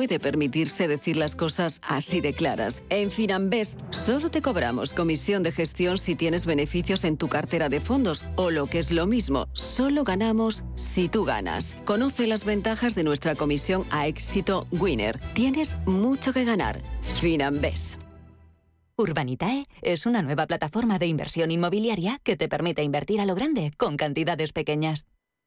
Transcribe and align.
puede 0.00 0.18
permitirse 0.18 0.88
decir 0.88 1.18
las 1.18 1.36
cosas 1.36 1.82
así 1.86 2.22
de 2.22 2.32
claras. 2.32 2.82
En 2.88 3.10
Finanbest 3.10 3.78
solo 3.90 4.30
te 4.30 4.40
cobramos 4.40 4.94
comisión 4.94 5.42
de 5.42 5.52
gestión 5.52 5.98
si 5.98 6.14
tienes 6.14 6.46
beneficios 6.46 7.04
en 7.04 7.18
tu 7.18 7.28
cartera 7.28 7.68
de 7.68 7.82
fondos 7.82 8.24
o 8.36 8.50
lo 8.50 8.66
que 8.66 8.78
es 8.78 8.92
lo 8.92 9.06
mismo, 9.06 9.46
solo 9.52 10.02
ganamos 10.02 10.64
si 10.74 11.10
tú 11.10 11.26
ganas. 11.26 11.76
Conoce 11.84 12.26
las 12.26 12.46
ventajas 12.46 12.94
de 12.94 13.04
nuestra 13.04 13.34
comisión 13.34 13.84
a 13.90 14.06
éxito 14.06 14.66
Winner. 14.70 15.20
Tienes 15.34 15.78
mucho 15.84 16.32
que 16.32 16.46
ganar. 16.46 16.80
Finanbest. 17.20 18.00
Urbanitae 18.96 19.66
es 19.82 20.06
una 20.06 20.22
nueva 20.22 20.46
plataforma 20.46 20.98
de 20.98 21.08
inversión 21.08 21.50
inmobiliaria 21.50 22.20
que 22.24 22.38
te 22.38 22.48
permite 22.48 22.82
invertir 22.82 23.20
a 23.20 23.26
lo 23.26 23.34
grande 23.34 23.70
con 23.76 23.98
cantidades 23.98 24.54
pequeñas. 24.54 25.04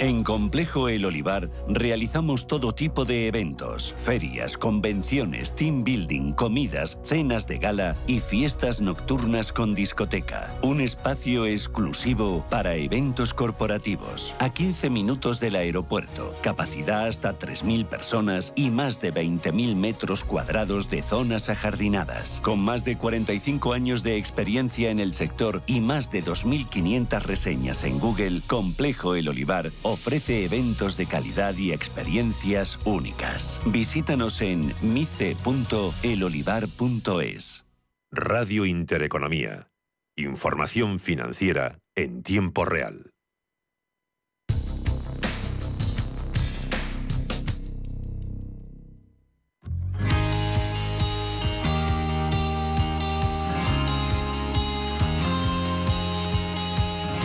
En 0.00 0.24
Complejo 0.24 0.88
El 0.88 1.04
Olivar 1.04 1.48
realizamos 1.68 2.48
todo 2.48 2.74
tipo 2.74 3.04
de 3.04 3.28
eventos, 3.28 3.94
ferias, 3.96 4.58
convenciones, 4.58 5.54
team 5.54 5.84
building, 5.84 6.32
comidas, 6.32 6.98
cenas 7.04 7.46
de 7.46 7.58
gala 7.58 7.94
y 8.08 8.18
fiestas 8.18 8.80
nocturnas 8.80 9.52
con 9.52 9.76
discoteca. 9.76 10.52
Un 10.62 10.80
espacio 10.80 11.46
exclusivo 11.46 12.44
para 12.50 12.74
eventos 12.74 13.32
corporativos. 13.34 14.34
A 14.40 14.50
15 14.50 14.90
minutos 14.90 15.38
del 15.38 15.54
aeropuerto, 15.54 16.34
capacidad 16.42 17.06
hasta 17.06 17.38
3.000 17.38 17.86
personas 17.86 18.52
y 18.56 18.70
más 18.70 19.00
de 19.00 19.14
20.000 19.14 19.76
metros 19.76 20.24
cuadrados 20.24 20.90
de 20.90 21.02
zonas 21.02 21.48
ajardinadas. 21.48 22.40
Con 22.42 22.58
más 22.58 22.84
de 22.84 22.98
45 22.98 23.72
años 23.72 24.02
de 24.02 24.16
experiencia 24.16 24.90
en 24.90 24.98
el 24.98 25.14
sector 25.14 25.62
y 25.68 25.78
más 25.78 26.10
de 26.10 26.24
2.500 26.24 27.22
reseñas 27.22 27.84
en 27.84 28.00
Google, 28.00 28.40
Complejo 28.48 29.14
El 29.14 29.28
Olivar 29.28 29.70
ofrece 29.84 30.44
eventos 30.44 30.96
de 30.96 31.06
calidad 31.06 31.56
y 31.56 31.72
experiencias 31.72 32.80
únicas. 32.84 33.60
Visítanos 33.66 34.42
en 34.42 34.72
mice.elolivar.es. 34.82 37.66
Radio 38.10 38.64
Intereconomía. 38.64 39.68
Información 40.16 40.98
financiera 40.98 41.78
en 41.94 42.22
tiempo 42.22 42.64
real. 42.64 43.13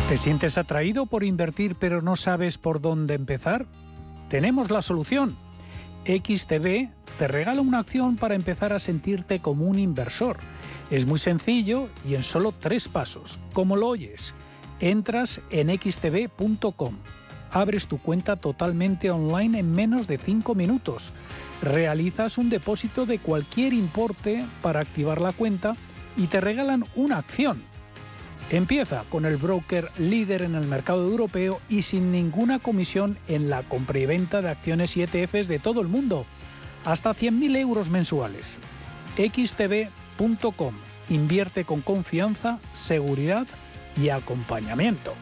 ¿Te 0.09 0.17
sientes 0.17 0.57
atraído 0.57 1.05
por 1.05 1.23
invertir 1.23 1.75
pero 1.75 2.01
no 2.01 2.15
sabes 2.15 2.57
por 2.57 2.81
dónde 2.81 3.13
empezar? 3.13 3.67
Tenemos 4.27 4.71
la 4.71 4.81
solución. 4.81 5.37
XTB 6.03 6.89
te 7.19 7.27
regala 7.27 7.61
una 7.61 7.77
acción 7.77 8.15
para 8.15 8.33
empezar 8.33 8.73
a 8.73 8.79
sentirte 8.79 9.39
como 9.39 9.65
un 9.65 9.77
inversor. 9.77 10.37
Es 10.89 11.05
muy 11.05 11.19
sencillo 11.19 11.89
y 12.07 12.15
en 12.15 12.23
solo 12.23 12.55
tres 12.59 12.87
pasos. 12.87 13.37
Como 13.53 13.75
lo 13.75 13.89
oyes, 13.89 14.33
entras 14.79 15.41
en 15.51 15.69
xtb.com, 15.77 16.95
abres 17.51 17.85
tu 17.85 17.99
cuenta 17.99 18.35
totalmente 18.35 19.11
online 19.11 19.59
en 19.59 19.71
menos 19.71 20.07
de 20.07 20.17
5 20.17 20.55
minutos, 20.55 21.13
realizas 21.61 22.39
un 22.39 22.49
depósito 22.49 23.05
de 23.05 23.19
cualquier 23.19 23.73
importe 23.73 24.43
para 24.63 24.79
activar 24.79 25.21
la 25.21 25.33
cuenta 25.33 25.75
y 26.17 26.25
te 26.25 26.41
regalan 26.41 26.83
una 26.95 27.19
acción 27.19 27.69
Empieza 28.49 29.03
con 29.09 29.25
el 29.25 29.37
broker 29.37 29.91
líder 29.99 30.41
en 30.41 30.55
el 30.55 30.67
mercado 30.67 31.07
europeo 31.07 31.61
y 31.69 31.83
sin 31.83 32.11
ninguna 32.11 32.57
comisión 32.57 33.17
en 33.27 33.49
la 33.49 33.61
compra 33.61 33.99
y 33.99 34.07
venta 34.07 34.41
de 34.41 34.49
acciones 34.49 34.97
y 34.97 35.03
ETFs 35.03 35.47
de 35.47 35.59
todo 35.59 35.81
el 35.81 35.87
mundo, 35.87 36.25
hasta 36.83 37.13
100.000 37.13 37.57
euros 37.57 37.91
mensuales. 37.91 38.57
xtb.com 39.17 40.73
invierte 41.09 41.63
con 41.63 41.81
confianza, 41.81 42.59
seguridad 42.73 43.45
y 43.95 44.09
acompañamiento. 44.09 45.13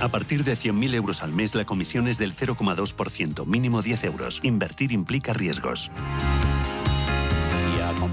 A 0.00 0.08
partir 0.08 0.44
de 0.44 0.52
100.000 0.52 0.94
euros 0.94 1.22
al 1.22 1.32
mes 1.32 1.54
la 1.54 1.64
comisión 1.64 2.08
es 2.08 2.18
del 2.18 2.34
0,2%, 2.34 3.46
mínimo 3.46 3.80
10 3.80 4.04
euros. 4.04 4.40
Invertir 4.42 4.92
implica 4.92 5.32
riesgos 5.32 5.90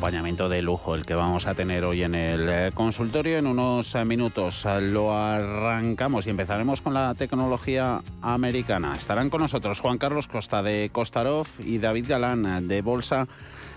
acompañamiento 0.04 0.50
de 0.50 0.62
lujo 0.62 0.96
el 0.96 1.06
que 1.06 1.16
vamos 1.16 1.48
a 1.48 1.56
tener 1.56 1.86
hoy 1.86 2.04
en 2.04 2.14
el 2.14 2.50
eh, 2.50 2.72
consultorio. 2.74 3.38
En 3.38 3.48
unos 3.48 3.96
eh, 3.96 4.04
minutos 4.04 4.66
eh, 4.66 4.82
lo 4.82 5.18
arrancamos 5.18 6.28
y 6.28 6.30
empezaremos 6.30 6.82
con 6.82 6.94
la 6.94 7.16
tecnología 7.16 8.02
americana. 8.22 8.98
Estarán 8.98 9.30
con 9.30 9.40
nosotros 9.40 9.80
Juan 9.80 9.98
Carlos 9.98 10.28
Costa 10.28 10.62
de 10.62 10.90
Costarov 10.92 11.48
y 11.60 11.78
David 11.78 12.08
Galán 12.10 12.68
de 12.68 12.82
Bolsa 12.82 13.30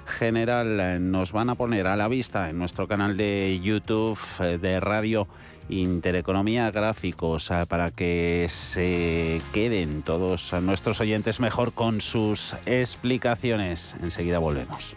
General. 0.05 1.13
Nos 1.13 1.31
van 1.31 1.49
a 1.49 1.55
poner 1.55 1.87
a 1.87 1.95
la 1.95 2.09
vista 2.09 2.51
en 2.51 2.59
nuestro 2.59 2.89
canal 2.89 3.17
de 3.17 3.61
YouTube 3.63 4.19
de 4.41 4.81
Radio 4.81 5.29
Intereconomía 5.69 6.73
gráficos 6.73 7.53
para 7.69 7.91
que 7.91 8.47
se 8.49 9.41
queden 9.53 10.03
todos 10.03 10.53
nuestros 10.61 11.01
oyentes 11.01 11.39
mejor 11.39 11.73
con 11.73 12.01
sus 12.01 12.57
explicaciones. 12.67 13.95
Enseguida 14.03 14.41
volvemos. 14.41 14.97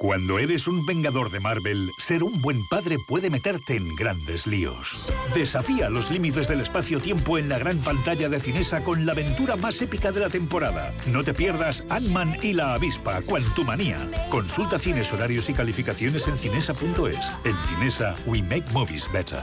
Cuando 0.00 0.38
eres 0.38 0.66
un 0.66 0.86
vengador 0.86 1.30
de 1.30 1.40
Marvel, 1.40 1.90
ser 1.98 2.22
un 2.22 2.40
buen 2.40 2.66
padre 2.68 2.96
puede 3.06 3.28
meterte 3.28 3.76
en 3.76 3.94
grandes 3.96 4.46
líos. 4.46 5.12
Desafía 5.34 5.90
los 5.90 6.10
límites 6.10 6.48
del 6.48 6.62
espacio-tiempo 6.62 7.36
en 7.36 7.50
la 7.50 7.58
gran 7.58 7.76
pantalla 7.80 8.30
de 8.30 8.40
Cinesa 8.40 8.82
con 8.82 9.04
la 9.04 9.12
aventura 9.12 9.56
más 9.56 9.82
épica 9.82 10.10
de 10.10 10.20
la 10.20 10.30
temporada. 10.30 10.90
No 11.12 11.22
te 11.22 11.34
pierdas 11.34 11.84
Ant-Man 11.90 12.38
y 12.40 12.54
la 12.54 12.72
avispa, 12.72 13.20
Quantumania. 13.20 13.98
Consulta 14.30 14.78
cines, 14.78 15.12
horarios 15.12 15.50
y 15.50 15.52
calificaciones 15.52 16.26
en 16.28 16.38
cinesa.es. 16.38 17.36
En 17.44 17.56
Cinesa, 17.66 18.14
we 18.24 18.40
make 18.40 18.64
movies 18.72 19.06
better. 19.12 19.42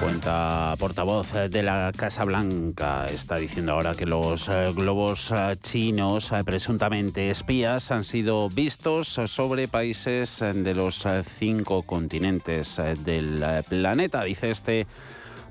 Cuenta 0.00 0.74
portavoz 0.78 1.34
de 1.50 1.62
la 1.62 1.92
Casa 1.94 2.24
Blanca, 2.24 3.04
está 3.06 3.36
diciendo 3.36 3.72
ahora 3.72 3.94
que 3.94 4.06
los 4.06 4.48
eh, 4.48 4.72
globos 4.74 5.30
eh, 5.30 5.56
chinos, 5.62 6.32
eh, 6.32 6.42
presuntamente 6.42 7.30
espías, 7.30 7.90
han 7.90 8.04
sido 8.04 8.48
vistos 8.48 9.08
sobre 9.08 9.68
países 9.68 10.40
de 10.40 10.74
los 10.74 11.04
cinco 11.38 11.82
continentes 11.82 12.80
del 13.04 13.44
planeta, 13.68 14.24
dice 14.24 14.50
este 14.50 14.86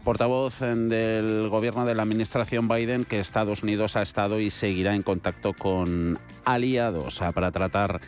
portavoz 0.04 0.60
del 0.60 1.48
gobierno 1.50 1.86
de 1.86 1.94
la 1.94 2.01
administración 2.01 2.68
Biden 2.68 3.06
que 3.06 3.19
Estados 3.19 3.62
Unidos 3.62 3.96
ha 3.98 4.01
estado 4.01 4.40
y 4.40 4.50
seguirá 4.50 4.96
en 4.96 5.04
contacto 5.04 5.54
con 5.54 6.18
aliados 6.44 7.19
para 7.36 7.51
tratar 7.51 8.01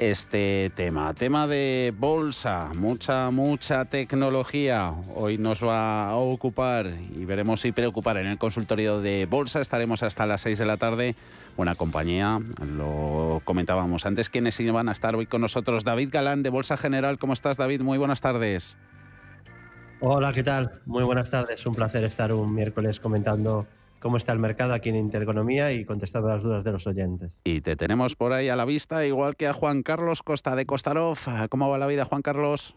este 0.00 0.72
tema. 0.74 1.12
Tema 1.12 1.46
de 1.46 1.92
bolsa, 1.96 2.70
mucha, 2.74 3.30
mucha 3.30 3.84
tecnología. 3.84 4.94
Hoy 5.14 5.36
nos 5.36 5.62
va 5.62 6.08
a 6.08 6.16
ocupar 6.16 6.86
y 7.14 7.26
veremos 7.26 7.60
si 7.60 7.70
preocupar 7.70 8.16
en 8.16 8.26
el 8.26 8.38
consultorio 8.38 9.02
de 9.02 9.26
bolsa. 9.26 9.60
Estaremos 9.60 10.02
hasta 10.02 10.24
las 10.24 10.40
6 10.40 10.58
de 10.58 10.64
la 10.64 10.78
tarde. 10.78 11.16
Buena 11.54 11.74
compañía, 11.74 12.40
lo 12.76 13.42
comentábamos 13.44 14.06
antes. 14.06 14.30
¿Quiénes 14.30 14.58
iban 14.58 14.88
a 14.88 14.92
estar 14.92 15.14
hoy 15.14 15.26
con 15.26 15.42
nosotros? 15.42 15.84
David 15.84 16.08
Galán 16.10 16.42
de 16.42 16.48
Bolsa 16.48 16.78
General. 16.78 17.18
¿Cómo 17.18 17.34
estás, 17.34 17.58
David? 17.58 17.82
Muy 17.82 17.98
buenas 17.98 18.22
tardes. 18.22 18.78
Hola, 20.00 20.32
¿qué 20.32 20.42
tal? 20.42 20.80
Muy 20.86 21.04
buenas 21.04 21.30
tardes. 21.30 21.66
Un 21.66 21.74
placer 21.74 22.04
estar 22.04 22.32
un 22.32 22.54
miércoles 22.54 23.00
comentando 23.00 23.66
cómo 24.00 24.16
está 24.16 24.32
el 24.32 24.38
mercado 24.38 24.72
aquí 24.72 24.88
en 24.88 24.96
Intereconomía 24.96 25.72
y 25.72 25.84
contestando 25.84 26.28
las 26.28 26.42
dudas 26.42 26.64
de 26.64 26.72
los 26.72 26.86
oyentes. 26.86 27.40
Y 27.44 27.60
te 27.60 27.76
tenemos 27.76 28.16
por 28.16 28.32
ahí 28.32 28.48
a 28.48 28.56
la 28.56 28.64
vista, 28.64 29.06
igual 29.06 29.36
que 29.36 29.46
a 29.46 29.52
Juan 29.52 29.82
Carlos 29.82 30.22
Costa 30.22 30.56
de 30.56 30.66
Costarov. 30.66 31.18
¿Cómo 31.48 31.68
va 31.68 31.78
la 31.78 31.86
vida, 31.86 32.04
Juan 32.04 32.22
Carlos? 32.22 32.76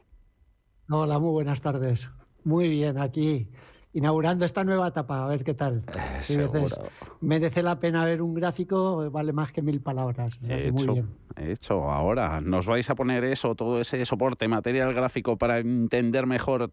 Hola, 0.90 1.18
muy 1.20 1.31
buenas 1.31 1.62
tardes. 1.62 2.10
Muy 2.44 2.68
bien, 2.68 2.98
aquí 3.00 3.48
inaugurando 3.94 4.44
esta 4.44 4.63
nueva 4.63 4.88
etapa, 4.88 5.24
a 5.24 5.28
ver 5.28 5.44
qué 5.44 5.54
tal. 5.54 5.84
Eh, 6.30 6.38
veces 6.38 6.80
merece 7.22 7.62
la 7.62 7.80
pena 7.80 8.04
ver 8.06 8.22
un 8.22 8.34
gráfico, 8.34 9.10
vale 9.12 9.34
más 9.34 9.51
que 9.51 9.62
mil 9.62 9.81
palabras. 9.81 10.40
He 10.48 10.69
hecho, 10.69 10.94
he 11.36 11.51
hecho, 11.51 11.92
ahora 11.92 12.42
nos 12.42 12.66
vais 12.66 12.90
a 12.90 12.95
poner 12.95 13.24
eso, 13.24 13.56
todo 13.56 13.80
ese 13.80 14.06
soporte, 14.06 14.48
material 14.48 14.94
gráfico 14.94 15.38
para 15.38 15.60
entender 15.60 16.25
mejor 16.25 16.72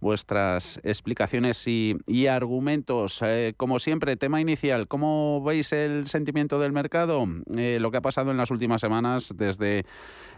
vuestras 0.00 0.80
explicaciones 0.82 1.66
y, 1.66 2.26
argumentos. 2.26 3.20
Eh, 3.22 3.54
como 3.56 3.78
siempre, 3.78 4.16
tema 4.16 4.40
inicial, 4.40 4.88
¿cómo 4.88 5.42
veis 5.42 5.72
el 5.72 6.06
sentimiento 6.06 6.58
del 6.58 6.72
mercado? 6.72 7.26
Eh, 7.56 7.78
lo 7.80 7.90
que 7.90 7.98
ha 7.98 8.02
pasado 8.02 8.30
en 8.30 8.36
las 8.36 8.50
últimas 8.50 8.80
semanas 8.80 9.32
desde 9.36 9.84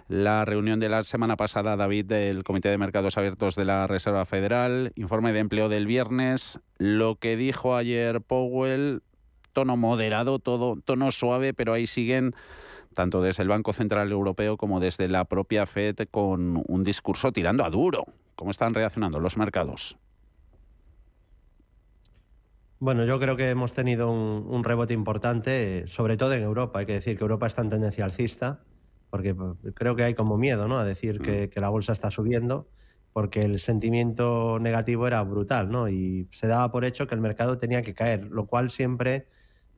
la 0.08 0.44
reunión 0.44 0.79
de 0.81 0.88
la 0.88 1.03
semana 1.05 1.37
pasada, 1.37 1.76
David, 1.76 2.06
del 2.06 2.44
Comité 2.44 2.69
de 2.69 2.79
Mercados 2.79 3.19
Abiertos 3.19 3.56
de 3.56 3.64
la 3.64 3.87
Reserva 3.87 4.25
Federal, 4.25 4.93
informe 4.94 5.32
de 5.32 5.41
empleo 5.41 5.69
del 5.69 5.87
viernes, 5.87 6.61
lo 6.79 7.17
que 7.17 7.37
dijo 7.37 7.75
ayer 7.75 8.20
Powell, 8.20 9.03
tono 9.53 9.76
moderado, 9.76 10.38
todo, 10.38 10.76
tono 10.85 11.11
suave, 11.11 11.55
pero 11.55 11.73
ahí 11.73 11.87
siguen 11.87 12.35
tanto 12.94 13.20
desde 13.20 13.43
el 13.43 13.49
Banco 13.49 13.73
Central 13.73 14.11
Europeo 14.11 14.56
como 14.56 14.81
desde 14.81 15.08
la 15.08 15.25
propia 15.25 15.67
Fed 15.67 15.97
con 16.11 16.62
un 16.67 16.85
discurso 16.85 17.32
tirando 17.32 17.64
a 17.64 17.70
duro. 17.70 18.06
¿Cómo 18.37 18.50
están 18.50 18.75
reaccionando 18.75 19.19
los 19.20 19.37
mercados? 19.37 19.99
Bueno, 22.79 23.05
yo 23.06 23.19
creo 23.19 23.37
que 23.37 23.49
hemos 23.49 23.73
tenido 23.73 24.11
un, 24.11 24.62
rebote 24.62 24.93
importante, 24.93 25.87
sobre 25.88 26.17
todo 26.17 26.35
en 26.35 26.43
Europa. 26.43 26.81
Hay 26.81 26.87
que 26.87 26.93
decir 26.93 27.17
que 27.17 27.25
Europa 27.25 27.47
está 27.47 27.62
en 27.62 27.70
tendencia 27.70 28.05
alcista, 28.05 28.61
porque 29.16 29.34
pues, 29.34 29.56
creo 29.74 29.96
que 29.96 30.04
hay 30.04 30.12
como 30.12 30.36
miedo 30.36 30.68
¿no? 30.68 30.78
a 30.78 30.84
decir 30.84 31.20
que, 31.20 31.50
mm. 31.56 31.58
la 31.58 31.70
bolsa 31.70 31.92
está 31.92 32.10
subiendo, 32.10 32.68
porque 33.14 33.46
el 33.46 33.58
sentimiento 33.60 34.58
negativo 34.60 35.06
era 35.06 35.22
brutal, 35.22 35.70
¿no? 35.70 35.88
Y 35.88 36.28
se 36.32 36.46
daba 36.46 36.70
por 36.70 36.84
hecho 36.84 37.06
que 37.06 37.14
el 37.14 37.22
mercado 37.22 37.56
tenía 37.56 37.80
que 37.80 37.94
caer, 37.94 38.24
lo 38.24 38.44
cual 38.46 38.68
siempre 38.68 39.26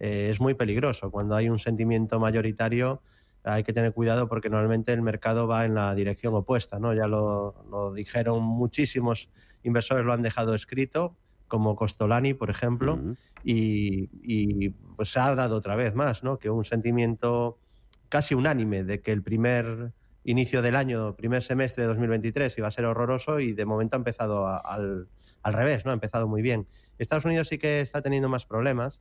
eh, 0.01 0.31
es 0.33 0.41
muy 0.41 0.55
peligroso. 0.55 1.13
Cuando 1.13 1.37
hay 1.37 1.49
un 1.49 1.61
sentimiento 1.61 2.19
mayoritario, 2.19 3.01
hay 3.45 3.63
que 3.63 3.73
tener 3.73 3.93
cuidado 3.93 4.29
porque 4.29 4.51
normalmente 4.51 4.93
el 4.93 5.03
mercado 5.03 5.47
va 5.47 5.65
en 5.65 5.75
la 5.77 5.95
dirección 5.95 6.35
opuesta, 6.35 6.81
¿no? 6.81 6.93
Ya 6.93 7.07
lo, 7.07 7.93
dijeron 7.95 8.43
muchísimos 8.43 9.31
inversores, 9.63 10.05
lo 10.05 10.13
han 10.13 10.23
dejado 10.23 10.53
escrito, 10.57 11.15
como 11.47 11.77
Costolani, 11.77 12.35
por 12.35 12.51
ejemplo, 12.51 12.99
y, 13.45 14.71
pues 14.97 15.13
se 15.13 15.21
ha 15.21 15.33
dado 15.37 15.55
otra 15.55 15.77
vez 15.77 15.95
más, 15.95 16.25
¿no? 16.25 16.41
Que 16.41 16.51
un 16.51 16.65
sentimiento 16.65 17.61
casi 18.09 18.35
unánime 18.35 18.85
de 18.85 19.01
que 19.01 19.13
el 19.13 19.23
primer 19.23 19.93
inicio 20.25 20.63
del 20.63 20.77
año, 20.77 21.17
primer 21.17 21.43
semestre 21.43 21.85
de 21.85 21.89
2023 21.89 22.57
iba 22.59 22.69
a 22.69 22.71
ser 22.71 22.85
horroroso 22.85 23.41
y 23.41 23.53
de 23.53 23.65
momento 23.65 23.97
ha 23.97 23.99
empezado 23.99 24.47
al, 24.47 25.09
al 25.43 25.53
revés, 25.53 25.85
¿no? 25.85 25.91
Ha 25.91 25.95
empezado 25.95 26.29
muy 26.29 26.43
bien. 26.43 26.67
Estados 26.99 27.25
Unidos 27.25 27.49
sí 27.49 27.59
que 27.59 27.81
está 27.81 28.03
teniendo 28.03 28.29
más 28.29 28.45
problemas 28.45 29.01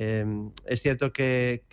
Em, 0.00 0.52
es 0.64 0.80
cierto 0.80 1.12
que, 1.12 1.64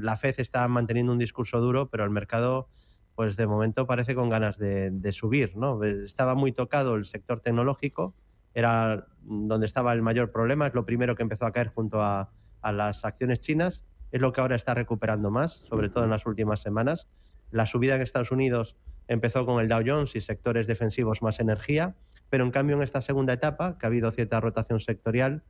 la 0.00 0.16
FED 0.16 0.36
está 0.38 0.66
manteniendo 0.68 1.12
un 1.12 1.18
discurso 1.18 1.60
duro, 1.60 1.90
pero 1.90 2.04
el 2.04 2.10
mercado, 2.10 2.68
pues 3.14 3.36
de 3.36 3.46
momento 3.46 3.86
parece 3.86 4.14
con 4.14 4.30
ganas 4.30 4.56
de, 4.58 5.12
subir. 5.12 5.54
¿no? 5.54 5.84
Estaba 5.84 6.34
muy 6.34 6.50
tocado 6.52 6.96
el 6.96 7.04
sector 7.04 7.40
tecnológico, 7.40 8.14
era 8.54 9.06
donde 9.20 9.66
estaba 9.66 9.92
el 9.92 10.00
mayor 10.00 10.32
problema, 10.32 10.66
es 10.66 10.74
lo 10.74 10.86
primero 10.86 11.14
que 11.14 11.22
empezó 11.22 11.44
a 11.44 11.52
caer 11.52 11.68
junto 11.68 12.00
a, 12.02 12.30
las 12.62 13.04
acciones 13.04 13.40
chinas, 13.40 13.84
es 14.14 14.20
lo 14.20 14.32
que 14.32 14.40
ahora 14.40 14.54
está 14.54 14.74
recuperando 14.74 15.32
más, 15.32 15.64
sobre 15.68 15.88
todo 15.88 16.04
en 16.04 16.10
las 16.10 16.24
últimas 16.24 16.60
semanas. 16.60 17.08
La 17.50 17.66
subida 17.66 17.96
en 17.96 18.00
Estados 18.00 18.30
Unidos 18.30 18.76
empezó 19.08 19.44
con 19.44 19.60
el 19.60 19.66
Dow 19.66 19.82
Jones 19.84 20.14
y 20.14 20.20
sectores 20.20 20.68
defensivos 20.68 21.20
más 21.20 21.40
energía, 21.40 21.96
pero 22.30 22.44
en 22.44 22.52
cambio 22.52 22.76
en 22.76 22.84
esta 22.84 23.00
segunda 23.00 23.32
etapa, 23.32 23.76
que 23.76 23.86
ha 23.86 23.88
habido 23.88 24.12
cierta 24.12 24.38
rotación 24.38 24.78
sectorial, 24.78 25.42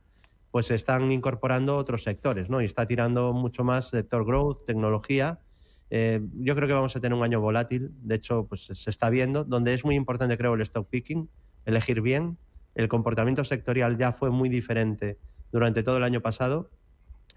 pues 0.49 0.65
se 0.65 0.73
están 0.73 1.11
incorporando 1.11 1.77
otros 1.77 2.01
sectores, 2.01 2.49
¿no? 2.49 2.59
Y 2.59 2.65
está 2.65 2.87
tirando 2.87 3.33
mucho 3.33 3.63
más 3.63 3.89
sector 3.89 4.25
growth, 4.25 4.65
tecnología. 4.65 5.41
Eh, 5.91 6.21
yo 6.33 6.55
creo 6.55 6.67
que 6.67 6.73
vamos 6.73 6.95
a 6.95 6.99
tener 6.99 7.15
un 7.15 7.23
año 7.23 7.41
volátil, 7.41 7.91
de 8.01 8.15
hecho, 8.15 8.47
pues 8.47 8.65
se 8.73 8.89
está 8.89 9.11
viendo, 9.11 9.43
donde 9.43 9.75
es 9.75 9.85
muy 9.85 9.93
importante, 9.93 10.39
creo, 10.39 10.55
el 10.55 10.61
stock 10.61 10.89
picking, 10.89 11.29
elegir 11.65 12.01
bien. 12.01 12.39
El 12.73 12.87
comportamiento 12.87 13.43
sectorial 13.43 13.95
ya 13.95 14.11
fue 14.11 14.31
muy 14.31 14.49
diferente 14.49 15.19
durante 15.51 15.83
todo 15.83 15.97
el 15.97 16.03
año 16.03 16.21
pasado 16.21 16.71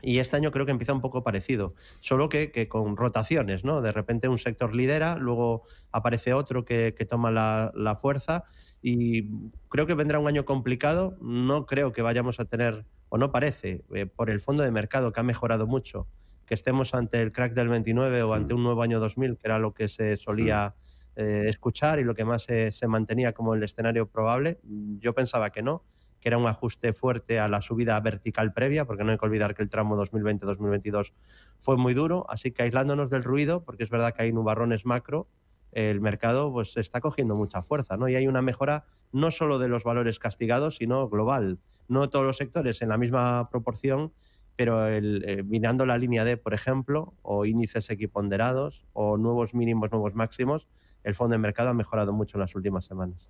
y 0.00 0.18
este 0.18 0.36
año 0.36 0.50
creo 0.50 0.64
que 0.64 0.72
empieza 0.72 0.92
un 0.92 1.00
poco 1.00 1.22
parecido, 1.22 1.74
solo 2.00 2.28
que, 2.28 2.68
con 2.68 2.96
rotaciones, 2.96 3.64
¿no? 3.64 3.80
De 3.82 3.92
repente 3.92 4.28
un 4.28 4.38
sector 4.38 4.74
lidera, 4.74 5.16
luego 5.16 5.64
aparece 5.92 6.34
otro 6.34 6.64
que, 6.64 6.92
toma 7.08 7.30
la, 7.30 7.72
la, 7.74 7.96
fuerza 7.96 8.44
y 8.80 9.28
creo 9.68 9.86
que 9.86 9.94
vendrá 9.94 10.18
un 10.18 10.28
año 10.28 10.44
complicado. 10.44 11.16
No 11.20 11.66
creo 11.66 11.92
que 11.92 12.02
vayamos 12.02 12.38
a 12.38 12.44
tener 12.44 12.84
o 13.08 13.18
no 13.18 13.30
parece, 13.30 13.84
eh, 13.94 14.06
por 14.06 14.30
el 14.30 14.40
fondo 14.40 14.62
de 14.62 14.70
mercado 14.70 15.12
que 15.12 15.20
ha 15.20 15.22
mejorado 15.22 15.66
mucho, 15.66 16.06
que 16.46 16.54
estemos 16.54 16.94
ante 16.94 17.20
el 17.22 17.32
crack 17.32 17.54
del 17.54 17.68
29 17.68 18.22
o 18.22 18.34
ante 18.34 18.54
un 18.54 18.62
nuevo 18.62 18.82
año 18.82 19.00
2000, 19.00 19.36
que 19.36 19.46
era 19.46 19.58
lo 19.58 19.74
que 19.74 19.88
se 19.88 20.16
solía 20.16 20.74
eh, 21.16 21.44
escuchar 21.46 21.98
y 21.98 22.04
lo 22.04 22.14
que 22.14 22.24
más 22.24 22.44
se, 22.44 22.86
mantenía 22.86 23.32
como 23.32 23.54
el 23.54 23.62
escenario 23.62 24.06
probable. 24.08 24.60
Yo 25.00 25.14
pensaba 25.14 25.50
que 25.50 25.62
no, 25.62 25.84
que 26.20 26.28
era 26.28 26.38
un 26.38 26.46
ajuste 26.46 26.92
fuerte 26.92 27.38
a 27.38 27.48
la 27.48 27.62
subida 27.62 27.98
vertical 28.00 28.52
previa, 28.52 28.84
porque 28.84 29.04
no 29.04 29.12
hay 29.12 29.18
que 29.18 29.26
olvidar 29.26 29.54
que 29.54 29.62
el 29.62 29.68
tramo 29.68 29.96
2020-2022 29.96 31.12
fue 31.58 31.76
muy 31.76 31.94
duro, 31.94 32.26
así 32.28 32.50
que 32.50 32.62
aislándonos 32.62 33.10
del 33.10 33.24
ruido, 33.24 33.64
porque 33.64 33.84
es 33.84 33.90
verdad 33.90 34.14
que 34.14 34.22
hay 34.22 34.32
nubarrones 34.32 34.84
macro, 34.84 35.28
el 35.72 36.00
mercado 36.00 36.52
pues 36.52 36.76
está 36.76 37.00
cogiendo 37.00 37.36
mucha 37.36 37.62
fuerza, 37.62 37.96
¿no? 37.96 38.08
Y 38.08 38.16
hay 38.16 38.26
una 38.26 38.42
mejora 38.42 38.86
no 39.12 39.30
solo 39.30 39.58
de 39.58 39.68
los 39.68 39.84
valores 39.84 40.18
castigados, 40.18 40.76
sino 40.76 41.08
global 41.08 41.58
no 41.88 42.10
todos 42.10 42.24
los 42.24 42.36
sectores 42.36 42.82
en 42.82 42.90
la 42.90 42.98
misma 42.98 43.48
proporción 43.50 44.12
pero 44.58 44.88
el, 44.88 45.44
mirando 45.44 45.86
la 45.86 45.96
línea 45.98 46.24
D, 46.24 46.36
por 46.36 46.52
ejemplo, 46.52 47.14
o 47.22 47.44
índices 47.44 47.90
equiponderados, 47.90 48.84
o 48.92 49.16
nuevos 49.16 49.54
mínimos, 49.54 49.92
nuevos 49.92 50.16
máximos, 50.16 50.66
el 51.04 51.14
fondo 51.14 51.34
de 51.34 51.38
mercado 51.38 51.68
ha 51.68 51.74
mejorado 51.74 52.12
mucho 52.12 52.38
en 52.38 52.40
las 52.40 52.56
últimas 52.56 52.84
semanas. 52.84 53.28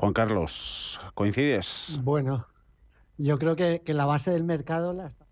Juan 0.00 0.14
Carlos, 0.14 0.98
¿coincides? 1.12 2.00
Bueno, 2.02 2.46
yo 3.18 3.36
creo 3.36 3.54
que, 3.54 3.82
la 3.88 4.06
base 4.06 4.30
del 4.30 4.44
mercado 4.44 4.94
la 4.94 5.08
está 5.08 5.26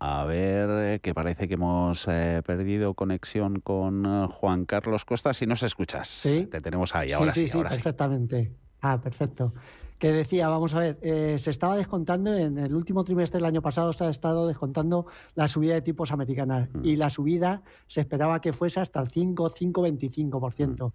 A 0.00 0.24
ver, 0.26 0.68
eh, 0.70 1.00
que 1.00 1.14
parece 1.14 1.48
que 1.48 1.54
hemos 1.54 2.06
eh, 2.08 2.42
perdido 2.44 2.92
conexión 2.92 3.60
con 3.60 4.04
eh, 4.04 4.28
Juan 4.30 4.66
Carlos 4.66 5.06
Costa. 5.06 5.32
Si 5.32 5.46
nos 5.46 5.62
escuchas, 5.62 6.08
sí. 6.08 6.44
te 6.44 6.60
tenemos 6.60 6.94
ahí. 6.94 7.12
Ahora 7.12 7.30
sí, 7.30 7.46
sí, 7.46 7.56
sí, 7.56 7.62
perfectamente. 7.62 8.54
Ah, 8.82 9.00
perfecto. 9.00 9.54
Que 10.00 10.12
decía, 10.12 10.48
vamos 10.48 10.74
a 10.74 10.80
ver, 10.80 10.98
se 11.38 11.50
estaba 11.50 11.76
descontando 11.76 12.34
en 12.34 12.58
el 12.58 12.74
último 12.74 13.04
trimestre 13.04 13.38
del 13.38 13.46
año 13.46 13.62
pasado, 13.62 13.92
se 13.92 14.04
ha 14.04 14.08
estado 14.08 14.48
descontando 14.48 15.06
la 15.34 15.46
subida 15.46 15.74
de 15.74 15.82
tipos 15.82 16.10
americanas 16.10 16.68
mm. 16.72 16.84
y 16.84 16.96
la 16.96 17.10
subida 17.10 17.62
se 17.86 18.00
esperaba 18.00 18.40
que 18.40 18.52
fuese 18.52 18.80
hasta 18.80 18.98
el 19.00 19.08
5, 19.08 19.50
5,25%. 19.50 20.92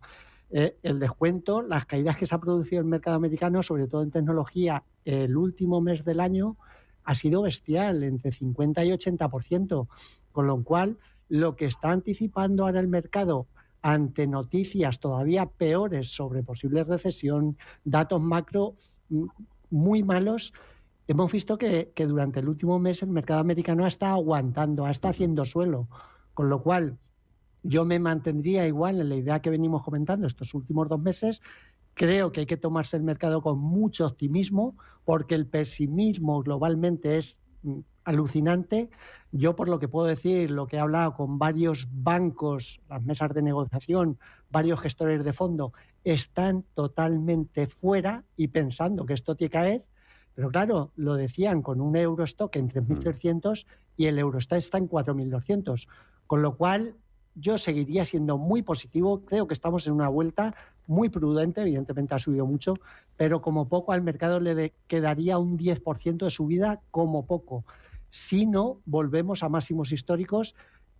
Mm. 0.49 0.57
el 0.83 0.99
descuento, 0.99 1.61
las 1.61 1.85
caídas 1.85 2.17
que 2.17 2.25
se 2.25 2.35
ha 2.35 2.39
producido 2.39 2.81
en 2.81 2.87
el 2.87 2.91
mercado 2.91 3.15
americano, 3.15 3.63
sobre 3.63 3.87
todo 3.87 4.01
en 4.01 4.11
tecnología, 4.11 4.83
el 5.05 5.37
último 5.37 5.81
mes 5.81 6.03
del 6.03 6.19
año, 6.19 6.57
ha 7.05 7.15
sido 7.15 7.43
bestial, 7.43 8.03
entre 8.03 8.31
50 8.31 8.83
y 8.83 8.89
80%, 8.89 9.87
con 10.31 10.47
lo 10.47 10.63
cual 10.63 10.97
lo 11.29 11.55
que 11.55 11.65
está 11.65 11.91
anticipando 11.91 12.65
ahora 12.65 12.79
el 12.79 12.87
mercado 12.87 13.47
ante 13.81 14.25
noticias 14.25 14.99
todavía 14.99 15.45
peores 15.45 16.09
sobre 16.09 16.41
posible 16.41 16.83
recesión, 16.83 17.57
datos 17.83 18.23
macro 18.23 18.73
muy 19.69 20.03
malos, 20.03 20.53
hemos 21.07 21.31
visto 21.31 21.57
que, 21.57 21.91
durante 22.07 22.39
el 22.39 22.49
último 22.49 22.79
mes 22.79 23.03
el 23.03 23.09
mercado 23.09 23.39
americano 23.39 23.85
ha 23.85 23.87
estado 23.87 24.15
aguantando, 24.15 24.85
ha 24.85 24.91
estado 24.91 25.11
haciendo 25.11 25.45
suelo, 25.45 25.87
con 26.33 26.49
lo 26.49 26.61
cual 26.61 26.97
yo 27.63 27.85
me 27.85 27.99
mantendría 27.99 28.67
igual 28.67 29.01
en 29.01 29.09
la 29.09 29.15
idea 29.15 29.41
que 29.41 29.49
venimos 29.49 29.83
comentando 29.83 30.27
estos 30.27 30.53
últimos 30.53 30.87
dos 30.87 31.01
meses. 31.01 31.41
Creo 31.95 32.31
que 32.31 32.41
hay 32.41 32.45
que 32.45 32.57
tomarse 32.57 32.97
el 32.97 33.03
mercado 33.03 33.41
con 33.41 33.57
mucho 33.57 34.05
optimismo 34.05 34.75
porque 35.03 35.35
el 35.35 35.47
pesimismo 35.47 36.43
globalmente 36.43 37.17
es 37.17 37.41
mm, 37.63 37.79
alucinante. 38.03 38.89
Yo, 39.31 39.55
por 39.55 39.67
lo 39.67 39.79
que 39.79 39.87
puedo 39.87 40.05
decir, 40.05 40.51
lo 40.51 40.67
que 40.67 40.75
he 40.75 40.79
hablado 40.79 41.13
con 41.13 41.39
varios 41.39 41.87
bancos, 41.91 42.81
las 42.87 43.03
mesas 43.03 43.33
de 43.33 43.41
negociación, 43.41 44.19
varios 44.55 44.79
gestores 44.79 45.25
de 45.25 45.33
fondo, 45.33 45.73
están 46.05 46.63
totalmente 46.75 47.67
fuera 47.67 48.23
y 48.37 48.47
pensando 48.47 49.05
que 49.05 49.13
esto 49.13 49.35
tiene 49.35 49.49
que 49.49 49.57
caer. 49.57 49.81
Pero 50.33 50.49
claro, 50.49 50.93
lo 50.95 51.15
decían 51.15 51.61
con 51.61 51.81
un 51.81 51.97
Eurostock 51.97 52.55
en 52.55 52.69
3.300 52.69 53.65
y 53.97 54.05
el 54.05 54.17
Eurostock 54.17 54.57
está 54.57 54.77
en 54.77 54.87
4.200. 54.87 55.89
Con 56.25 56.41
lo 56.41 56.55
cual, 56.55 56.95
yo 57.35 57.57
seguiría 57.57 58.05
siendo 58.05 58.37
muy 58.37 58.61
positivo. 58.61 59.25
Creo 59.25 59.45
que 59.45 59.53
estamos 59.53 59.87
en 59.87 59.93
una 59.93 60.07
vuelta 60.07 60.55
muy 60.87 61.09
prudente, 61.09 61.59
evidentemente 61.59 62.15
ha 62.15 62.19
subido 62.19 62.45
mucho, 62.45 62.75
pero 63.17 63.41
como 63.41 63.67
poco 63.67 63.91
al 63.91 64.03
mercado 64.03 64.39
le 64.39 64.73
quedaría 64.87 65.37
un 65.37 65.57
10% 65.57 66.23
de 66.23 66.29
subida 66.29 66.81
como 66.91 67.25
poco. 67.25 67.65
Si 68.09 68.45
no, 68.45 68.79
volvemos 68.85 69.43
a 69.43 69.49
máximos 69.49 69.91
históricos 69.91 70.55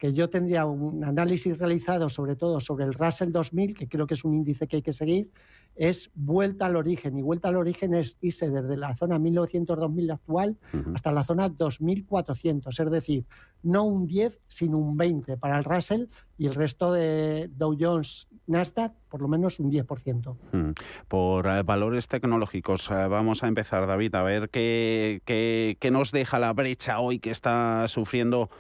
que 0.06 0.14
yo 0.14 0.30
tendría 0.30 0.66
un 0.66 1.04
análisis 1.04 1.58
realizado 1.58 2.10
sobre 2.10 2.36
todo 2.36 2.60
sobre 2.60 2.86
el 2.86 2.94
Russell 2.94 3.32
2000, 3.32 3.76
que 3.76 3.88
creo 3.88 4.06
que 4.06 4.14
es 4.14 4.24
un 4.24 4.36
índice 4.36 4.68
que 4.68 4.76
hay 4.76 4.82
que 4.84 4.92
seguir, 4.92 5.32
es 5.76 6.12
vuelta 6.14 6.68
al 6.68 6.76
origen. 6.76 7.18
Y 7.18 7.24
vuelta 7.24 7.50
al 7.50 7.58
origen 7.58 7.96
es 7.96 8.18
irse 8.22 8.52
desde 8.52 8.78
la 8.78 8.96
zona 8.96 9.18
1900-2000 9.18 10.14
actual 10.14 10.58
hasta 10.94 11.12
la 11.12 11.24
zona 11.24 11.50
2400. 11.50 12.80
Es 12.80 12.92
decir, 12.92 13.26
no 13.64 13.84
un 13.84 14.06
10, 14.06 14.42
sino 14.48 14.78
un 14.78 14.96
20 14.96 15.38
para 15.38 15.58
el 15.58 15.64
Russell 15.64 16.06
y 16.38 16.46
el 16.46 16.54
resto 16.54 16.94
de 16.94 17.50
Dow 17.56 17.76
Jones, 17.80 18.28
Nasdaq, 18.46 18.94
por 19.10 19.22
lo 19.22 19.28
menos 19.28 19.60
un 19.60 19.72
10%. 19.72 20.76
Por 21.08 21.48
eh, 21.48 21.64
valores 21.64 22.08
tecnológicos, 22.08 22.92
eh, 22.92 23.08
vamos 23.08 23.44
a 23.44 23.48
empezar, 23.48 23.88
David, 23.88 24.14
a 24.14 24.22
ver 24.22 24.50
qué, 24.50 25.22
qué, 25.26 25.78
qué 25.80 25.90
nos 25.90 26.12
deja 26.12 26.38
la 26.38 26.54
brecha 26.54 27.00
hoy 27.00 27.18
que 27.18 27.32
está 27.32 27.88
sufriendo 27.88 28.52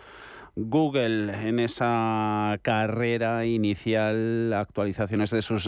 Google 0.55 1.33
en 1.47 1.59
esa 1.59 2.57
carrera 2.61 3.45
inicial, 3.45 4.53
actualizaciones 4.53 5.29
de 5.31 5.41
sus, 5.41 5.67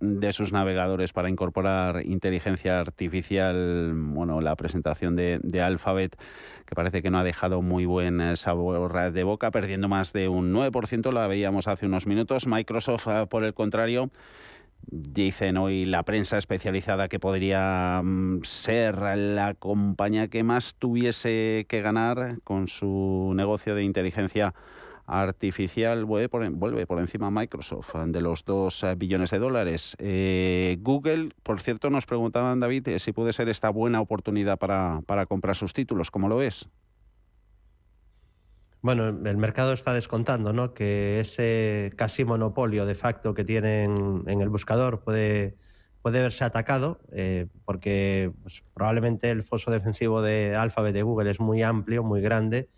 de 0.00 0.32
sus 0.32 0.52
navegadores 0.52 1.12
para 1.12 1.28
incorporar 1.28 2.04
inteligencia 2.04 2.80
artificial, 2.80 3.92
bueno, 3.94 4.40
la 4.40 4.56
presentación 4.56 5.14
de, 5.14 5.38
de 5.42 5.62
Alphabet 5.62 6.16
que 6.70 6.76
parece 6.76 7.02
que 7.02 7.10
no 7.10 7.18
ha 7.18 7.24
dejado 7.24 7.62
muy 7.62 7.84
buen 7.84 8.36
sabor 8.36 9.12
de 9.12 9.24
boca, 9.24 9.50
perdiendo 9.50 9.88
más 9.88 10.12
de 10.12 10.28
un 10.28 10.54
9%, 10.54 11.12
la 11.12 11.26
veíamos 11.26 11.66
hace 11.66 11.86
unos 11.86 12.06
minutos. 12.06 12.46
Microsoft, 12.46 13.08
eh, 13.08 13.26
por 13.28 13.42
el 13.42 13.54
contrario, 13.54 14.08
Dicen 14.82 15.56
hoy 15.56 15.84
la 15.84 16.02
prensa 16.02 16.38
especializada 16.38 17.08
que 17.08 17.20
podría 17.20 18.00
mm, 18.02 18.42
ser 18.42 18.98
la 18.98 19.54
compañía 19.54 20.28
que 20.28 20.42
más 20.42 20.74
tuviese 20.74 21.66
que 21.68 21.80
ganar 21.80 22.38
con 22.44 22.68
su 22.68 23.32
negocio 23.34 23.74
de 23.74 23.84
inteligencia 23.84 24.54
artificial 25.06 26.04
vuelve 26.04 26.28
por, 26.28 27.00
encima 27.00 27.30
Microsoft 27.30 27.94
de 27.96 28.20
los 28.20 28.44
2 28.44 28.86
billones 28.96 29.30
de 29.30 29.38
dólares. 29.38 29.96
Eh, 29.98 30.78
Google, 30.80 31.30
por 31.42 31.60
cierto, 31.60 31.90
nos 31.90 32.06
preguntaban, 32.06 32.60
David, 32.60 32.88
eh, 32.88 32.98
si 33.00 33.12
puede 33.12 33.32
ser 33.32 33.48
esta 33.48 33.70
buena 33.70 34.00
oportunidad 34.00 34.58
para, 34.58 35.00
para 35.06 35.26
comprar 35.26 35.56
sus 35.56 35.72
títulos. 35.72 36.10
¿Cómo 36.10 36.28
lo 36.28 36.36
ves? 36.36 36.68
Bueno, 38.82 39.08
el 39.08 39.36
mercado 39.36 39.74
está 39.74 39.92
descontando 39.92 40.54
¿no? 40.54 40.72
que 40.72 41.20
ese 41.20 41.92
casi 41.96 42.24
monopolio 42.24 42.86
de 42.86 42.94
facto 42.94 43.34
que 43.34 43.44
tienen 43.44 44.24
en 44.26 44.40
el 44.40 44.48
buscador 44.48 45.02
puede, 45.02 45.58
puede 46.00 46.20
verse 46.22 46.44
atacado, 46.44 46.98
eh, 47.12 47.46
porque 47.66 48.32
pues, 48.42 48.62
probablemente 48.72 49.30
el 49.30 49.42
foso 49.42 49.70
defensivo 49.70 50.22
de 50.22 50.56
Alphabet 50.56 50.94
de 50.94 51.02
Google 51.02 51.30
es 51.30 51.40
muy 51.40 51.62
amplio, 51.62 52.02
muy 52.02 52.22
grande, 52.22 52.70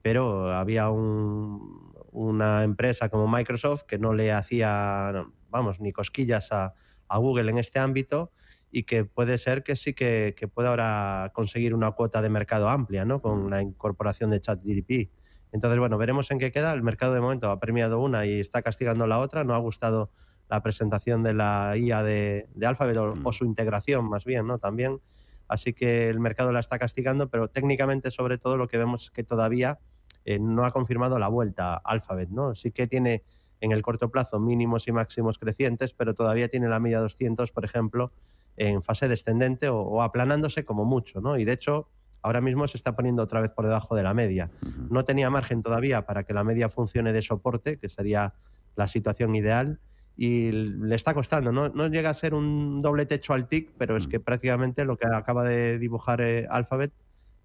pero 0.00 0.50
había 0.54 0.88
una 0.88 2.64
empresa 2.64 3.10
como 3.10 3.28
Microsoft 3.28 3.82
que 3.82 3.98
no 3.98 4.14
le 4.14 4.32
hacía, 4.32 5.26
vamos, 5.50 5.78
ni 5.80 5.92
cosquillas 5.92 6.52
a, 6.52 6.74
Google 7.12 7.50
en 7.50 7.58
este 7.58 7.80
ámbito 7.80 8.30
y 8.70 8.84
que 8.84 9.04
puede 9.04 9.36
ser 9.36 9.64
que 9.64 9.74
sí 9.74 9.94
que, 9.94 10.32
que 10.36 10.46
pueda 10.46 10.70
ahora 10.70 11.32
conseguir 11.34 11.74
una 11.74 11.90
cuota 11.90 12.22
de 12.22 12.30
mercado 12.30 12.68
amplia 12.68 13.04
¿no? 13.04 13.20
con 13.20 13.50
la 13.50 13.60
incorporación 13.60 14.30
de 14.30 14.40
ChatGDP. 14.40 15.10
Entonces, 15.52 15.78
bueno, 15.78 15.98
veremos 15.98 16.30
en 16.30 16.38
qué 16.38 16.52
queda. 16.52 16.72
El 16.72 16.82
mercado 16.82 17.14
de 17.14 17.20
momento 17.20 17.50
ha 17.50 17.58
premiado 17.58 18.00
una 18.00 18.26
y 18.26 18.40
está 18.40 18.62
castigando 18.62 19.06
la 19.06 19.18
otra. 19.18 19.44
No 19.44 19.54
ha 19.54 19.58
gustado 19.58 20.10
la 20.48 20.62
presentación 20.62 21.22
de 21.22 21.32
la 21.32 21.76
IA 21.76 22.02
de, 22.02 22.48
Alphabet 22.62 22.96
mm. 22.96 23.26
o, 23.26 23.32
su 23.32 23.44
integración 23.44 24.08
más 24.08 24.24
bien, 24.24 24.46
¿no? 24.46 24.58
También. 24.58 25.00
Así 25.48 25.72
que 25.72 26.08
el 26.08 26.20
mercado 26.20 26.52
la 26.52 26.60
está 26.60 26.78
castigando, 26.78 27.28
pero 27.28 27.48
técnicamente 27.48 28.10
sobre 28.10 28.38
todo 28.38 28.56
lo 28.56 28.68
que 28.68 28.78
vemos 28.78 29.04
es 29.04 29.10
que 29.10 29.24
todavía 29.24 29.78
eh, 30.24 30.38
no 30.38 30.64
ha 30.64 30.70
confirmado 30.70 31.18
la 31.18 31.28
vuelta 31.28 31.74
Alphabet, 31.74 32.28
¿no? 32.30 32.54
Sí 32.54 32.70
que 32.70 32.86
tiene 32.86 33.24
en 33.60 33.72
el 33.72 33.82
corto 33.82 34.10
plazo 34.10 34.38
mínimos 34.38 34.86
y 34.88 34.92
máximos 34.92 35.38
crecientes, 35.38 35.92
pero 35.92 36.14
todavía 36.14 36.48
tiene 36.48 36.68
la 36.68 36.80
media 36.80 37.00
200, 37.00 37.50
por 37.50 37.64
ejemplo, 37.64 38.12
en 38.56 38.82
fase 38.82 39.08
descendente 39.08 39.68
o, 39.68 39.80
o 39.80 40.02
aplanándose 40.02 40.64
como 40.64 40.84
mucho, 40.84 41.20
¿no? 41.20 41.36
Y 41.36 41.44
de 41.44 41.52
hecho, 41.52 41.88
ahora 42.22 42.40
mismo 42.40 42.66
se 42.68 42.76
está 42.76 42.94
poniendo 42.94 43.22
otra 43.22 43.40
vez 43.40 43.52
por 43.52 43.66
debajo 43.66 43.94
de 43.94 44.02
la 44.02 44.14
media. 44.14 44.50
No 44.90 45.04
tenía 45.04 45.30
margen 45.30 45.62
todavía 45.62 46.06
para 46.06 46.24
que 46.24 46.34
la 46.34 46.44
media 46.44 46.68
funcione 46.68 47.12
de 47.12 47.22
soporte, 47.22 47.78
que 47.78 47.88
sería 47.88 48.34
la 48.76 48.88
situación 48.88 49.34
ideal, 49.34 49.80
y 50.16 50.52
le 50.52 50.94
está 50.94 51.14
costando. 51.14 51.50
No, 51.50 51.88
llega 51.88 52.10
a 52.10 52.14
ser 52.14 52.34
un 52.34 52.82
doble 52.82 53.06
techo 53.06 53.32
al 53.32 53.48
TIC, 53.48 53.72
pero 53.78 53.96
es 53.96 54.06
que 54.06 54.20
prácticamente 54.20 54.84
lo 54.84 54.96
que 54.96 55.06
acaba 55.06 55.44
de 55.44 55.78
dibujar 55.78 56.20
eh, 56.20 56.46
Alphabet 56.50 56.92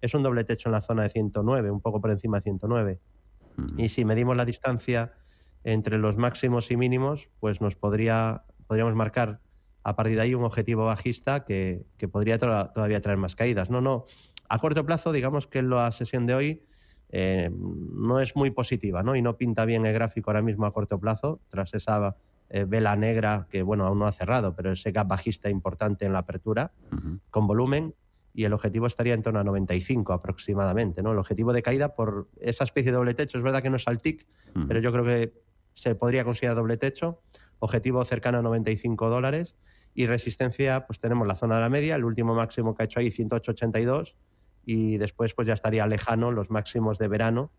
es 0.02 0.14
un 0.14 0.22
doble 0.22 0.44
techo 0.44 0.68
en 0.68 0.72
la 0.72 0.82
zona 0.82 1.04
de 1.04 1.08
109, 1.08 1.70
un 1.70 1.80
poco 1.80 2.00
por 2.00 2.10
encima 2.10 2.38
de 2.38 2.42
109. 2.42 3.00
Y 3.78 3.88
si 3.88 4.04
medimos 4.04 4.36
la 4.36 4.44
distancia 4.44 5.12
entre 5.64 5.98
los 5.98 6.16
máximos 6.16 6.70
y 6.70 6.76
mínimos, 6.76 7.30
pues 7.40 7.60
nos 7.60 7.76
podría, 7.76 8.44
podríamos 8.66 8.94
marcar 8.94 9.40
a 9.82 9.96
partir 9.96 10.16
de 10.16 10.22
ahí 10.22 10.34
un 10.34 10.44
objetivo 10.44 10.84
bajista 10.84 11.44
que, 11.44 11.86
que 11.96 12.08
podría 12.08 12.38
todavía 12.38 13.00
traer 13.00 13.18
más 13.18 13.36
caídas. 13.36 13.70
No, 13.70 13.80
no, 13.80 14.04
a 14.48 14.58
corto 14.58 14.84
plazo, 14.84 15.12
digamos 15.12 15.46
que 15.46 15.62
la 15.62 15.90
sesión 15.92 16.26
de 16.26 16.34
hoy 16.34 16.62
eh, 17.10 17.50
no 17.52 18.20
es 18.20 18.34
muy 18.34 18.50
positiva 18.50 19.02
¿no? 19.02 19.14
y 19.14 19.22
no 19.22 19.36
pinta 19.36 19.64
bien 19.64 19.86
el 19.86 19.94
gráfico 19.94 20.30
ahora 20.30 20.42
mismo 20.42 20.66
a 20.66 20.72
corto 20.72 20.98
plazo, 20.98 21.40
tras 21.48 21.72
esa 21.74 22.16
eh, 22.48 22.64
vela 22.66 22.96
negra 22.96 23.46
que 23.50 23.62
bueno, 23.62 23.86
aún 23.86 23.98
no 23.98 24.06
ha 24.06 24.12
cerrado, 24.12 24.54
pero 24.54 24.72
ese 24.72 24.92
gap 24.92 25.08
bajista 25.08 25.48
importante 25.48 26.04
en 26.04 26.12
la 26.12 26.20
apertura, 26.20 26.72
con 27.30 27.46
volumen, 27.46 27.94
y 28.32 28.44
el 28.44 28.52
objetivo 28.52 28.86
estaría 28.86 29.14
en 29.14 29.22
torno 29.22 29.40
a 29.40 29.44
95 29.44 30.12
aproximadamente. 30.12 31.02
¿no? 31.02 31.12
El 31.12 31.18
objetivo 31.18 31.54
de 31.54 31.62
caída 31.62 31.94
por 31.94 32.28
esa 32.38 32.64
especie 32.64 32.92
de 32.92 32.96
doble 32.96 33.14
techo, 33.14 33.38
es 33.38 33.44
verdad 33.44 33.62
que 33.62 33.70
no 33.70 33.76
es 33.76 33.88
al 33.88 33.98
TIC, 33.98 34.26
pero 34.68 34.78
yo 34.80 34.92
creo 34.92 35.04
que 35.04 35.32
se 35.72 35.94
podría 35.94 36.22
considerar 36.22 36.54
doble 36.54 36.76
techo, 36.76 37.22
objetivo 37.60 38.04
cercano 38.04 38.38
a 38.38 38.42
95 38.42 39.08
dólares 39.08 39.56
y 39.94 40.06
resistencia, 40.06 40.86
pues 40.86 41.00
tenemos 41.00 41.26
la 41.26 41.34
zona 41.34 41.56
de 41.56 41.62
la 41.62 41.68
media, 41.70 41.94
el 41.94 42.04
último 42.04 42.34
máximo 42.34 42.74
que 42.74 42.82
ha 42.82 42.84
hecho 42.84 43.00
ahí 43.00 43.08
108.82 43.08 44.14
y 44.66 44.98
después 44.98 45.32
pues 45.32 45.46
ya 45.46 45.54
estaría 45.54 45.86
lejano 45.86 46.32
los 46.32 46.50
máximos 46.50 46.98
de 46.98 47.08
verano 47.08 47.52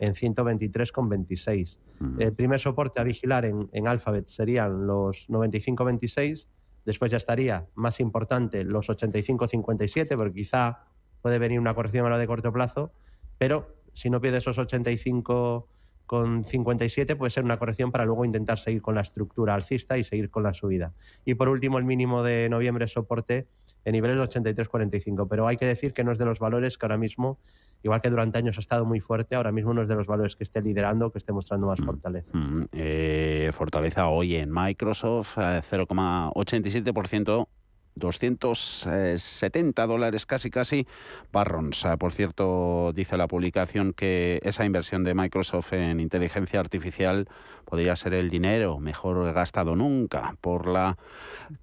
en 0.00 0.14
123,26. 0.14 1.78
El 2.18 2.32
primer 2.32 2.58
soporte 2.58 3.00
a 3.00 3.04
vigilar 3.04 3.44
en, 3.44 3.68
en 3.72 3.86
Alphabet 3.86 4.24
serían 4.24 4.86
los 4.86 5.28
95,26, 5.28 6.48
después 6.84 7.12
ya 7.12 7.18
estaría 7.18 7.66
más 7.74 8.00
importante 8.00 8.64
los 8.64 8.88
85,57, 8.88 10.16
porque 10.16 10.32
quizá 10.32 10.86
puede 11.22 11.38
venir 11.38 11.60
una 11.60 11.74
corrección 11.74 12.04
ahora 12.04 12.18
de 12.18 12.26
corto 12.26 12.52
plazo, 12.52 12.92
pero 13.38 13.76
si 13.92 14.10
no 14.10 14.20
pierde 14.20 14.38
esos 14.38 14.58
85 14.58 15.68
con 16.06 16.44
57 16.44 17.16
puede 17.16 17.30
ser 17.30 17.44
una 17.44 17.58
corrección 17.58 17.90
para 17.90 18.04
luego 18.04 18.24
intentar 18.24 18.58
seguir 18.58 18.82
con 18.82 18.94
la 18.94 19.00
estructura 19.00 19.54
alcista 19.54 19.96
y 19.96 20.04
seguir 20.04 20.30
con 20.30 20.42
la 20.42 20.52
subida. 20.52 20.92
Y 21.24 21.34
por 21.34 21.48
último, 21.48 21.78
el 21.78 21.84
mínimo 21.84 22.22
de 22.22 22.48
noviembre 22.48 22.88
soporte 22.88 23.48
en 23.84 23.92
niveles 23.92 24.16
de 24.16 24.22
83,45. 24.22 25.26
Pero 25.28 25.46
hay 25.46 25.56
que 25.56 25.66
decir 25.66 25.92
que 25.92 26.04
no 26.04 26.12
es 26.12 26.18
de 26.18 26.24
los 26.24 26.38
valores 26.38 26.78
que 26.78 26.86
ahora 26.86 26.96
mismo, 26.98 27.38
igual 27.82 28.00
que 28.00 28.10
durante 28.10 28.38
años 28.38 28.56
ha 28.56 28.60
estado 28.60 28.84
muy 28.84 29.00
fuerte, 29.00 29.34
ahora 29.36 29.52
mismo 29.52 29.74
no 29.74 29.82
es 29.82 29.88
de 29.88 29.94
los 29.94 30.06
valores 30.06 30.36
que 30.36 30.44
esté 30.44 30.62
liderando, 30.62 31.10
que 31.10 31.18
esté 31.18 31.32
mostrando 31.32 31.66
más 31.66 31.80
Mm, 31.80 31.84
fortaleza. 31.84 32.30
mm, 32.32 32.64
eh, 32.72 33.50
fortaleza 33.52 34.08
hoy 34.08 34.36
en 34.36 34.50
Microsoft, 34.52 35.36
eh, 35.38 35.60
0,87%. 35.62 37.48
270 37.96 39.86
dólares 39.86 40.26
casi 40.26 40.50
casi 40.50 40.86
Barrons. 41.32 41.84
Eh, 41.84 41.96
Por 41.96 42.12
cierto, 42.12 42.92
dice 42.92 43.16
la 43.16 43.28
publicación 43.28 43.92
que 43.92 44.40
esa 44.42 44.64
inversión 44.64 45.04
de 45.04 45.14
Microsoft 45.14 45.72
en 45.74 46.00
inteligencia 46.00 46.58
artificial 46.58 47.28
podría 47.74 47.96
ser 47.96 48.14
el 48.14 48.30
dinero 48.30 48.78
mejor 48.78 49.32
gastado 49.32 49.74
nunca 49.74 50.36
por 50.40 50.70
la 50.70 50.96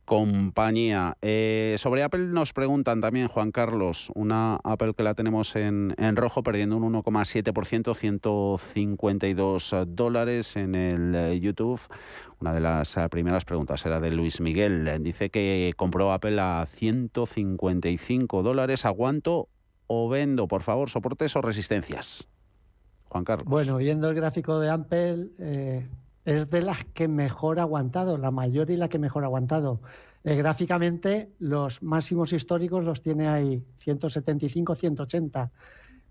compañía. 0.03 1.15
Eh, 1.21 1.77
sobre 1.79 2.03
Apple 2.03 2.25
nos 2.27 2.51
preguntan 2.51 2.99
también, 2.99 3.29
Juan 3.29 3.53
Carlos, 3.53 4.11
una 4.13 4.59
Apple 4.65 4.93
que 4.93 5.03
la 5.03 5.13
tenemos 5.13 5.55
en, 5.55 5.95
en 5.97 6.17
rojo 6.17 6.43
perdiendo 6.43 6.75
un 6.75 6.93
1,7%, 7.01 7.95
152 7.95 9.75
dólares 9.87 10.57
en 10.57 10.75
el 10.75 11.15
eh, 11.15 11.39
YouTube. 11.39 11.79
Una 12.41 12.53
de 12.53 12.59
las 12.59 12.97
eh, 12.97 13.07
primeras 13.07 13.45
preguntas 13.45 13.85
era 13.85 14.01
de 14.01 14.11
Luis 14.11 14.41
Miguel. 14.41 15.01
Dice 15.01 15.29
que 15.29 15.71
compró 15.77 16.11
Apple 16.11 16.41
a 16.41 16.67
155 16.69 18.43
dólares. 18.43 18.83
¿Aguanto 18.83 19.47
o 19.87 20.09
vendo? 20.09 20.49
Por 20.49 20.63
favor, 20.63 20.89
soportes 20.89 21.37
o 21.37 21.41
resistencias. 21.41 22.27
Juan 23.11 23.25
Carlos. 23.25 23.45
Bueno, 23.47 23.77
viendo 23.77 24.09
el 24.09 24.15
gráfico 24.15 24.59
de 24.59 24.69
Ampel, 24.69 25.33
eh, 25.37 25.85
es 26.25 26.49
de 26.49 26.61
las 26.61 26.85
que 26.85 27.07
mejor 27.07 27.59
ha 27.59 27.63
aguantado, 27.63 28.17
la 28.17 28.31
mayor 28.31 28.69
y 28.69 28.77
la 28.77 28.89
que 28.89 28.99
mejor 28.99 29.23
ha 29.23 29.27
aguantado. 29.27 29.81
Eh, 30.23 30.35
gráficamente, 30.35 31.31
los 31.39 31.81
máximos 31.81 32.31
históricos 32.31 32.83
los 32.83 33.01
tiene 33.01 33.27
ahí, 33.27 33.63
175, 33.77 34.75
180. 34.75 35.51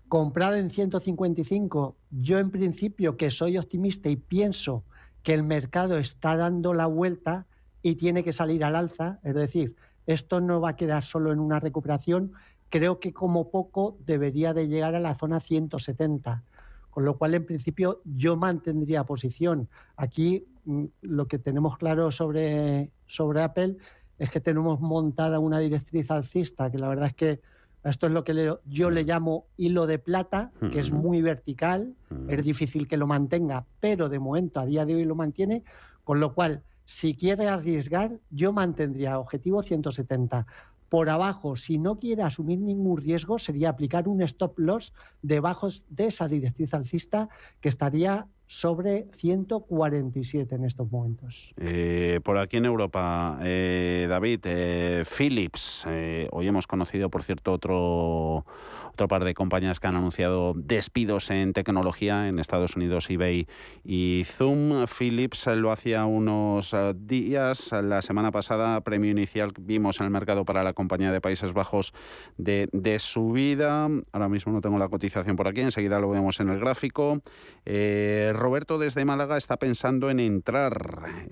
Comprado 0.09 0.55
en 0.55 0.69
155, 0.69 1.95
yo 2.09 2.39
en 2.39 2.51
principio 2.51 3.15
que 3.15 3.29
soy 3.29 3.57
optimista 3.57 4.09
y 4.09 4.17
pienso 4.17 4.83
que 5.23 5.33
el 5.33 5.43
mercado 5.43 5.97
está 5.97 6.35
dando 6.35 6.73
la 6.73 6.87
vuelta 6.87 7.47
y 7.81 7.95
tiene 7.95 8.23
que 8.23 8.33
salir 8.33 8.65
al 8.65 8.75
alza, 8.75 9.19
es 9.23 9.33
decir, 9.33 9.75
esto 10.07 10.41
no 10.41 10.59
va 10.59 10.69
a 10.69 10.75
quedar 10.75 11.03
solo 11.03 11.31
en 11.31 11.39
una 11.39 11.59
recuperación, 11.59 12.33
creo 12.69 12.99
que 12.99 13.13
como 13.13 13.49
poco 13.49 13.97
debería 14.05 14.53
de 14.53 14.67
llegar 14.67 14.95
a 14.95 14.99
la 14.99 15.15
zona 15.15 15.39
170 15.39 16.43
con 16.91 17.03
lo 17.05 17.17
cual 17.17 17.33
en 17.33 17.45
principio 17.45 18.01
yo 18.05 18.35
mantendría 18.35 19.03
posición. 19.05 19.67
Aquí 19.95 20.45
mm, 20.65 20.85
lo 21.01 21.27
que 21.27 21.39
tenemos 21.39 21.77
claro 21.77 22.11
sobre, 22.11 22.91
sobre 23.07 23.41
Apple 23.41 23.77
es 24.19 24.29
que 24.29 24.39
tenemos 24.39 24.79
montada 24.79 25.39
una 25.39 25.57
directriz 25.57 26.11
alcista, 26.11 26.69
que 26.69 26.77
la 26.77 26.87
verdad 26.89 27.07
es 27.07 27.13
que 27.15 27.41
esto 27.83 28.05
es 28.05 28.13
lo 28.13 28.23
que 28.23 28.35
le- 28.35 28.57
yo 28.65 28.91
le 28.91 29.03
llamo 29.03 29.47
hilo 29.57 29.87
de 29.87 29.97
plata, 29.97 30.51
que 30.69 30.77
es 30.79 30.91
muy 30.91 31.23
vertical, 31.23 31.95
es 32.27 32.45
difícil 32.45 32.87
que 32.87 32.97
lo 32.97 33.07
mantenga, 33.07 33.65
pero 33.79 34.07
de 34.09 34.19
momento 34.19 34.59
a 34.59 34.67
día 34.67 34.85
de 34.85 34.93
hoy 34.93 35.05
lo 35.05 35.15
mantiene, 35.15 35.63
con 36.03 36.19
lo 36.19 36.35
cual 36.35 36.61
si 36.85 37.15
quiere 37.15 37.47
arriesgar, 37.47 38.19
yo 38.29 38.51
mantendría 38.53 39.17
objetivo 39.17 39.63
170. 39.63 40.45
Por 40.91 41.09
abajo, 41.09 41.55
si 41.55 41.77
no 41.77 41.99
quiere 41.99 42.21
asumir 42.21 42.59
ningún 42.59 42.97
riesgo, 42.97 43.39
sería 43.39 43.69
aplicar 43.69 44.09
un 44.09 44.21
stop 44.23 44.59
loss 44.59 44.91
debajo 45.21 45.69
de 45.87 46.07
esa 46.07 46.27
directriz 46.27 46.73
alcista 46.73 47.29
que 47.61 47.69
estaría 47.69 48.27
sobre 48.45 49.07
147 49.13 50.53
en 50.53 50.65
estos 50.65 50.91
momentos. 50.91 51.53
Eh, 51.55 52.19
por 52.25 52.37
aquí 52.37 52.57
en 52.57 52.65
Europa, 52.65 53.39
eh, 53.41 54.05
David, 54.09 54.41
eh, 54.43 55.05
Philips, 55.05 55.85
eh, 55.87 56.27
hoy 56.33 56.49
hemos 56.49 56.67
conocido, 56.67 57.09
por 57.09 57.23
cierto, 57.23 57.53
otro, 57.53 58.45
otro 58.93 59.07
par 59.07 59.23
de 59.23 59.33
compañías 59.33 59.79
que 59.79 59.87
han 59.87 59.95
anunciado 59.95 60.53
despidos 60.55 61.29
en 61.31 61.53
tecnología 61.53 62.27
en 62.27 62.39
Estados 62.39 62.75
Unidos, 62.75 63.09
eBay 63.09 63.47
y 63.83 64.23
Zoom. 64.25 64.85
Philips 64.87 65.47
lo 65.47 65.71
hacía 65.71 66.05
unos 66.05 66.73
eh, 66.73 66.93
días, 66.95 67.71
la 67.71 68.01
semana 68.01 68.31
pasada, 68.31 68.81
premio 68.81 69.11
inicial 69.11 69.53
vimos 69.59 69.99
en 69.99 70.05
el 70.05 70.11
mercado 70.11 70.45
para 70.45 70.63
la 70.63 70.73
compañía 70.73 71.11
de 71.11 71.21
Países 71.21 71.53
Bajos 71.53 71.93
de, 72.37 72.69
de 72.71 72.99
subida. 72.99 73.87
Ahora 74.11 74.29
mismo 74.29 74.51
no 74.51 74.61
tengo 74.61 74.77
la 74.77 74.89
cotización 74.89 75.35
por 75.35 75.47
aquí, 75.47 75.61
enseguida 75.61 75.99
lo 75.99 76.09
vemos 76.09 76.39
en 76.39 76.49
el 76.49 76.59
gráfico. 76.59 77.21
Eh, 77.65 78.31
Roberto 78.35 78.77
desde 78.77 79.05
Málaga 79.05 79.37
está 79.37 79.57
pensando 79.57 80.09
en 80.09 80.19
entrar. 80.19 81.27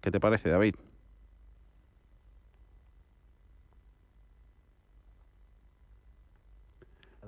¿Qué 0.00 0.10
te 0.10 0.20
parece, 0.20 0.50
David? 0.50 0.74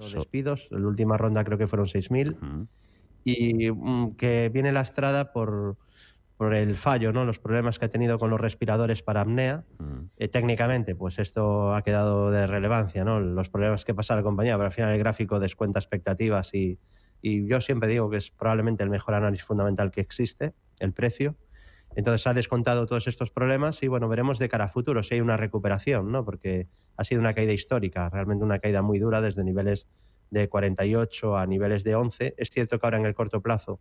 Los 0.01 0.13
despidos, 0.13 0.69
la 0.71 0.87
última 0.87 1.17
ronda 1.17 1.45
creo 1.45 1.59
que 1.59 1.67
fueron 1.67 1.87
6.000 1.87 2.67
y 3.25 3.71
mm, 3.71 4.17
que 4.17 4.49
viene 4.49 4.73
lastrada 4.73 5.33
por, 5.33 5.77
por 6.37 6.55
el 6.55 6.75
fallo, 6.77 7.13
¿no? 7.13 7.27
los 7.27 7.39
problemas 7.39 7.79
que 7.79 7.85
ha 7.85 7.91
tenido 7.91 8.19
con 8.19 8.31
los 8.31 8.41
respiradores 8.41 9.03
para 9.03 9.21
apnea. 9.21 9.65
Eh, 10.17 10.29
técnicamente, 10.29 10.95
pues 10.95 11.19
esto 11.19 11.75
ha 11.75 11.83
quedado 11.83 12.31
de 12.31 12.47
relevancia, 12.47 13.05
¿no? 13.05 13.21
los 13.21 13.51
problemas 13.51 13.85
que 13.85 13.95
pasa 13.95 14.17
la 14.17 14.23
compañía, 14.23 14.55
pero 14.55 14.67
al 14.67 14.73
final 14.73 14.93
el 14.93 14.99
gráfico 14.99 15.39
descuenta 15.39 15.79
expectativas 15.79 16.55
y, 16.55 16.79
y 17.21 17.47
yo 17.47 17.61
siempre 17.61 17.89
digo 17.89 18.09
que 18.09 18.17
es 18.17 18.31
probablemente 18.31 18.83
el 18.83 18.91
mejor 18.91 19.15
análisis 19.15 19.45
fundamental 19.45 19.91
que 19.91 20.01
existe, 20.01 20.55
el 20.79 20.93
precio. 20.93 21.37
Entonces 21.97 22.27
ha 22.27 22.35
descontado 22.35 22.87
todos 22.87 23.07
estos 23.07 23.31
problemas 23.31 23.83
y 23.83 23.89
bueno, 23.89 24.09
veremos 24.09 24.39
de 24.39 24.49
cara 24.49 24.65
a 24.65 24.69
futuro 24.69 25.03
si 25.03 25.15
hay 25.15 25.21
una 25.21 25.37
recuperación, 25.37 26.13
¿no? 26.13 26.25
Porque 26.25 26.69
ha 26.97 27.05
sido 27.05 27.21
una 27.21 27.35
caída 27.35 27.53
histórica, 27.53 28.09
realmente 28.09 28.45
una 28.45 28.59
caída 28.59 28.83
muy 28.83 28.99
dura 28.99 29.21
desde 29.21 29.43
niveles 29.43 29.89
de 30.31 30.49
48 30.49 31.37
a 31.37 31.47
niveles 31.47 31.83
de 31.85 31.95
11. 31.95 32.35
Es 32.39 32.51
cierto 32.51 32.79
que 32.79 32.87
ahora 32.87 32.99
en 32.99 33.07
el 33.07 33.15
corto 33.15 33.41
plazo 33.41 33.81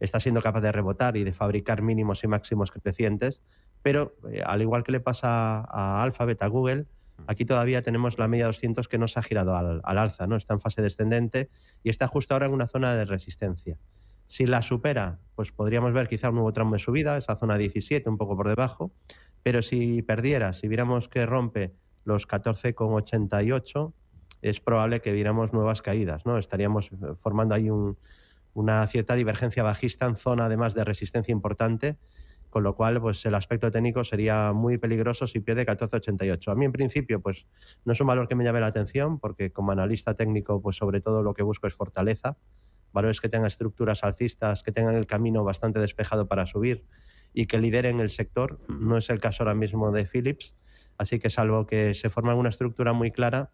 está 0.00 0.20
siendo 0.20 0.42
capaz 0.42 0.60
de 0.60 0.72
rebotar 0.72 1.16
y 1.16 1.24
de 1.24 1.32
fabricar 1.32 1.82
mínimos 1.82 2.22
y 2.22 2.28
máximos 2.28 2.70
crecientes, 2.70 3.42
pero 3.82 4.14
eh, 4.30 4.42
al 4.44 4.62
igual 4.62 4.84
que 4.84 4.92
le 4.92 5.00
pasa 5.00 5.64
a 5.68 6.02
Alphabet, 6.02 6.42
a 6.42 6.46
Google, 6.46 6.86
aquí 7.26 7.44
todavía 7.44 7.82
tenemos 7.82 8.18
la 8.18 8.28
media 8.28 8.46
200 8.46 8.86
que 8.88 8.98
no 8.98 9.08
se 9.08 9.18
ha 9.18 9.22
girado 9.22 9.56
al, 9.56 9.80
al 9.82 9.98
alza, 9.98 10.26
¿no? 10.26 10.36
Está 10.36 10.54
en 10.54 10.60
fase 10.60 10.82
descendente 10.82 11.50
y 11.82 11.90
está 11.90 12.06
justo 12.06 12.34
ahora 12.34 12.46
en 12.46 12.52
una 12.52 12.66
zona 12.66 12.94
de 12.94 13.06
resistencia. 13.06 13.78
Si 14.28 14.46
la 14.46 14.62
supera, 14.62 15.18
pues 15.34 15.50
podríamos 15.50 15.92
ver 15.92 16.06
quizá 16.06 16.28
un 16.28 16.36
nuevo 16.36 16.52
tramo 16.52 16.74
de 16.74 16.78
subida, 16.78 17.16
esa 17.18 17.34
zona 17.34 17.58
17, 17.58 18.08
un 18.08 18.16
poco 18.18 18.36
por 18.36 18.48
debajo, 18.48 18.92
pero 19.42 19.60
si 19.62 20.02
perdiera, 20.02 20.52
si 20.52 20.68
viéramos 20.68 21.08
que 21.08 21.26
rompe 21.26 21.74
los 22.04 22.26
14,88, 22.28 23.92
es 24.42 24.60
probable 24.60 25.00
que 25.00 25.12
viéramos 25.12 25.52
nuevas 25.52 25.82
caídas, 25.82 26.24
¿no? 26.26 26.38
Estaríamos 26.38 26.92
eh, 26.92 26.96
formando 27.18 27.54
ahí 27.54 27.70
un- 27.70 27.96
una 28.54 28.86
cierta 28.86 29.14
divergencia 29.14 29.62
bajista 29.62 30.06
en 30.06 30.16
zona 30.16 30.46
además 30.46 30.74
de 30.74 30.84
resistencia 30.84 31.32
importante, 31.32 31.96
con 32.50 32.62
lo 32.62 32.74
cual 32.74 33.00
pues 33.00 33.24
el 33.26 33.34
aspecto 33.34 33.70
técnico 33.70 34.04
sería 34.04 34.52
muy 34.52 34.78
peligroso 34.78 35.26
si 35.26 35.40
pierde 35.40 35.66
14,88. 35.66 36.50
A 36.50 36.54
mí 36.54 36.64
en 36.64 36.72
principio 36.72 37.20
pues 37.20 37.46
no 37.84 37.92
es 37.92 38.00
un 38.00 38.06
valor 38.06 38.26
que 38.26 38.34
me 38.34 38.44
llame 38.44 38.60
la 38.60 38.66
atención 38.68 39.18
porque 39.18 39.52
como 39.52 39.72
analista 39.72 40.14
técnico 40.14 40.60
pues 40.62 40.76
sobre 40.76 41.00
todo 41.00 41.22
lo 41.22 41.34
que 41.34 41.42
busco 41.42 41.66
es 41.66 41.74
fortaleza, 41.74 42.36
valores 42.92 43.20
que 43.20 43.28
tengan 43.28 43.46
estructuras 43.46 44.04
alcistas, 44.04 44.62
que 44.62 44.72
tengan 44.72 44.94
el 44.94 45.06
camino 45.06 45.44
bastante 45.44 45.78
despejado 45.80 46.28
para 46.28 46.46
subir 46.46 46.84
y 47.32 47.46
que 47.46 47.58
lideren 47.58 48.00
el 48.00 48.10
sector. 48.10 48.60
No 48.68 48.96
es 48.96 49.10
el 49.10 49.20
caso 49.20 49.42
ahora 49.42 49.54
mismo 49.54 49.90
de 49.92 50.06
Philips, 50.06 50.54
así 50.96 51.18
que 51.18 51.30
salvo 51.30 51.66
que 51.66 51.94
se 51.94 52.10
forme 52.10 52.34
una 52.34 52.48
estructura 52.48 52.92
muy 52.92 53.10
clara, 53.10 53.50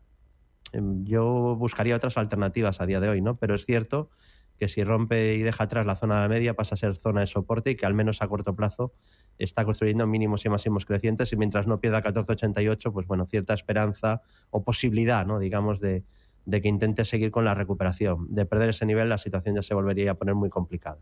em, 0.72 1.04
yo 1.04 1.56
buscaría 1.56 1.96
otras 1.96 2.16
alternativas 2.16 2.80
a 2.80 2.86
día 2.86 3.00
de 3.00 3.08
hoy, 3.08 3.20
¿no? 3.20 3.36
Pero 3.36 3.54
es 3.54 3.64
cierto 3.64 4.10
que 4.58 4.68
si 4.68 4.84
rompe 4.84 5.34
y 5.34 5.42
deja 5.42 5.64
atrás 5.64 5.84
la 5.84 5.96
zona 5.96 6.22
de 6.22 6.28
media 6.28 6.54
pasa 6.54 6.74
a 6.74 6.78
ser 6.78 6.94
zona 6.94 7.20
de 7.22 7.26
soporte 7.26 7.72
y 7.72 7.76
que 7.76 7.86
al 7.86 7.94
menos 7.94 8.22
a 8.22 8.28
corto 8.28 8.54
plazo 8.54 8.92
está 9.36 9.64
construyendo 9.64 10.06
mínimos 10.06 10.44
y 10.44 10.48
máximos 10.48 10.84
crecientes 10.84 11.32
y 11.32 11.36
mientras 11.36 11.66
no 11.66 11.80
pierda 11.80 12.02
14,88, 12.02 12.92
pues 12.92 13.06
bueno, 13.06 13.24
cierta 13.24 13.52
esperanza 13.52 14.22
o 14.50 14.62
posibilidad, 14.62 15.26
¿no? 15.26 15.40
digamos, 15.40 15.80
de, 15.80 16.04
de 16.46 16.60
que 16.60 16.68
intente 16.68 17.04
seguir 17.04 17.30
con 17.30 17.44
la 17.44 17.54
recuperación. 17.54 18.26
De 18.28 18.46
perder 18.46 18.70
ese 18.70 18.86
nivel, 18.86 19.08
la 19.08 19.18
situación 19.18 19.54
ya 19.54 19.62
se 19.62 19.74
volvería 19.74 20.12
a 20.12 20.14
poner 20.14 20.34
muy 20.34 20.50
complicada. 20.50 20.98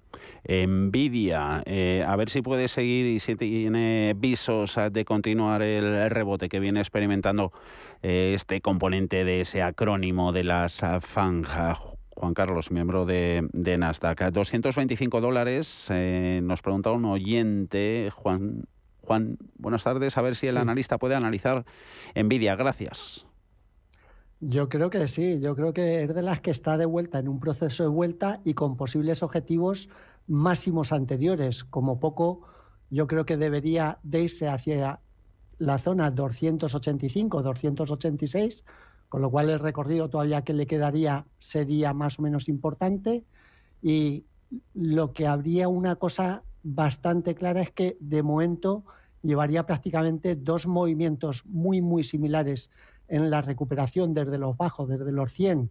Nvidia, 0.48 1.62
eh, 1.66 2.04
a 2.06 2.16
ver 2.16 2.30
si 2.30 2.42
puede 2.42 2.68
seguir 2.68 3.06
y 3.06 3.20
si 3.20 3.36
tiene 3.36 4.14
visos 4.16 4.78
de 4.90 5.04
continuar 5.04 5.62
el 5.62 6.10
rebote 6.10 6.48
que 6.48 6.60
viene 6.60 6.80
experimentando 6.80 7.52
eh, 8.02 8.32
este 8.34 8.60
componente 8.60 9.24
de 9.24 9.42
ese 9.42 9.62
acrónimo 9.62 10.32
de 10.32 10.44
las 10.44 10.82
FANG. 11.00 11.46
Juan 12.14 12.34
Carlos, 12.34 12.70
miembro 12.70 13.04
de, 13.04 13.48
de 13.52 13.78
Nasdaq. 13.78 14.30
225 14.30 15.20
dólares, 15.20 15.88
eh, 15.90 16.40
nos 16.42 16.62
pregunta 16.62 16.92
un 16.92 17.04
oyente, 17.04 18.10
Juan, 18.14 18.64
Juan, 19.00 19.38
buenas 19.56 19.82
tardes, 19.82 20.16
a 20.16 20.22
ver 20.22 20.36
si 20.36 20.46
el 20.46 20.56
analista 20.56 20.98
puede 20.98 21.14
analizar 21.14 21.64
Nvidia. 22.14 22.54
Gracias. 22.54 23.26
Yo 24.44 24.68
creo 24.68 24.90
que 24.90 25.06
sí, 25.06 25.38
yo 25.38 25.54
creo 25.54 25.72
que 25.72 26.02
es 26.02 26.12
de 26.12 26.20
las 26.20 26.40
que 26.40 26.50
está 26.50 26.76
de 26.76 26.84
vuelta 26.84 27.20
en 27.20 27.28
un 27.28 27.38
proceso 27.38 27.84
de 27.84 27.88
vuelta 27.88 28.40
y 28.44 28.54
con 28.54 28.76
posibles 28.76 29.22
objetivos 29.22 29.88
máximos 30.26 30.92
anteriores. 30.92 31.62
Como 31.62 32.00
poco, 32.00 32.40
yo 32.90 33.06
creo 33.06 33.24
que 33.24 33.36
debería 33.36 34.00
de 34.02 34.22
irse 34.22 34.48
hacia 34.48 34.98
la 35.58 35.78
zona 35.78 36.10
285, 36.10 37.40
286, 37.40 38.64
con 39.08 39.22
lo 39.22 39.30
cual 39.30 39.48
el 39.48 39.60
recorrido 39.60 40.10
todavía 40.10 40.42
que 40.42 40.54
le 40.54 40.66
quedaría 40.66 41.24
sería 41.38 41.94
más 41.94 42.18
o 42.18 42.22
menos 42.22 42.48
importante. 42.48 43.24
Y 43.80 44.26
lo 44.74 45.12
que 45.12 45.28
habría 45.28 45.68
una 45.68 45.94
cosa 45.94 46.42
bastante 46.64 47.36
clara 47.36 47.62
es 47.62 47.70
que 47.70 47.96
de 48.00 48.24
momento 48.24 48.82
llevaría 49.22 49.66
prácticamente 49.66 50.34
dos 50.34 50.66
movimientos 50.66 51.46
muy, 51.46 51.80
muy 51.80 52.02
similares 52.02 52.72
en 53.12 53.28
la 53.28 53.42
recuperación 53.42 54.14
desde 54.14 54.38
los 54.38 54.56
bajos, 54.56 54.88
desde 54.88 55.12
los 55.12 55.30
100, 55.32 55.70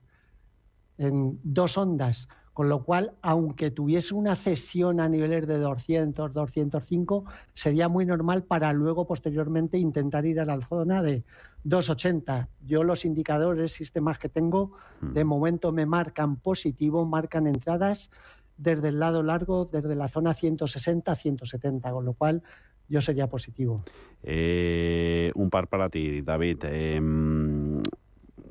en 0.99 1.39
dos 1.43 1.75
ondas, 1.75 2.29
con 2.53 2.69
lo 2.69 2.83
cual, 2.83 3.15
aunque 3.23 3.71
tuviese 3.71 4.13
una 4.13 4.35
cesión 4.35 4.99
a 4.99 5.09
niveles 5.09 5.47
de 5.47 5.57
200, 5.57 6.31
205, 6.31 7.25
sería 7.55 7.89
muy 7.89 8.05
normal 8.05 8.43
para 8.43 8.71
luego, 8.73 9.07
posteriormente, 9.07 9.79
intentar 9.79 10.23
ir 10.27 10.39
a 10.39 10.45
la 10.45 10.61
zona 10.61 11.01
de 11.01 11.23
280. 11.63 12.47
Yo 12.63 12.83
los 12.83 13.05
indicadores, 13.05 13.71
sistemas 13.71 14.19
que 14.19 14.29
tengo, 14.29 14.73
mm. 14.99 15.13
de 15.13 15.23
momento 15.23 15.71
me 15.71 15.87
marcan 15.87 16.35
positivo, 16.35 17.07
marcan 17.07 17.47
entradas 17.47 18.11
desde 18.55 18.89
el 18.89 18.99
lado 18.99 19.23
largo, 19.23 19.65
desde 19.65 19.95
la 19.95 20.07
zona 20.07 20.35
160 20.35 21.15
170, 21.15 21.91
con 21.91 22.05
lo 22.05 22.13
cual 22.13 22.43
yo 22.91 23.01
sería 23.01 23.27
positivo. 23.27 23.83
Eh, 24.21 25.31
un 25.35 25.49
par 25.49 25.67
para 25.67 25.89
ti, 25.89 26.21
David. 26.21 26.65
Em, 26.65 27.81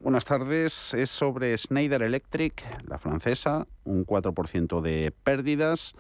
buenas 0.03 0.25
tardes. 0.25 0.95
Es 0.95 1.11
sobre 1.11 1.57
Schneider 1.57 2.03
Electric, 2.03 2.65
la 2.89 2.99
francesa, 2.99 3.67
un 3.85 4.05
4% 4.05 4.81
de 4.81 5.13
pérdidas. 5.23 5.95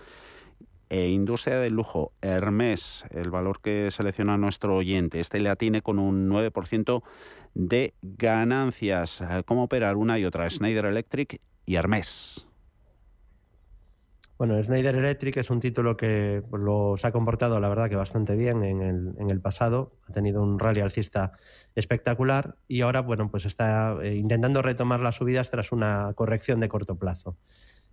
E 0.88 1.10
industria 1.10 1.58
del 1.58 1.74
lujo, 1.74 2.12
Hermes, 2.20 3.04
el 3.10 3.30
valor 3.30 3.60
que 3.60 3.92
selecciona 3.92 4.36
nuestro 4.36 4.74
oyente. 4.74 5.20
Este 5.20 5.38
le 5.38 5.48
atiene 5.48 5.82
con 5.82 6.00
un 6.00 6.28
9% 6.28 7.04
de 7.54 7.94
ganancias. 8.02 9.22
¿Cómo 9.44 9.64
operar 9.64 9.96
una 9.96 10.18
y 10.18 10.24
otra? 10.24 10.50
Schneider 10.50 10.86
Electric 10.86 11.40
y 11.64 11.76
Hermes. 11.76 12.49
Bueno, 14.40 14.62
Schneider 14.62 14.96
Electric 14.96 15.36
es 15.36 15.50
un 15.50 15.60
título 15.60 15.98
que 15.98 16.42
pues, 16.48 16.62
los 16.62 17.04
ha 17.04 17.12
comportado, 17.12 17.60
la 17.60 17.68
verdad, 17.68 17.90
que 17.90 17.96
bastante 17.96 18.36
bien 18.36 18.64
en 18.64 18.80
el, 18.80 19.14
en 19.18 19.28
el 19.28 19.38
pasado. 19.38 19.98
Ha 20.08 20.14
tenido 20.14 20.42
un 20.42 20.58
rally 20.58 20.80
alcista 20.80 21.32
espectacular 21.74 22.56
y 22.66 22.80
ahora, 22.80 23.02
bueno, 23.02 23.30
pues 23.30 23.44
está 23.44 23.98
eh, 24.02 24.14
intentando 24.14 24.62
retomar 24.62 25.00
las 25.00 25.16
subidas 25.16 25.50
tras 25.50 25.72
una 25.72 26.14
corrección 26.14 26.58
de 26.58 26.70
corto 26.70 26.96
plazo. 26.96 27.36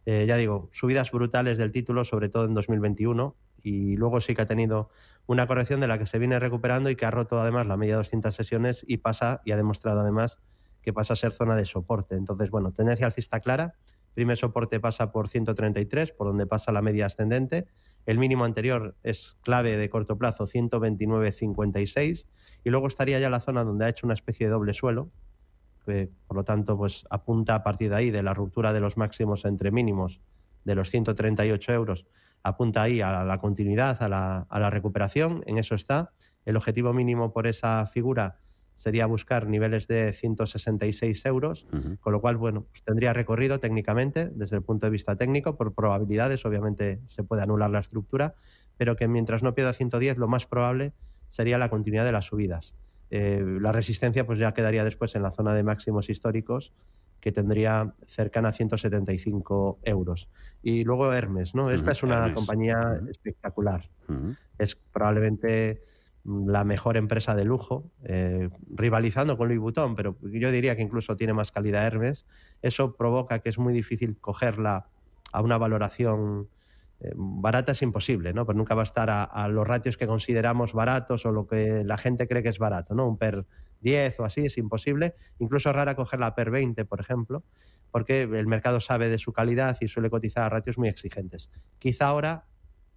Eh, 0.06 0.24
ya 0.26 0.38
digo, 0.38 0.70
subidas 0.72 1.12
brutales 1.12 1.58
del 1.58 1.74
título, 1.74 2.06
sobre 2.06 2.30
todo 2.30 2.46
en 2.46 2.54
2021, 2.54 3.36
y 3.62 3.98
luego 3.98 4.22
sí 4.22 4.34
que 4.34 4.44
ha 4.44 4.46
tenido 4.46 4.90
una 5.26 5.48
corrección 5.48 5.82
de 5.82 5.90
la 5.90 6.00
que 6.00 6.06
se 6.06 6.18
viene 6.18 6.40
recuperando 6.40 6.90
y 6.90 6.96
que 6.96 7.06
ha 7.06 7.12
roto 7.12 7.42
además 7.42 7.68
la 7.68 7.76
media 7.76 7.96
de 7.96 7.98
200 7.98 8.34
sesiones 8.34 8.86
y 8.88 9.00
pasa, 9.00 9.42
y 9.44 9.52
ha 9.52 9.58
demostrado 9.58 10.00
además 10.00 10.40
que 10.82 10.94
pasa 10.94 11.12
a 11.12 11.18
ser 11.18 11.34
zona 11.34 11.58
de 11.58 11.66
soporte. 11.66 12.16
Entonces, 12.16 12.50
bueno, 12.52 12.72
tendencia 12.72 13.06
alcista 13.06 13.42
clara 13.42 13.76
primer 14.18 14.36
soporte 14.36 14.80
pasa 14.80 15.12
por 15.12 15.30
133, 15.30 16.12
por 16.12 16.26
donde 16.26 16.48
pasa 16.48 16.72
la 16.72 16.82
media 16.82 17.06
ascendente. 17.06 17.68
El 18.08 18.18
mínimo 18.18 18.46
anterior 18.46 18.96
es 19.04 19.38
clave 19.44 19.78
de 19.78 19.92
corto 19.92 20.18
plazo, 20.18 20.48
129.56. 20.48 22.26
Y 22.64 22.70
luego 22.72 22.88
estaría 22.88 23.20
ya 23.20 23.30
la 23.30 23.40
zona 23.40 23.64
donde 23.64 23.86
ha 23.86 23.90
hecho 23.90 24.08
una 24.08 24.16
especie 24.16 24.48
de 24.48 24.54
doble 24.54 24.74
suelo, 24.74 25.12
que 25.86 26.10
por 26.26 26.36
lo 26.36 26.44
tanto 26.44 26.76
pues, 26.76 27.06
apunta 27.12 27.54
a 27.54 27.62
partir 27.62 27.92
de 27.92 27.96
ahí, 27.96 28.10
de 28.10 28.24
la 28.24 28.34
ruptura 28.34 28.74
de 28.74 28.80
los 28.80 28.98
máximos 28.98 29.46
entre 29.46 29.70
mínimos 29.70 30.20
de 30.64 30.74
los 30.74 30.90
138 30.90 31.72
euros, 31.74 32.08
apunta 32.42 32.82
ahí 32.82 33.02
a 33.02 33.24
la 33.24 33.38
continuidad, 33.38 34.02
a 34.02 34.10
la, 34.10 34.48
a 34.50 34.60
la 34.60 34.72
recuperación. 34.72 35.44
En 35.46 35.60
eso 35.60 35.76
está. 35.76 36.12
El 36.44 36.58
objetivo 36.58 36.92
mínimo 36.92 37.34
por 37.34 37.46
esa 37.46 37.86
figura 37.86 38.40
sería 38.78 39.08
buscar 39.08 39.48
niveles 39.48 39.88
de 39.88 40.14
166 40.14 41.26
euros, 41.26 41.66
con 42.00 42.14
lo 42.14 42.22
cual, 42.22 42.38
bueno, 42.38 42.68
pues 42.70 42.84
tendría 42.84 43.12
recorrido 43.12 43.60
técnicamente, 43.60 44.30
desde 44.34 44.56
el 44.56 44.62
punto 44.62 44.86
de 44.86 44.92
vista 44.92 45.16
técnico, 45.16 45.58
por 45.58 45.74
probabilidades, 45.74 46.46
obviamente 46.46 47.02
se 47.08 47.24
puede 47.24 47.42
anular 47.42 47.72
la 47.72 47.80
estructura, 47.80 48.36
pero 48.78 48.96
que 48.96 49.08
mientras 49.08 49.42
no 49.42 49.56
pierda 49.56 49.74
110, 49.74 50.18
lo 50.18 50.28
más 50.28 50.46
probable 50.46 50.94
sería 51.28 51.58
la 51.58 51.72
continuidad 51.72 52.06
de 52.06 52.12
las 52.12 52.26
subidas. 52.26 52.76
Eh, 53.10 53.44
la 53.60 53.72
resistencia 53.72 54.28
pues 54.28 54.38
ya 54.38 54.54
quedaría 54.54 54.84
después 54.84 55.16
en 55.16 55.24
la 55.24 55.32
zona 55.32 55.56
de 55.56 55.64
máximos 55.64 56.12
históricos, 56.12 56.72
que 57.20 57.32
tendría 57.32 57.96
cercana 58.06 58.50
a 58.50 58.54
175 58.54 59.80
euros. 59.86 60.30
Y 60.62 60.84
luego 60.84 61.12
Hermes, 61.12 61.56
¿no? 61.56 61.72
Esta 61.72 61.94
es 61.94 62.04
una 62.04 62.32
compañía 62.32 63.02
espectacular. 63.10 63.90
Es 64.60 64.76
probablemente 64.76 65.82
la 66.28 66.66
mejor 66.66 66.98
empresa 66.98 67.36
de 67.36 67.46
lujo, 67.46 67.90
eh, 68.04 68.50
rivalizando 68.70 69.38
con 69.38 69.48
Louis 69.48 69.60
Vuitton, 69.60 69.96
pero 69.96 70.18
yo 70.22 70.52
diría 70.52 70.76
que 70.76 70.82
incluso 70.82 71.16
tiene 71.16 71.34
más 71.34 71.52
calidad 71.52 71.86
Hermes. 71.86 72.26
Eso 72.62 72.96
provoca 72.96 73.40
que 73.40 73.50
es 73.50 73.58
muy 73.58 73.74
difícil 73.74 74.18
cogerla 74.20 74.90
a 75.32 75.42
una 75.42 75.58
valoración 75.58 76.50
eh, 77.00 77.14
barata, 77.16 77.72
es 77.72 77.82
imposible, 77.82 78.34
¿no? 78.34 78.46
Pero 78.46 78.58
nunca 78.58 78.76
va 78.76 78.82
a 78.82 78.84
estar 78.84 79.10
a, 79.10 79.48
los 79.48 79.66
ratios 79.66 79.96
que 79.96 80.06
consideramos 80.06 80.74
baratos 80.74 81.26
o 81.26 81.32
lo 81.32 81.48
que 81.48 81.84
la 81.86 81.98
gente 81.98 82.28
cree 82.28 82.44
que 82.44 82.50
es 82.50 82.60
barato, 82.60 82.94
¿no? 82.94 83.08
Un 83.08 83.18
per 83.18 83.46
10 83.80 84.20
o 84.20 84.26
así 84.26 84.42
es 84.42 84.58
imposible. 84.58 85.16
Incluso 85.40 85.70
es 85.70 85.76
rara 85.76 85.96
cogerla 85.96 86.36
per 86.36 86.52
20, 86.52 86.84
por 86.84 87.00
ejemplo, 87.00 87.44
porque 87.90 88.24
el 88.24 88.48
mercado 88.48 88.82
sabe 88.82 89.08
de 89.08 89.18
su 89.18 89.32
calidad 89.32 89.78
y 89.80 89.88
suele 89.88 90.10
cotizar 90.10 90.44
a 90.44 90.50
ratios 90.50 90.78
muy 90.78 90.90
exigentes. 90.90 91.50
Quizá 91.80 92.08
ahora 92.08 92.48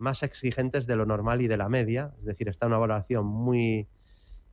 más 0.00 0.22
exigentes 0.22 0.86
de 0.86 0.96
lo 0.96 1.06
normal 1.06 1.42
y 1.42 1.46
de 1.46 1.56
la 1.56 1.68
media, 1.68 2.12
es 2.18 2.24
decir, 2.24 2.48
está 2.48 2.66
una 2.66 2.78
valoración 2.78 3.26
muy, 3.26 3.86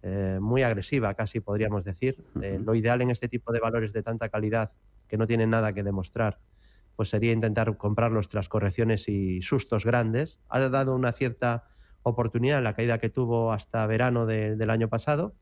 eh, 0.04 0.40
muy 0.42 0.62
agresiva, 0.62 1.14
casi 1.14 1.40
podríamos 1.40 1.84
decir. 1.84 2.24
Eh, 2.42 2.60
lo 2.64 2.76
ideal 2.76 3.02
en 3.02 3.10
este 3.10 3.28
tipo 3.28 3.52
de 3.52 3.60
valores 3.60 3.94
de 3.94 4.04
tanta 4.04 4.30
calidad 4.30 4.72
que 5.08 5.18
no 5.18 5.26
tienen 5.26 5.50
nada 5.50 5.74
que 5.74 5.84
demostrar, 5.84 6.40
pues 6.96 7.10
sería 7.10 7.32
intentar 7.32 7.78
comprarlos 7.78 8.28
tras 8.28 8.50
correcciones 8.50 9.08
y 9.08 9.42
sustos 9.42 9.86
grandes. 9.86 10.40
Ha 10.50 10.60
dado 10.70 10.94
una 10.94 11.12
cierta 11.12 11.64
oportunidad 12.04 12.58
en 12.58 12.64
la 12.64 12.74
caída 12.74 13.00
que 13.00 13.10
tuvo 13.10 13.54
hasta 13.54 13.86
verano 13.88 14.26
del 14.26 14.70
año 14.70 14.90
pasado. 14.90 15.34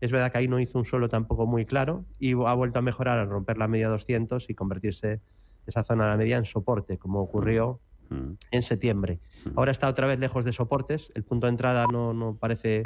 Es 0.00 0.12
verdad 0.12 0.30
que 0.30 0.38
ahí 0.38 0.48
no 0.48 0.60
hizo 0.60 0.78
un 0.78 0.84
suelo 0.84 1.08
tampoco 1.08 1.46
muy 1.46 1.66
claro 1.66 2.04
y 2.18 2.32
ha 2.32 2.54
vuelto 2.54 2.78
a 2.78 2.82
mejorar 2.82 3.18
al 3.18 3.28
romper 3.28 3.58
la 3.58 3.66
media 3.66 3.88
200 3.88 4.48
y 4.48 4.54
convertirse 4.54 5.20
esa 5.66 5.82
zona 5.82 6.04
de 6.04 6.10
la 6.10 6.16
media 6.16 6.36
en 6.36 6.44
soporte, 6.44 6.98
como 6.98 7.20
ocurrió 7.20 7.80
Mm. 8.10 8.32
en 8.50 8.62
septiembre. 8.62 9.20
Mm. 9.44 9.58
Ahora 9.58 9.72
está 9.72 9.88
otra 9.88 10.06
vez 10.06 10.18
lejos 10.18 10.44
de 10.44 10.52
soportes, 10.52 11.12
el 11.14 11.24
punto 11.24 11.46
de 11.46 11.50
entrada 11.50 11.86
no, 11.92 12.12
no 12.14 12.36
parece... 12.36 12.82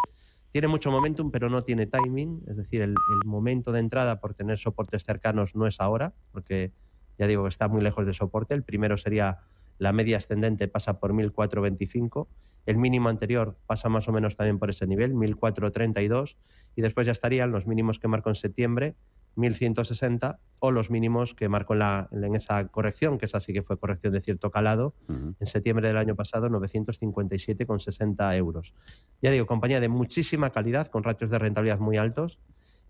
Tiene 0.51 0.69
mucho 0.69 0.91
momentum, 0.91 1.31
pero 1.31 1.49
no 1.49 1.63
tiene 1.63 1.87
timing, 1.87 2.43
es 2.47 2.57
decir, 2.59 2.83
el, 2.83 2.95
momento 3.25 3.73
de 3.73 3.81
entrada 3.81 4.21
por 4.21 4.35
tener 4.35 4.59
soportes 4.59 5.03
cercanos 5.03 5.55
no 5.55 5.67
es 5.67 5.81
ahora, 5.81 6.13
porque 6.31 6.73
ya 7.19 7.27
digo 7.27 7.45
que 7.45 7.49
está 7.49 7.69
muy 7.69 7.81
lejos 7.81 8.07
de 8.07 8.13
soporte. 8.13 8.53
El 8.53 8.63
primero 8.63 8.99
sería 8.99 9.39
la 9.79 9.93
media 9.93 10.19
ascendente, 10.19 10.69
pasa 10.69 11.01
por 11.01 11.15
1425, 11.15 12.29
el 12.67 12.77
mínimo 12.77 13.09
anterior 13.09 13.57
pasa 13.67 13.89
más 13.89 14.09
o 14.09 14.13
menos 14.13 14.37
también 14.37 14.59
por 14.59 14.69
ese 14.69 14.87
nivel, 14.87 15.15
1432, 15.15 16.37
y 16.77 16.83
después 16.83 17.07
ya 17.07 17.13
estarían 17.13 17.51
los 17.51 17.67
mínimos 17.67 17.99
que 17.99 18.09
marcó 18.09 18.29
en 18.29 18.35
septiembre, 18.35 18.95
1160 19.37 20.39
o 20.59 20.71
los 20.71 20.91
mínimos 20.91 21.35
que 21.35 21.49
marcó 21.49 21.73
en, 21.73 21.81
la, 21.81 22.09
en 22.13 22.37
esa 22.37 22.69
corrección, 22.69 23.19
que 23.19 23.27
es 23.27 23.35
así 23.35 23.53
que 23.53 23.63
fue 23.63 23.79
corrección 23.79 24.13
de 24.13 24.21
cierto 24.21 24.51
calado, 24.51 24.95
en 25.09 25.47
septiembre 25.47 25.89
del 25.89 25.97
año 25.97 26.15
pasado 26.15 26.49
957,60 26.49 28.37
euros. 28.37 28.73
Ya 29.21 29.31
digo, 29.31 29.47
compañía 29.47 29.81
de 29.81 29.89
muchísima 29.89 30.51
calidad, 30.51 30.87
con 30.87 31.03
ratios 31.03 31.31
de 31.31 31.39
rentabilidad 31.39 31.81
muy 31.81 31.97
altos 31.97 32.39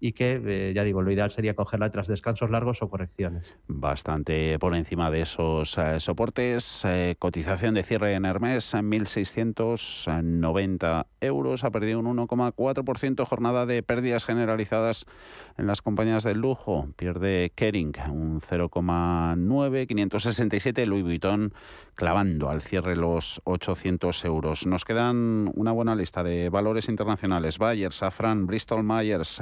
y 0.04 0.14
que, 0.14 0.42
eh, 0.44 0.72
ya 0.74 0.82
digo, 0.82 1.00
lo 1.00 1.12
ideal 1.12 1.30
sería 1.30 1.54
cogerla 1.54 1.88
tras 1.90 2.08
descansos 2.08 2.50
largos 2.50 2.82
o 2.82 2.90
correcciones. 2.90 3.56
Bastante 3.68 4.58
por 4.58 4.74
encima 4.74 5.12
de 5.12 5.20
esos 5.20 5.78
eh, 5.78 6.00
soportes. 6.00 6.84
Eh, 6.84 7.14
cotización 7.20 7.74
de 7.74 7.84
cierre 7.84 8.14
en 8.14 8.24
Hermes, 8.24 8.74
1.690 8.74 11.06
euros. 11.20 11.62
Ha 11.62 11.70
perdido 11.70 12.00
un 12.00 12.06
1,4%. 12.16 13.24
Jornada 13.24 13.64
de 13.64 13.84
pérdidas 13.84 14.24
generalizadas 14.24 15.06
en 15.56 15.68
las 15.68 15.82
compañías 15.82 16.24
del 16.24 16.40
lujo. 16.40 16.88
Pierde 16.96 17.52
Kering 17.54 17.92
un 18.10 18.40
0,9. 18.40 19.86
567 19.86 20.84
Louis 20.84 21.04
Vuitton 21.04 21.54
clavando 21.94 22.50
al 22.50 22.62
cierre 22.62 22.96
los 22.96 23.40
800 23.44 24.24
euros. 24.24 24.66
Nos 24.66 24.84
quedan 24.84 25.48
una 25.54 25.70
buena 25.70 25.94
lista 25.94 26.24
de 26.24 26.48
valores 26.48 26.88
internacionales. 26.88 27.58
Bayer, 27.58 27.92
Safran, 27.92 28.46
Bristol 28.46 28.82
Myers, 28.82 29.40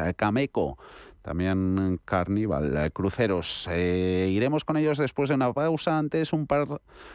También 1.23 2.01
Carnival, 2.05 2.77
eh, 2.77 2.91
cruceros. 2.91 3.69
Eh, 3.71 4.31
iremos 4.33 4.65
con 4.65 4.77
ellos 4.77 4.97
después 4.97 5.29
de 5.29 5.35
una 5.35 5.53
pausa. 5.53 5.99
Antes 5.99 6.33
un 6.33 6.47
par 6.47 6.67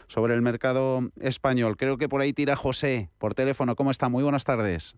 sobre 0.07 0.35
el 0.35 0.41
mercado 0.41 0.99
español. 1.19 1.75
Creo 1.75 1.97
que 1.97 2.07
por 2.07 2.21
ahí 2.21 2.31
tira 2.31 2.55
José 2.55 3.09
por 3.17 3.33
teléfono. 3.33 3.75
¿Cómo 3.75 3.91
está? 3.91 4.09
Muy 4.09 4.23
buenas 4.23 4.45
tardes. 4.45 4.95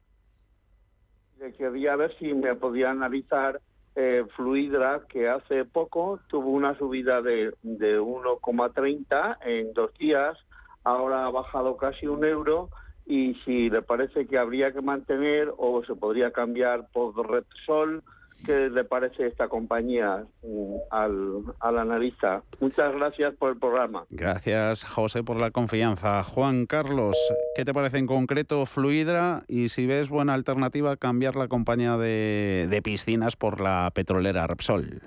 Quería 1.58 1.96
ver 1.96 2.14
si 2.20 2.34
me 2.34 2.56
podía 2.56 2.92
analizar 2.92 3.62
eh, 3.96 4.26
Fluidra, 4.36 5.02
que 5.08 5.30
hace 5.30 5.64
poco 5.66 6.20
tuvo 6.28 6.52
una 6.52 6.78
subida 6.78 7.22
de, 7.22 7.54
de 7.64 8.00
1,30 8.00 9.38
en 9.46 9.74
dos 9.74 9.94
días. 9.98 10.38
Ahora 10.84 11.26
ha 11.26 11.30
bajado 11.30 11.78
casi 11.78 12.08
un 12.08 12.26
euro 12.26 12.70
y 13.06 13.36
si 13.46 13.70
le 13.70 13.82
parece 13.82 14.28
que 14.28 14.38
habría 14.38 14.74
que 14.74 14.82
mantener 14.82 15.54
o 15.58 15.84
se 15.86 15.96
podría 15.96 16.32
cambiar 16.32 16.88
por 16.92 17.16
Repsol 17.30 18.04
qué 18.46 18.70
le 18.70 18.84
parece 18.84 19.28
esta 19.28 19.48
compañía 19.48 20.26
mm, 20.44 20.76
al, 20.92 21.44
al, 21.60 21.78
analista. 21.78 22.44
Muchas 22.60 22.94
gracias 22.94 23.36
por 23.36 23.52
el 23.52 23.60
programa. 23.60 24.06
Gracias, 24.10 24.84
José, 24.84 25.24
por 25.24 25.40
la 25.40 25.52
confianza. 25.52 26.24
Juan 26.24 26.66
Carlos, 26.66 27.18
¿qué 27.56 27.66
te 27.66 27.74
parece 27.74 27.98
en 27.98 28.08
concreto 28.08 28.66
Fluidra? 28.66 29.44
Y 29.48 29.70
si 29.70 29.86
ves 29.86 30.10
buena 30.10 30.34
alternativa, 30.34 30.98
cambiar 30.98 31.36
la 31.36 31.48
compañía 31.48 31.98
de, 31.98 32.68
de 32.70 32.82
piscinas 32.82 33.36
por 33.36 33.62
la 33.62 33.92
petrolera 33.94 34.48
Repsol. 34.48 35.02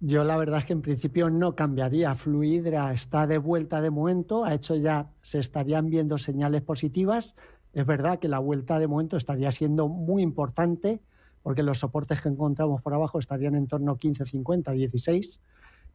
Yo 0.00 0.22
la 0.22 0.36
verdad 0.36 0.58
es 0.58 0.66
que 0.66 0.74
en 0.74 0.82
principio 0.82 1.30
no 1.30 1.54
cambiaría. 1.54 2.14
Fluidra 2.14 2.92
está 2.92 3.26
de 3.26 3.38
vuelta 3.38 3.80
de 3.80 3.90
momento, 3.90 4.44
ha 4.44 4.52
hecho 4.52 4.74
ya, 4.76 5.10
se 5.22 5.38
estarían 5.38 5.88
viendo 5.88 6.18
señales 6.18 6.60
positivas. 6.60 7.36
Es 7.72 7.86
verdad 7.86 8.18
que 8.18 8.28
la 8.28 8.38
vuelta 8.38 8.78
de 8.78 8.86
momento 8.86 9.16
estaría 9.16 9.50
siendo 9.50 9.88
muy 9.88 10.22
importante 10.22 11.00
porque 11.44 11.62
los 11.62 11.78
soportes 11.78 12.22
que 12.22 12.30
encontramos 12.30 12.80
por 12.80 12.94
abajo 12.94 13.18
estarían 13.18 13.54
en 13.54 13.66
torno 13.66 13.92
a 13.92 13.98
15, 13.98 14.24
50, 14.24 14.72
16, 14.72 15.42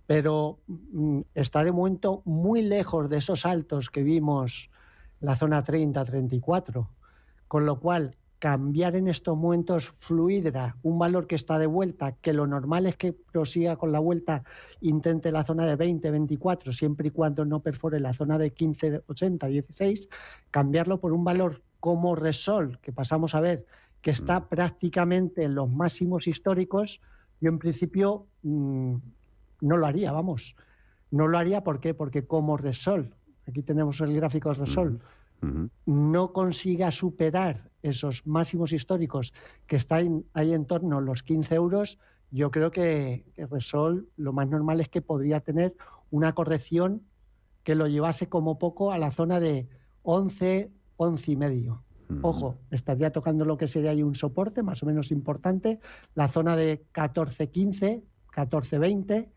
pero 0.06 0.60
mm, 0.68 1.22
está 1.34 1.64
de 1.64 1.72
momento 1.72 2.22
muy 2.24 2.62
lejos 2.62 3.10
de 3.10 3.18
esos 3.18 3.48
altos 3.48 3.90
que 3.90 4.04
vimos 4.04 4.70
la 5.20 5.36
zona 5.36 5.64
30, 5.64 6.06
34, 6.06 6.88
con 7.48 7.66
lo 7.66 7.80
cual 7.80 8.16
cambiar 8.38 8.96
en 8.96 9.08
estos 9.08 9.36
momentos 9.36 9.90
fluidra, 9.98 10.78
un 10.84 11.00
valor 11.00 11.26
que 11.26 11.34
está 11.34 11.58
de 11.58 11.66
vuelta, 11.66 12.12
que 12.22 12.32
lo 12.32 12.46
normal 12.46 12.86
es 12.86 12.96
que 12.96 13.12
prosiga 13.12 13.76
con 13.76 13.92
la 13.92 14.00
vuelta, 14.00 14.44
intente 14.82 15.32
la 15.32 15.44
zona 15.44 15.66
de 15.66 15.76
20, 15.76 16.12
24, 16.12 16.74
siempre 16.74 17.08
y 17.08 17.12
cuando 17.12 17.44
no 17.44 17.62
perfore 17.62 18.00
la 18.00 18.14
zona 18.14 18.38
de 18.38 18.52
15, 18.52 19.02
80, 19.08 19.48
16, 19.48 20.10
cambiarlo 20.52 21.00
por 21.00 21.12
un 21.12 21.24
valor 21.24 21.64
como 21.80 22.16
Resol, 22.16 22.80
que 22.82 22.94
pasamos 22.94 23.34
a 23.34 23.42
ver 23.42 23.66
que 24.02 24.12
está 24.12 24.48
prácticamente 24.48 25.44
en 25.44 25.56
los 25.56 25.70
máximos 25.72 26.28
históricos, 26.28 27.02
yo 27.42 27.50
en 27.50 27.60
principio 27.60 28.28
mm, 28.44 28.96
no 29.62 29.78
lo 29.78 29.86
haría, 29.86 30.12
vamos. 30.12 30.56
No 31.12 31.28
lo 31.28 31.38
haría 31.38 31.64
¿por 31.64 31.80
qué? 31.80 31.94
porque 31.94 32.26
como 32.26 32.58
Resol, 32.58 33.16
aquí 33.48 33.64
tenemos 33.64 34.00
el 34.02 34.14
gráfico 34.14 34.50
de 34.50 34.56
Resol, 34.56 35.00
no 35.86 36.34
consiga 36.34 36.92
superar 36.92 37.72
esos 37.82 38.28
máximos 38.28 38.74
históricos 38.74 39.34
que 39.68 39.78
están 39.78 40.26
ahí 40.34 40.54
en 40.54 40.66
torno 40.66 40.98
a 40.98 41.02
los 41.02 41.24
15 41.24 41.56
euros, 41.56 41.98
yo 42.30 42.52
creo 42.52 42.72
que, 42.72 43.26
que 43.34 43.48
Resol 43.48 44.10
lo 44.18 44.34
más 44.34 44.48
normal 44.50 44.82
es 44.82 44.90
que 44.90 45.02
podría 45.02 45.40
tener 45.40 45.76
una 46.12 46.36
corrección 46.36 47.04
que 47.64 47.76
lo 47.76 47.88
llevase 47.88 48.30
como 48.30 48.60
poco 48.60 48.92
a 48.92 48.98
la 48.98 49.12
zona 49.12 49.40
de 49.40 49.70
11, 50.04 50.72
11 50.98 51.32
y 51.32 51.36
medio. 51.36 51.84
Ojo, 52.22 52.58
estaría 52.72 53.12
tocando 53.12 53.46
lo 53.46 53.58
que 53.58 53.68
sería 53.68 53.92
ahí 53.92 54.02
un 54.02 54.16
soporte 54.16 54.64
más 54.64 54.82
o 54.82 54.88
menos 54.88 55.12
importante, 55.12 55.80
la 56.16 56.28
zona 56.28 56.56
de 56.56 56.84
14-15, 56.92 58.04
14-20, 58.34 59.30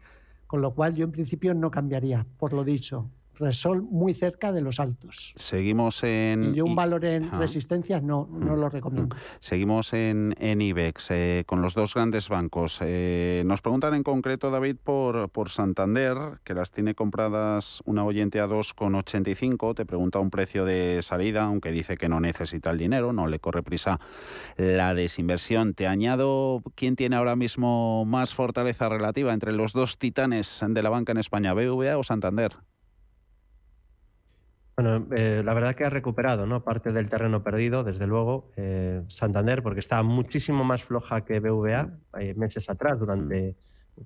con 0.47 0.63
lo 0.63 0.75
cual 0.75 0.95
yo 0.95 1.05
en 1.05 1.13
principio 1.13 1.53
no 1.53 1.71
cambiaría, 1.71 2.27
por 2.39 2.55
lo 2.55 2.65
dicho. 2.65 3.11
Resol 3.43 3.83
muy 3.83 4.15
cerca 4.15 4.53
de 4.53 4.61
los 4.61 4.79
altos. 4.79 5.35
Seguimos 5.37 6.05
en... 6.05 6.55
Y 6.55 6.61
un 6.61 6.77
valor 6.77 7.05
en 7.05 7.31
resistencias 7.33 8.03
no, 8.03 8.29
no 8.31 8.57
lo 8.57 8.69
recomiendo. 8.69 9.17
Seguimos 9.41 9.93
en, 9.93 10.35
en 10.39 10.61
IBEX 10.61 11.11
eh, 11.11 11.45
con 11.47 11.61
los 11.61 11.75
dos 11.75 11.95
grandes 11.95 12.29
bancos. 12.29 12.79
Eh, 12.83 13.43
nos 13.45 13.61
preguntan 13.61 13.95
en 13.95 14.03
concreto, 14.05 14.51
David, 14.51 14.77
por, 14.83 15.29
por 15.31 15.51
Santander, 15.51 16.17
que 16.45 16.55
las 16.55 16.71
tiene 16.71 16.95
compradas 16.95 17.83
una 17.85 18.05
oyente 18.05 18.41
a 18.41 18.47
2,85. 18.47 19.75
Te 19.75 19.85
pregunta 19.85 20.21
un 20.21 20.31
precio 20.31 20.65
de 20.65 21.01
salida, 21.03 21.45
aunque 21.45 21.73
dice 21.73 21.97
que 21.97 22.09
no 22.09 22.21
necesita 22.21 22.71
el 22.71 22.79
dinero, 22.79 23.13
no 23.13 23.27
le 23.27 23.41
corre 23.41 23.63
prisa 23.63 23.99
la 24.57 24.95
desinversión. 24.95 25.75
Te 25.75 25.87
añado, 25.87 26.63
¿quién 26.75 26.97
tiene 26.97 27.17
ahora 27.17 27.37
mismo 27.37 28.05
más 28.05 28.35
fortaleza 28.35 28.89
relativa 28.89 29.33
entre 29.33 29.53
los 29.53 29.73
dos 29.73 29.99
titanes 29.99 30.63
de 30.67 30.83
la 30.83 30.91
banca 30.91 31.13
en 31.13 31.19
España, 31.19 31.55
BVA 31.55 31.99
o 31.99 32.03
Santander? 32.03 32.53
Bueno, 34.77 35.07
eh, 35.15 35.43
la 35.45 35.53
verdad 35.53 35.75
que 35.75 35.85
ha 35.85 35.91
recuperado 35.91 36.47
¿no? 36.47 36.65
parte 36.65 36.93
del 36.93 37.09
terreno 37.09 37.43
perdido, 37.43 37.85
desde 37.85 38.07
luego, 38.07 38.51
eh, 38.57 39.03
Santander, 39.09 39.63
porque 39.63 39.81
estaba 39.81 40.03
muchísimo 40.03 40.65
más 40.65 40.83
floja 40.83 41.25
que 41.25 41.41
BVA 41.41 41.91
eh, 42.19 42.35
meses 42.35 42.71
atrás, 42.71 42.99
durante 42.99 43.55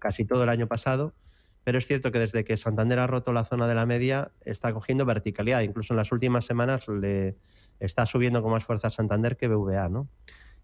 casi 0.00 0.24
todo 0.24 0.42
el 0.42 0.48
año 0.48 0.66
pasado. 0.66 1.14
Pero 1.62 1.78
es 1.78 1.86
cierto 1.86 2.10
que 2.10 2.18
desde 2.18 2.44
que 2.44 2.56
Santander 2.56 2.98
ha 2.98 3.06
roto 3.06 3.32
la 3.32 3.44
zona 3.44 3.68
de 3.68 3.74
la 3.74 3.86
media, 3.86 4.32
está 4.44 4.72
cogiendo 4.72 5.04
verticalidad. 5.04 5.60
Incluso 5.62 5.92
en 5.92 5.98
las 5.98 6.10
últimas 6.10 6.44
semanas 6.44 6.88
le 6.88 7.36
está 7.78 8.06
subiendo 8.06 8.42
con 8.42 8.50
más 8.50 8.64
fuerza 8.64 8.90
Santander 8.90 9.36
que 9.36 9.48
BVA. 9.48 9.88
¿no? 9.88 10.08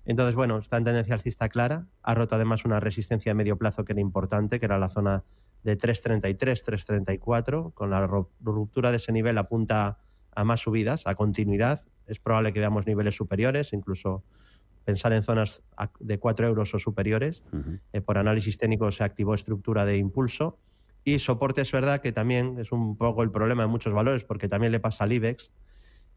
Entonces, 0.04 0.34
bueno, 0.34 0.58
está 0.58 0.76
en 0.76 0.84
tendencia 0.84 1.14
alcista 1.14 1.48
clara. 1.48 1.86
Ha 2.02 2.14
roto 2.14 2.34
además 2.34 2.64
una 2.64 2.80
resistencia 2.80 3.32
a 3.32 3.34
medio 3.34 3.56
plazo 3.56 3.84
que 3.84 3.92
era 3.92 4.00
importante, 4.00 4.58
que 4.58 4.66
era 4.66 4.78
la 4.78 4.88
zona 4.88 5.24
de 5.62 5.78
3.33, 5.78 6.36
3.34. 6.36 7.72
Con 7.72 7.90
la 7.90 8.06
ruptura 8.06 8.90
de 8.90 8.96
ese 8.96 9.12
nivel 9.12 9.38
apunta 9.38 9.98
a 10.34 10.44
más 10.44 10.60
subidas, 10.60 11.06
a 11.06 11.14
continuidad. 11.14 11.84
Es 12.06 12.18
probable 12.18 12.52
que 12.52 12.60
veamos 12.60 12.86
niveles 12.86 13.14
superiores, 13.14 13.72
incluso 13.72 14.24
pensar 14.84 15.12
en 15.12 15.22
zonas 15.22 15.62
de 16.00 16.18
4 16.18 16.46
euros 16.46 16.74
o 16.74 16.78
superiores. 16.78 17.42
Eh, 17.92 18.00
por 18.00 18.18
análisis 18.18 18.58
técnico 18.58 18.90
se 18.90 19.04
activó 19.04 19.34
estructura 19.34 19.84
de 19.84 19.96
impulso. 19.96 20.58
Y 21.04 21.18
soporte 21.18 21.62
es 21.62 21.72
verdad 21.72 22.00
que 22.00 22.12
también 22.12 22.58
es 22.58 22.72
un 22.72 22.96
poco 22.96 23.22
el 23.22 23.30
problema 23.30 23.62
de 23.62 23.68
muchos 23.68 23.92
valores, 23.92 24.24
porque 24.24 24.48
también 24.48 24.72
le 24.72 24.80
pasa 24.80 25.04
al 25.04 25.12
IBEX. 25.12 25.50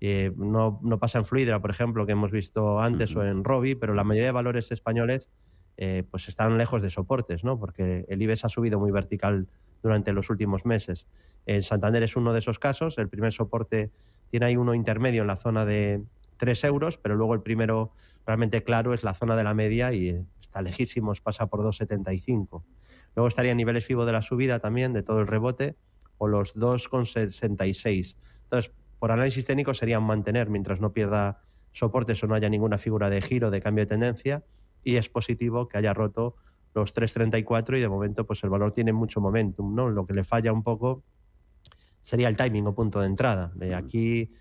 Eh, 0.01 0.31
no, 0.35 0.79
no, 0.83 0.99
pasa 0.99 1.19
en 1.19 1.25
Fluidra, 1.25 1.61
por 1.61 1.71
ejemplo, 1.71 2.05
que 2.05 2.11
hemos 2.11 2.31
visto 2.31 2.79
antes, 2.79 3.15
o 3.15 3.23
en 3.23 3.43
Robi, 3.43 3.75
pero 3.75 3.93
la 3.93 4.03
mayoría 4.03 4.27
de 4.27 4.31
valores 4.33 4.71
españoles 4.71 5.29
eh, 5.77 6.03
pues 6.09 6.27
están 6.27 6.57
lejos 6.57 6.81
de 6.81 6.89
soportes, 6.89 7.43
¿no? 7.43 7.59
porque 7.59 8.05
el 8.07 8.21
IBEX 8.21 8.45
ha 8.45 8.49
subido 8.49 8.79
muy 8.79 8.91
vertical 8.91 9.47
durante 9.83 10.13
los 10.13 10.29
últimos 10.29 10.65
meses. 10.65 11.07
El 11.45 11.63
Santander 11.63 12.03
es 12.03 12.15
uno 12.15 12.33
de 12.33 12.39
esos 12.39 12.59
casos. 12.59 12.97
El 12.97 13.09
primer 13.09 13.33
soporte 13.33 13.91
tiene 14.29 14.47
ahí 14.47 14.57
uno 14.57 14.73
intermedio 14.73 15.21
en 15.21 15.27
la 15.27 15.35
zona 15.35 15.65
de 15.65 16.03
3 16.37 16.63
euros, 16.65 16.97
pero 16.97 17.15
luego 17.15 17.33
el 17.33 17.41
primero 17.41 17.91
realmente 18.25 18.63
claro 18.63 18.93
es 18.93 19.03
la 19.03 19.13
zona 19.13 19.35
de 19.35 19.43
la 19.43 19.53
media 19.53 19.93
y 19.93 20.25
está 20.41 20.61
lejísimos, 20.61 21.21
pasa 21.21 21.47
por 21.47 21.61
2,75. 21.61 22.63
Luego 23.15 23.27
estaría 23.27 23.53
niveles 23.53 23.85
FIBO 23.85 24.05
de 24.05 24.11
la 24.11 24.21
subida 24.21 24.59
también, 24.59 24.93
de 24.93 25.03
todo 25.03 25.19
el 25.19 25.27
rebote, 25.27 25.75
o 26.17 26.27
los 26.27 26.55
2,66. 26.55 28.17
Entonces, 28.43 28.71
por 28.99 29.11
análisis 29.11 29.45
técnico 29.45 29.73
serían 29.73 30.03
mantener 30.03 30.49
mientras 30.49 30.79
no 30.79 30.93
pierda 30.93 31.41
soportes 31.71 32.23
o 32.23 32.27
no 32.27 32.35
haya 32.35 32.49
ninguna 32.49 32.77
figura 32.77 33.09
de 33.09 33.21
giro, 33.21 33.51
de 33.51 33.61
cambio 33.61 33.83
de 33.83 33.87
tendencia 33.87 34.43
y 34.83 34.95
es 34.95 35.09
positivo 35.09 35.67
que 35.67 35.77
haya 35.77 35.93
roto 35.93 36.35
los 36.73 36.95
3.34 36.95 37.77
y 37.77 37.81
de 37.81 37.89
momento 37.89 38.25
pues 38.25 38.43
el 38.43 38.49
valor 38.49 38.71
tiene 38.71 38.93
mucho 38.93 39.19
momentum, 39.21 39.75
¿no? 39.75 39.89
Lo 39.89 40.05
que 40.05 40.13
le 40.13 40.23
falla 40.23 40.53
un 40.53 40.63
poco 40.63 41.03
sería 42.01 42.27
el 42.27 42.35
timing 42.35 42.67
o 42.67 42.75
punto 42.75 42.99
de 42.99 43.07
entrada. 43.07 43.51
De 43.55 43.73
aquí, 43.73 44.33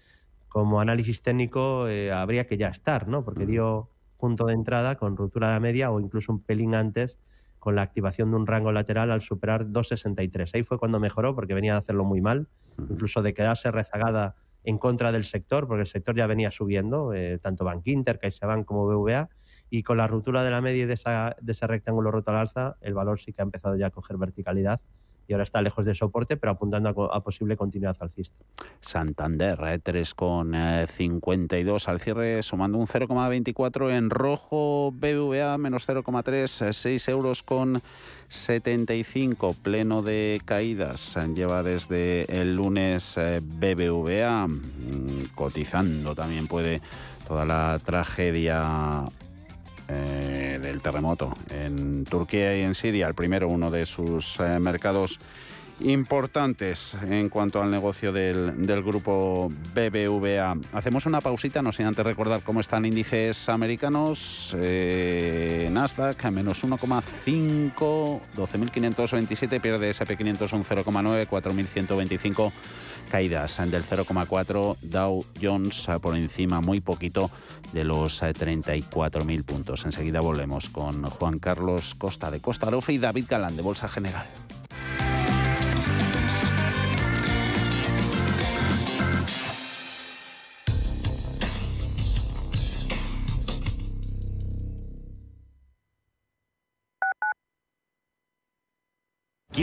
como 0.49 0.81
análisis 0.81 1.23
técnico, 1.23 1.89
eh, 1.89 2.13
habría 2.13 2.47
que 2.47 2.57
ya 2.57 2.69
estar, 2.69 3.09
¿no? 3.09 3.25
Porque 3.25 3.47
dio 3.47 3.89
punto 4.19 4.47
de 4.47 4.55
entrada 4.55 4.97
con 4.97 5.17
ruptura 5.17 5.55
de 5.55 5.61
media 5.61 5.91
o 5.91 6.01
incluso 6.01 6.33
un 6.33 6.43
pelín 6.43 6.75
antes 6.75 7.19
con 7.59 7.75
la 7.75 7.83
activación 7.83 8.31
de 8.31 8.37
un 8.37 8.47
rango 8.47 8.73
lateral 8.73 9.11
al 9.11 9.23
superar 9.23 9.67
2,63. 9.67 10.51
Ahí 10.55 10.63
fue 10.63 10.79
cuando 10.79 11.01
mejoró 11.01 11.35
porque 11.35 11.55
venía 11.55 11.73
de 11.73 11.79
hacerlo 11.79 12.05
muy 12.05 12.21
mal, 12.21 12.49
incluso 12.79 13.23
de 13.23 13.33
quedarse 13.33 13.71
rezagada 13.71 14.37
en 14.65 14.79
contra 14.79 15.13
del 15.13 15.25
sector, 15.25 15.67
porque 15.69 15.83
el 15.83 15.87
sector 15.87 16.17
ya 16.17 16.27
venía 16.27 16.51
subiendo, 16.51 17.13
eh, 17.13 17.39
tanto 17.39 17.65
Bank 17.65 17.87
Inter, 17.87 18.19
CaixaBank 18.19 18.65
como 18.65 18.87
BVA, 18.87 19.29
y 19.71 19.83
con 19.83 19.97
la 19.97 20.07
ruptura 20.07 20.43
de 20.45 20.51
la 20.51 20.61
media 20.61 20.85
y 20.85 20.87
de, 20.87 21.35
de 21.41 21.53
ese 21.53 21.67
rectángulo 21.67 22.11
roto 22.11 22.31
al 22.31 22.39
alza, 22.39 22.77
el 22.81 22.95
valor 22.95 23.19
sí 23.19 23.33
que 23.33 23.43
ha 23.43 23.45
empezado 23.45 23.77
ya 23.77 23.87
a 23.87 23.91
coger 23.91 24.17
verticalidad 24.17 24.81
y 25.27 25.33
ahora 25.33 25.45
está 25.45 25.63
lejos 25.63 25.87
de 25.87 25.95
soporte, 25.95 26.37
pero 26.37 26.53
apuntando 26.53 27.13
a, 27.13 27.23
posible 27.23 27.57
continuidad 27.57 27.97
alcista. 28.01 28.37
Santander, 28.81 29.59
eh, 29.65 29.81
3,52 29.83 31.89
al 31.89 32.01
cierre, 32.01 32.43
sumando 32.43 32.79
un 32.79 32.87
0,24 32.87 33.91
en 33.91 34.11
rojo, 34.11 34.93
BVA 34.93 35.57
menos 35.59 35.89
0,3, 35.89 36.73
6 36.73 37.09
euros 37.09 37.43
con 37.43 37.83
75, 38.29 39.55
pleno 39.63 40.03
de 40.03 40.41
caídas, 40.45 41.17
lleva 41.35 41.63
desde 41.63 42.41
el 42.41 42.57
lunes 42.57 43.17
eh, 43.17 43.41
BBVA, 43.43 44.47
mm, 44.47 45.35
cotizando 45.35 46.15
también 46.15 46.47
puede 46.47 46.81
toda 47.27 47.45
la 47.45 47.81
tragedia 47.85 49.05
eh, 49.89 50.59
del 50.61 50.81
terremoto 50.81 51.33
en 51.51 52.05
Turquía 52.05 52.57
y 52.57 52.63
en 52.63 52.75
Siria, 52.75 53.07
el 53.07 53.15
primero, 53.15 53.49
uno 53.49 53.71
de 53.71 53.87
sus 53.87 54.39
eh, 54.41 54.59
mercados 54.59 55.21
importantes 55.81 56.97
en 57.09 57.29
cuanto 57.29 57.63
al 57.63 57.71
negocio 57.71 58.13
del, 58.13 58.67
del, 58.67 58.83
grupo 58.83 59.51
BBVA. 59.75 60.57
Hacemos 60.73 61.07
una 61.07 61.21
pausita, 61.21 61.63
no 61.63 61.73
sin 61.73 61.87
antes 61.87 62.05
recordar 62.05 62.43
cómo 62.43 62.61
están 62.61 62.85
índices 62.85 63.49
americanos. 63.49 64.57
Eh, 64.61 65.69
Nasdaq 65.73 66.25
menos 66.31 66.63
1,5, 66.65 67.75
12.527, 68.37 69.61
pierde 69.61 69.91
SP500 69.91 70.53
un 70.53 70.65
0,9, 70.65 71.29
4.125 71.29 72.53
caídas 73.11 73.59
del 73.71 73.85
0,4, 73.85 74.77
Dow 74.81 75.25
Jones 75.41 75.87
por 76.01 76.17
encima 76.17 76.61
muy 76.61 76.81
poquito 76.81 77.31
de 77.73 77.85
los 77.85 78.23
34.000 78.23 79.41
eh, 79.41 79.43
puntos. 79.43 79.85
Enseguida 79.85 80.21
volvemos 80.21 80.69
con 80.69 81.05
Juan 81.05 81.39
Carlos 81.39 81.95
Costa 81.97 82.31
de 82.31 82.41
Costa 82.41 82.71
Rofe 82.71 82.93
y 82.93 82.99
David 82.99 83.27
Galán 83.29 83.57
de 83.57 83.63
Bolsa 83.63 83.89
General. 83.89 84.27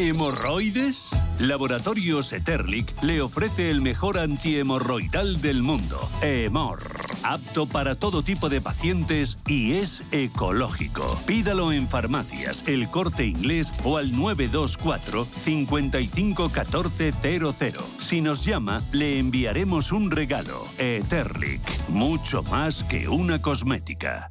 ¿Hemorroides? 0.00 1.10
Laboratorios 1.40 2.32
Eterlic 2.32 3.02
le 3.02 3.20
ofrece 3.20 3.68
el 3.68 3.80
mejor 3.80 4.20
antihemorroidal 4.20 5.40
del 5.40 5.64
mundo, 5.64 6.08
Hemor. 6.22 6.78
Apto 7.24 7.66
para 7.66 7.96
todo 7.96 8.22
tipo 8.22 8.48
de 8.48 8.60
pacientes 8.60 9.38
y 9.48 9.72
es 9.72 10.04
ecológico. 10.12 11.20
Pídalo 11.26 11.72
en 11.72 11.88
farmacias, 11.88 12.62
el 12.68 12.88
corte 12.88 13.26
inglés 13.26 13.74
o 13.82 13.96
al 13.96 14.16
924 14.16 15.24
551400. 15.24 17.84
Si 17.98 18.20
nos 18.20 18.44
llama, 18.44 18.80
le 18.92 19.18
enviaremos 19.18 19.90
un 19.90 20.12
regalo. 20.12 20.64
Eterlic, 20.78 21.88
mucho 21.88 22.44
más 22.44 22.84
que 22.84 23.08
una 23.08 23.42
cosmética. 23.42 24.30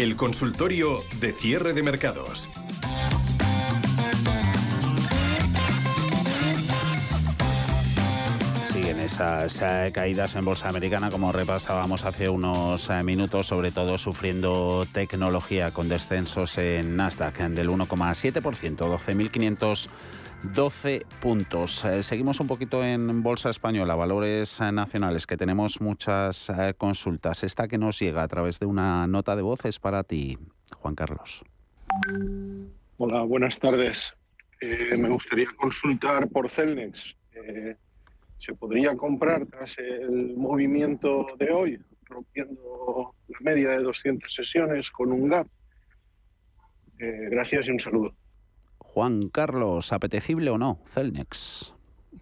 El 0.00 0.16
consultorio 0.16 1.04
de 1.20 1.30
cierre 1.34 1.74
de 1.74 1.82
mercados. 1.82 2.48
Siguen 8.72 8.98
esas 8.98 9.60
eh, 9.60 9.90
caídas 9.92 10.36
en 10.36 10.46
bolsa 10.46 10.70
americana 10.70 11.10
como 11.10 11.32
repasábamos 11.32 12.06
hace 12.06 12.30
unos 12.30 12.88
eh, 12.88 13.02
minutos, 13.02 13.48
sobre 13.48 13.72
todo 13.72 13.98
sufriendo 13.98 14.86
tecnología 14.90 15.70
con 15.70 15.90
descensos 15.90 16.56
en 16.56 16.96
Nasdaq 16.96 17.36
del 17.50 17.68
1,7%, 17.68 18.40
12.500 18.40 19.88
12 20.42 21.02
puntos. 21.20 21.84
Eh, 21.84 22.02
seguimos 22.02 22.40
un 22.40 22.46
poquito 22.46 22.82
en 22.82 23.22
Bolsa 23.22 23.50
Española, 23.50 23.94
valores 23.94 24.60
eh, 24.60 24.72
nacionales, 24.72 25.26
que 25.26 25.36
tenemos 25.36 25.80
muchas 25.82 26.48
eh, 26.48 26.74
consultas. 26.76 27.44
Esta 27.44 27.68
que 27.68 27.76
nos 27.76 27.98
llega 27.98 28.22
a 28.22 28.28
través 28.28 28.58
de 28.58 28.66
una 28.66 29.06
nota 29.06 29.36
de 29.36 29.42
voz 29.42 29.64
es 29.66 29.78
para 29.78 30.02
ti, 30.02 30.38
Juan 30.78 30.94
Carlos. 30.94 31.44
Hola, 32.96 33.22
buenas 33.22 33.58
tardes. 33.58 34.14
me 34.62 35.08
gustaría 35.10 35.46
consultar 35.56 36.28
por 36.30 36.48
Celnex. 36.48 37.16
¿Se 38.36 38.54
podría 38.54 38.96
comprar 38.96 39.44
tras 39.46 39.78
el 39.78 40.36
movimiento 40.36 41.26
de 41.38 41.50
hoy, 41.50 41.80
rompiendo 42.06 43.14
la 43.28 43.38
media 43.40 43.70
de 43.70 43.82
200 43.82 44.34
sesiones 44.34 44.90
con 44.90 45.12
un 45.12 45.28
gap? 45.28 45.46
gracias 46.98 47.68
y 47.68 47.70
un 47.70 47.78
saludo. 47.78 48.14
Juan 48.92 49.28
Carlos, 49.28 49.92
¿apetecible 49.92 50.50
o 50.50 50.58
no 50.58 50.80
Celnex? 50.84 51.72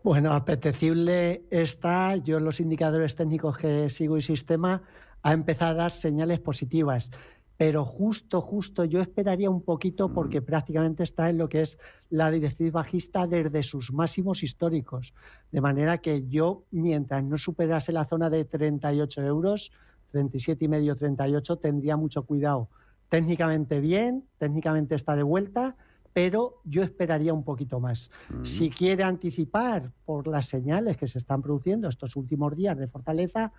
Bueno, 0.03 0.35
apetecible 0.35 1.45
está. 1.51 2.17
Yo 2.17 2.37
en 2.37 2.45
los 2.45 2.61
indicadores 2.61 3.15
técnicos 3.15 3.57
que 3.57 3.89
sigo 3.89 4.19
y 4.19 4.23
sistema 4.23 4.83
ha 5.23 5.33
empezado 5.33 5.71
a 5.71 5.75
dar 5.75 5.91
señales 5.91 6.41
positivas. 6.41 7.11
Pero 7.57 7.87
justo, 7.87 8.43
justo, 8.43 8.85
yo 8.85 9.01
esperaría 9.01 9.49
un 9.49 9.63
poquito 9.63 10.09
mm. 10.09 10.13
porque 10.13 10.43
prácticamente 10.43 11.03
está 11.03 11.31
en 11.31 11.39
lo 11.39 11.49
que 11.49 11.63
es 11.63 11.79
la 12.11 12.31
directriz 12.31 12.71
bajista 12.71 13.27
desde 13.27 13.63
sus 13.63 13.91
máximos 13.91 14.43
históricos. 14.43 15.15
De 15.51 15.63
manera 15.63 15.99
que 15.99 16.29
yo, 16.29 16.65
mientras 16.71 17.25
no 17.25 17.39
superase 17.39 17.93
la 17.93 18.05
zona 18.05 18.29
de 18.29 18.45
38 18.45 19.23
euros, 19.23 19.73
37 20.09 20.67
y 20.67 20.69
medio, 20.69 20.97
38, 20.97 21.57
tendría 21.57 21.97
mucho 21.97 22.25
cuidado. 22.25 22.69
Técnicamente 23.09 23.81
bien, 23.81 24.25
técnicamente 24.37 24.95
está 24.95 25.17
de 25.17 25.23
vuelta, 25.23 25.77
pero 26.19 26.63
yo 26.65 26.83
esperaría 26.83 27.33
un 27.33 27.45
poquito 27.45 27.79
más. 27.79 28.11
Mm. 28.29 28.45
Si 28.45 28.71
quiere 28.71 29.05
anticipar 29.05 29.93
por 30.05 30.27
las 30.27 30.47
señales 30.47 30.97
que 30.97 31.07
se 31.07 31.17
están 31.17 31.43
produciendo 31.43 31.87
estos 31.87 32.17
últimos 32.17 32.57
días 32.57 32.77
de 32.77 32.89
fortaleza, 32.89 33.53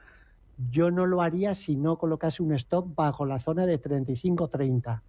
yo 0.69 0.91
no 0.91 1.05
lo 1.05 1.21
haría 1.21 1.55
si 1.55 1.77
no 1.77 1.97
colocase 1.97 2.43
un 2.43 2.53
stop 2.53 2.93
bajo 2.93 3.25
la 3.25 3.39
zona 3.39 3.65
de 3.65 3.81
35-30. 3.81 5.01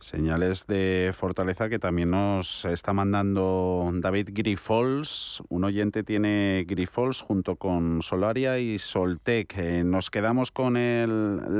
Señales 0.00 0.66
de 0.66 1.12
fortaleza 1.14 1.68
que 1.68 1.78
también 1.78 2.10
nos 2.10 2.64
está 2.64 2.92
mandando 2.92 3.90
David 3.94 4.30
Grifols. 4.32 5.42
Un 5.48 5.64
oyente 5.64 6.02
tiene 6.02 6.64
Grifols 6.66 7.22
junto 7.22 7.56
con 7.56 8.02
Solaria 8.02 8.58
y 8.58 8.78
Soltec. 8.78 9.56
Eh, 9.58 9.84
nos 9.84 10.10
quedamos 10.10 10.50
con 10.50 10.74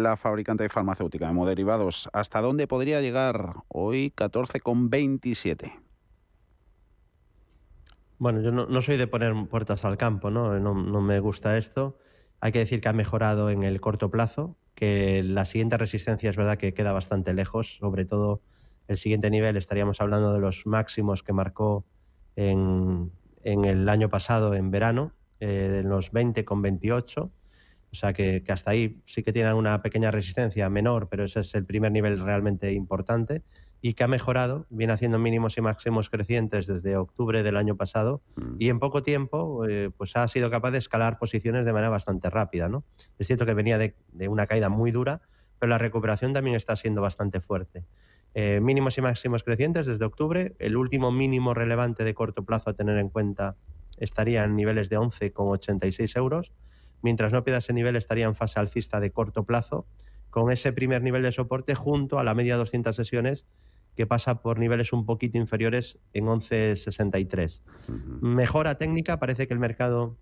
la 0.02 0.16
fabricante 0.16 0.62
de 0.64 0.68
farmacéutica, 0.68 1.30
hemoderivados. 1.30 2.08
¿Hasta 2.12 2.40
dónde 2.40 2.66
podría 2.66 3.00
llegar 3.00 3.54
hoy 3.68 4.12
14,27? 4.16 5.80
Bueno, 8.18 8.40
yo 8.40 8.50
no, 8.50 8.80
soy 8.80 8.96
de 8.96 9.06
poner 9.06 9.34
puertas 9.48 9.84
al 9.84 9.96
campo. 9.96 10.30
¿no? 10.30 10.58
No 10.58 11.00
me 11.00 11.20
gusta 11.20 11.56
esto. 11.56 11.98
Hay 12.44 12.52
que 12.52 12.58
decir 12.58 12.82
que 12.82 12.90
ha 12.90 12.92
mejorado 12.92 13.48
en 13.48 13.62
el 13.62 13.80
corto 13.80 14.10
plazo, 14.10 14.58
que 14.74 15.22
la 15.22 15.44
siguiente 15.44 15.76
resistencia 15.76 16.30
es 16.30 16.36
verdad 16.36 16.58
que 16.58 16.74
queda 16.74 16.92
bastante 16.92 17.32
lejos, 17.34 17.76
sobre 17.78 18.04
todo 18.04 18.42
el 18.88 18.98
siguiente 18.98 19.30
nivel 19.30 19.56
estaríamos 19.56 20.00
hablando 20.00 20.32
de 20.32 20.40
los 20.40 20.66
máximos 20.66 21.22
que 21.22 21.32
marcó 21.32 21.84
en, 22.36 23.10
en 23.42 23.64
el 23.64 23.88
año 23.88 24.08
pasado, 24.08 24.54
en 24.54 24.70
verano, 24.70 25.12
eh, 25.40 25.68
de 25.70 25.82
los 25.82 26.10
20 26.10 26.44
con 26.44 26.62
28. 26.62 27.22
O 27.22 27.96
sea 27.96 28.12
que, 28.12 28.42
que, 28.42 28.52
hasta 28.52 28.72
ahí 28.72 29.00
sí 29.06 29.22
que 29.22 29.32
tienen 29.32 29.54
una 29.54 29.80
pequeña 29.80 30.10
resistencia 30.10 30.68
menor, 30.68 31.08
pero 31.08 31.24
ese 31.24 31.40
es 31.40 31.54
el 31.54 31.64
primer 31.64 31.92
nivel 31.92 32.20
realmente 32.20 32.72
importante 32.72 33.42
y 33.86 33.92
que 33.92 34.02
ha 34.02 34.08
mejorado, 34.08 34.64
viene 34.70 34.94
haciendo 34.94 35.18
mínimos 35.18 35.58
y 35.58 35.60
máximos 35.60 36.08
crecientes 36.08 36.66
desde 36.66 36.96
octubre 36.96 37.42
del 37.42 37.58
año 37.58 37.76
pasado 37.76 38.22
mm. 38.36 38.56
y 38.58 38.70
en 38.70 38.78
poco 38.78 39.02
tiempo 39.02 39.66
eh, 39.68 39.90
pues 39.94 40.16
ha 40.16 40.26
sido 40.26 40.50
capaz 40.50 40.70
de 40.70 40.78
escalar 40.78 41.18
posiciones 41.18 41.66
de 41.66 41.72
manera 41.74 41.90
bastante 41.90 42.30
rápida. 42.30 42.70
¿no? 42.70 42.82
Es 43.18 43.26
cierto 43.26 43.44
que 43.44 43.52
venía 43.52 43.76
de, 43.76 43.94
de, 44.12 44.28
una 44.28 44.46
caída 44.46 44.70
muy 44.70 44.90
dura, 44.90 45.20
pero 45.58 45.68
la 45.68 45.76
recuperación 45.76 46.32
también 46.32 46.56
está 46.56 46.76
siendo 46.76 47.02
bastante 47.02 47.40
fuerte. 47.40 47.84
Eh, 48.32 48.58
mínimos 48.62 48.96
y 48.96 49.02
máximos 49.02 49.44
crecientes 49.44 49.84
desde 49.84 50.06
octubre, 50.06 50.56
el 50.60 50.78
último 50.78 51.12
mínimo 51.12 51.52
relevante 51.52 52.04
de 52.04 52.14
corto 52.14 52.42
plazo 52.42 52.70
a 52.70 52.72
tener 52.72 52.96
en 52.96 53.10
cuenta 53.10 53.56
estaría 53.98 54.44
en 54.44 54.56
niveles 54.56 54.88
de 54.88 54.98
11,86 54.98 56.16
euros, 56.16 56.52
mientras 57.02 57.34
no 57.34 57.44
pierda 57.44 57.58
ese 57.58 57.74
nivel 57.74 57.96
estaría 57.96 58.24
en 58.24 58.34
fase 58.34 58.58
alcista 58.58 58.98
de 58.98 59.10
corto 59.10 59.44
plazo, 59.44 59.86
con 60.30 60.50
ese 60.50 60.72
primer 60.72 61.02
nivel 61.02 61.22
de 61.22 61.32
soporte 61.32 61.74
junto 61.74 62.18
a 62.18 62.24
la 62.24 62.34
media 62.34 62.56
200 62.56 62.96
sesiones 62.96 63.46
que 63.96 64.06
pasa 64.06 64.42
por 64.42 64.58
niveles 64.58 64.92
un 64.92 65.06
poquito 65.06 65.38
inferiores 65.38 65.98
en 66.12 66.26
11.63. 66.26 67.62
Uh 67.88 67.92
-huh. 67.92 68.20
Mejora 68.22 68.76
técnica, 68.76 69.18
parece 69.18 69.46
que 69.46 69.54
el 69.54 69.60
mercado 69.60 70.16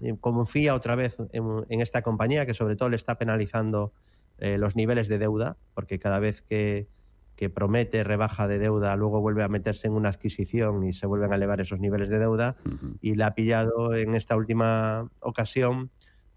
eh, 0.00 0.16
confía 0.20 0.74
otra 0.74 0.94
vez 0.94 1.18
en, 1.32 1.44
en, 1.68 1.80
esta 1.80 2.02
compañía, 2.02 2.46
que 2.46 2.54
sobre 2.54 2.76
todo 2.76 2.88
le 2.88 2.96
está 2.96 3.18
penalizando 3.18 3.92
eh, 4.38 4.58
los 4.58 4.76
niveles 4.76 5.08
de 5.08 5.18
deuda, 5.18 5.56
porque 5.74 5.98
cada 5.98 6.18
vez 6.20 6.40
que, 6.40 6.88
que, 7.36 7.50
promete 7.50 8.04
rebaja 8.04 8.48
de 8.48 8.58
deuda, 8.58 8.96
luego 8.96 9.20
vuelve 9.20 9.42
a 9.42 9.48
meterse 9.48 9.88
en 9.88 9.94
una 9.94 10.08
adquisición 10.08 10.84
y 10.84 10.92
se 10.92 11.06
vuelven 11.06 11.32
a 11.32 11.36
elevar 11.36 11.60
esos 11.60 11.80
niveles 11.80 12.10
de 12.10 12.18
deuda, 12.18 12.56
uh 12.64 12.68
-huh. 12.68 12.98
y 13.00 13.14
le 13.16 13.24
ha 13.24 13.34
pillado 13.34 13.94
en 13.94 14.14
esta 14.14 14.36
última 14.36 15.10
ocasión 15.20 15.90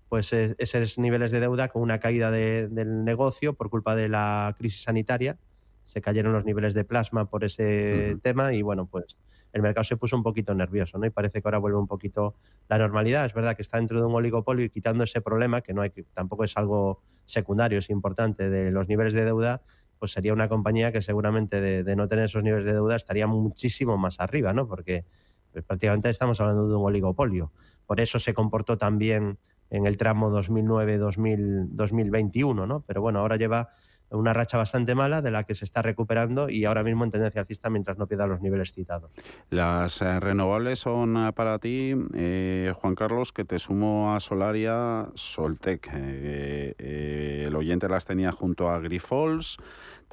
pues 0.10 0.32
esos 0.32 1.00
niveles 1.00 1.32
de 1.32 1.40
deuda 1.40 1.70
con 1.70 1.82
una 1.82 2.00
caída 2.00 2.30
de, 2.30 2.68
del 2.68 3.04
negocio 3.04 3.56
por 3.56 3.72
culpa 3.72 3.96
de 3.96 4.10
la 4.10 4.54
crisis 4.60 4.84
sanitaria, 4.84 5.40
se 5.84 6.02
cayeron 6.02 6.34
los 6.34 6.46
niveles 6.46 6.74
de 6.74 6.84
plasma 6.84 7.30
por 7.30 7.44
ese 7.44 7.64
uh 7.64 8.16
-huh. 8.16 8.22
tema 8.22 8.54
y 8.54 8.62
bueno, 8.62 8.86
pues 8.86 9.18
el 9.54 9.62
mercado 9.62 9.84
se 9.84 9.98
puso 9.98 10.16
un 10.16 10.24
poquito 10.24 10.56
nervioso, 10.56 10.98
¿no? 10.98 11.06
Y 11.06 11.12
parece 11.12 11.42
que 11.42 11.48
ahora 11.48 11.60
vuelve 11.60 11.78
un 11.78 11.88
poquito 11.88 12.36
la 12.68 12.80
normalidad. 12.80 13.26
Es 13.26 13.34
verdad 13.34 13.56
que 13.56 13.62
está 13.62 13.78
dentro 13.78 14.00
de 14.00 14.06
un 14.06 14.16
oligopolio 14.16 14.66
y 14.66 14.70
quitando 14.70 15.04
ese 15.04 15.22
problema, 15.22 15.62
que 15.62 15.74
no 15.74 15.84
hay 15.84 15.92
que, 15.92 16.04
tampoco 16.14 16.44
es 16.44 16.58
algo 16.58 17.02
secundario, 17.26 17.78
es 17.78 17.92
importante, 17.92 18.50
de 18.50 18.72
los 18.72 18.88
niveles 18.88 19.14
de 19.14 19.26
deuda, 19.26 19.62
pues 20.00 20.12
sería 20.12 20.34
una 20.34 20.50
compañía 20.50 20.92
que 20.92 21.02
seguramente 21.02 21.62
de, 21.62 21.84
de 21.84 21.96
no 21.96 22.08
tener 22.08 22.26
esos 22.26 22.44
niveles 22.44 22.66
de 22.66 22.74
deuda 22.74 22.96
estaría 22.96 23.28
muchísimo 23.28 23.96
más 23.98 24.20
arriba, 24.20 24.54
¿no? 24.54 24.68
Porque 24.68 25.06
pues, 25.52 25.64
prácticamente 25.64 26.10
estamos 26.10 26.42
hablando 26.42 26.68
de 26.68 26.76
un 26.76 26.84
oligopolio. 26.84 27.52
Por 27.86 28.02
eso 28.02 28.18
se 28.18 28.34
comportó 28.34 28.76
también 28.78 29.38
en 29.70 29.86
el 29.86 29.98
tramo 29.98 30.32
2009-2021, 30.32 32.68
¿no? 32.68 32.82
Pero 32.82 33.02
bueno, 33.02 33.20
ahora 33.20 33.38
lleva 33.38 33.70
una 34.14 34.34
racha 34.34 34.58
bastante 34.58 34.96
mala 34.96 35.22
de 35.22 35.32
la 35.32 35.44
que 35.44 35.56
se 35.56 35.66
está 35.66 35.82
recuperando 35.82 36.50
y 36.50 36.66
ahora 36.66 36.84
mismo 36.84 37.04
en 37.04 37.12
tendencia 37.12 37.42
alcista 37.42 37.70
mientras 37.70 37.98
no 37.98 38.08
pierda 38.08 38.28
los 38.28 38.42
niveles 38.42 38.74
citados. 38.74 39.12
Las 39.50 40.02
eh, 40.02 40.20
renovables 40.20 40.80
son 40.80 41.18
eh, 41.18 41.32
para 41.34 41.60
ti, 41.60 41.94
eh, 42.14 42.74
Juan 42.80 42.96
Carlos, 42.96 43.32
que 43.32 43.46
te 43.46 43.60
sumo 43.60 44.16
a 44.16 44.20
Solaria, 44.20 45.08
Soltec. 45.16 45.90
Eh, 45.94 46.76
eh, 46.78 47.46
el 47.48 47.56
oyente 47.56 47.90
las 47.90 48.06
tenía 48.06 48.32
junto 48.32 48.70
a 48.70 48.80
Grifols 48.80 49.58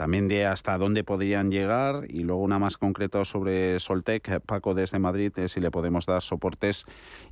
también 0.00 0.28
de 0.28 0.46
hasta 0.46 0.78
dónde 0.78 1.04
podrían 1.04 1.50
llegar 1.50 2.06
y 2.08 2.20
luego 2.20 2.40
una 2.40 2.58
más 2.58 2.78
concreta 2.78 3.22
sobre 3.26 3.78
Soltec, 3.80 4.40
Paco 4.46 4.72
desde 4.72 4.98
Madrid, 4.98 5.30
eh, 5.36 5.46
si 5.46 5.60
le 5.60 5.70
podemos 5.70 6.06
dar 6.06 6.22
soportes 6.22 6.86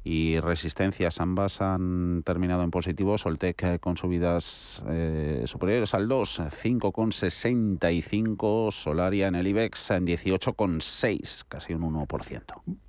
y 0.04 0.38
resistencias. 0.38 1.18
Ambas 1.18 1.62
han 1.62 2.22
terminado 2.26 2.62
en 2.62 2.70
positivo, 2.70 3.16
Soltec 3.16 3.62
eh, 3.62 3.78
con 3.78 3.96
subidas 3.96 4.84
eh, 4.86 5.44
superiores 5.46 5.94
al 5.94 6.08
2, 6.08 6.40
5,65, 6.40 8.70
Solaria 8.70 9.28
en 9.28 9.36
el 9.36 9.46
IBEX 9.46 9.92
en 9.92 10.06
18,6, 10.06 11.44
casi 11.48 11.72
un 11.72 11.90
1%. 11.90 12.87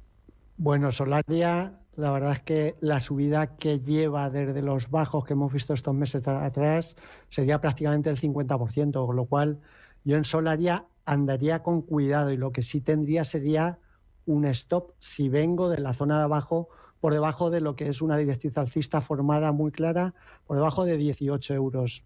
Bueno, 0.62 0.92
Solaria 0.92 1.80
la 1.96 2.12
verdad 2.12 2.34
es 2.34 2.42
que 2.42 2.76
la 2.82 3.00
subida 3.00 3.56
que 3.56 3.80
lleva 3.80 4.30
desde 4.30 4.62
los 4.62 4.90
bajos 4.90 5.24
que 5.24 5.32
hemos 5.32 5.54
visto 5.54 5.74
estos 5.74 5.96
meses 5.96 6.28
atrás 6.28 6.98
sería 7.30 7.62
prácticamente 7.62 8.10
el 8.10 8.18
50%, 8.18 9.06
con 9.06 9.16
lo 9.16 9.24
cual 9.24 9.62
yo 10.04 10.18
en 10.18 10.26
Solaria 10.26 10.86
andaría 11.06 11.64
con 11.64 11.82
cuidado 11.82 12.32
y 12.32 12.36
lo 12.38 12.52
que 12.52 12.62
sí 12.62 12.82
tendría 12.82 13.24
sería 13.24 13.80
un 14.26 14.44
stop 14.48 14.92
si 15.00 15.30
vengo 15.30 15.70
de 15.70 15.80
la 15.80 15.94
zona 15.94 16.18
de 16.18 16.24
abajo 16.26 16.68
por 17.00 17.14
debajo 17.14 17.50
de 17.50 17.62
lo 17.62 17.78
que 17.78 17.88
es 17.88 18.02
una 18.02 18.18
directriz 18.18 18.58
alcista 18.58 19.00
formada 19.00 19.54
muy 19.54 19.72
clara, 19.72 20.14
por 20.46 20.58
debajo 20.58 20.84
de 20.84 20.98
18 20.98 21.54
euros. 21.54 22.04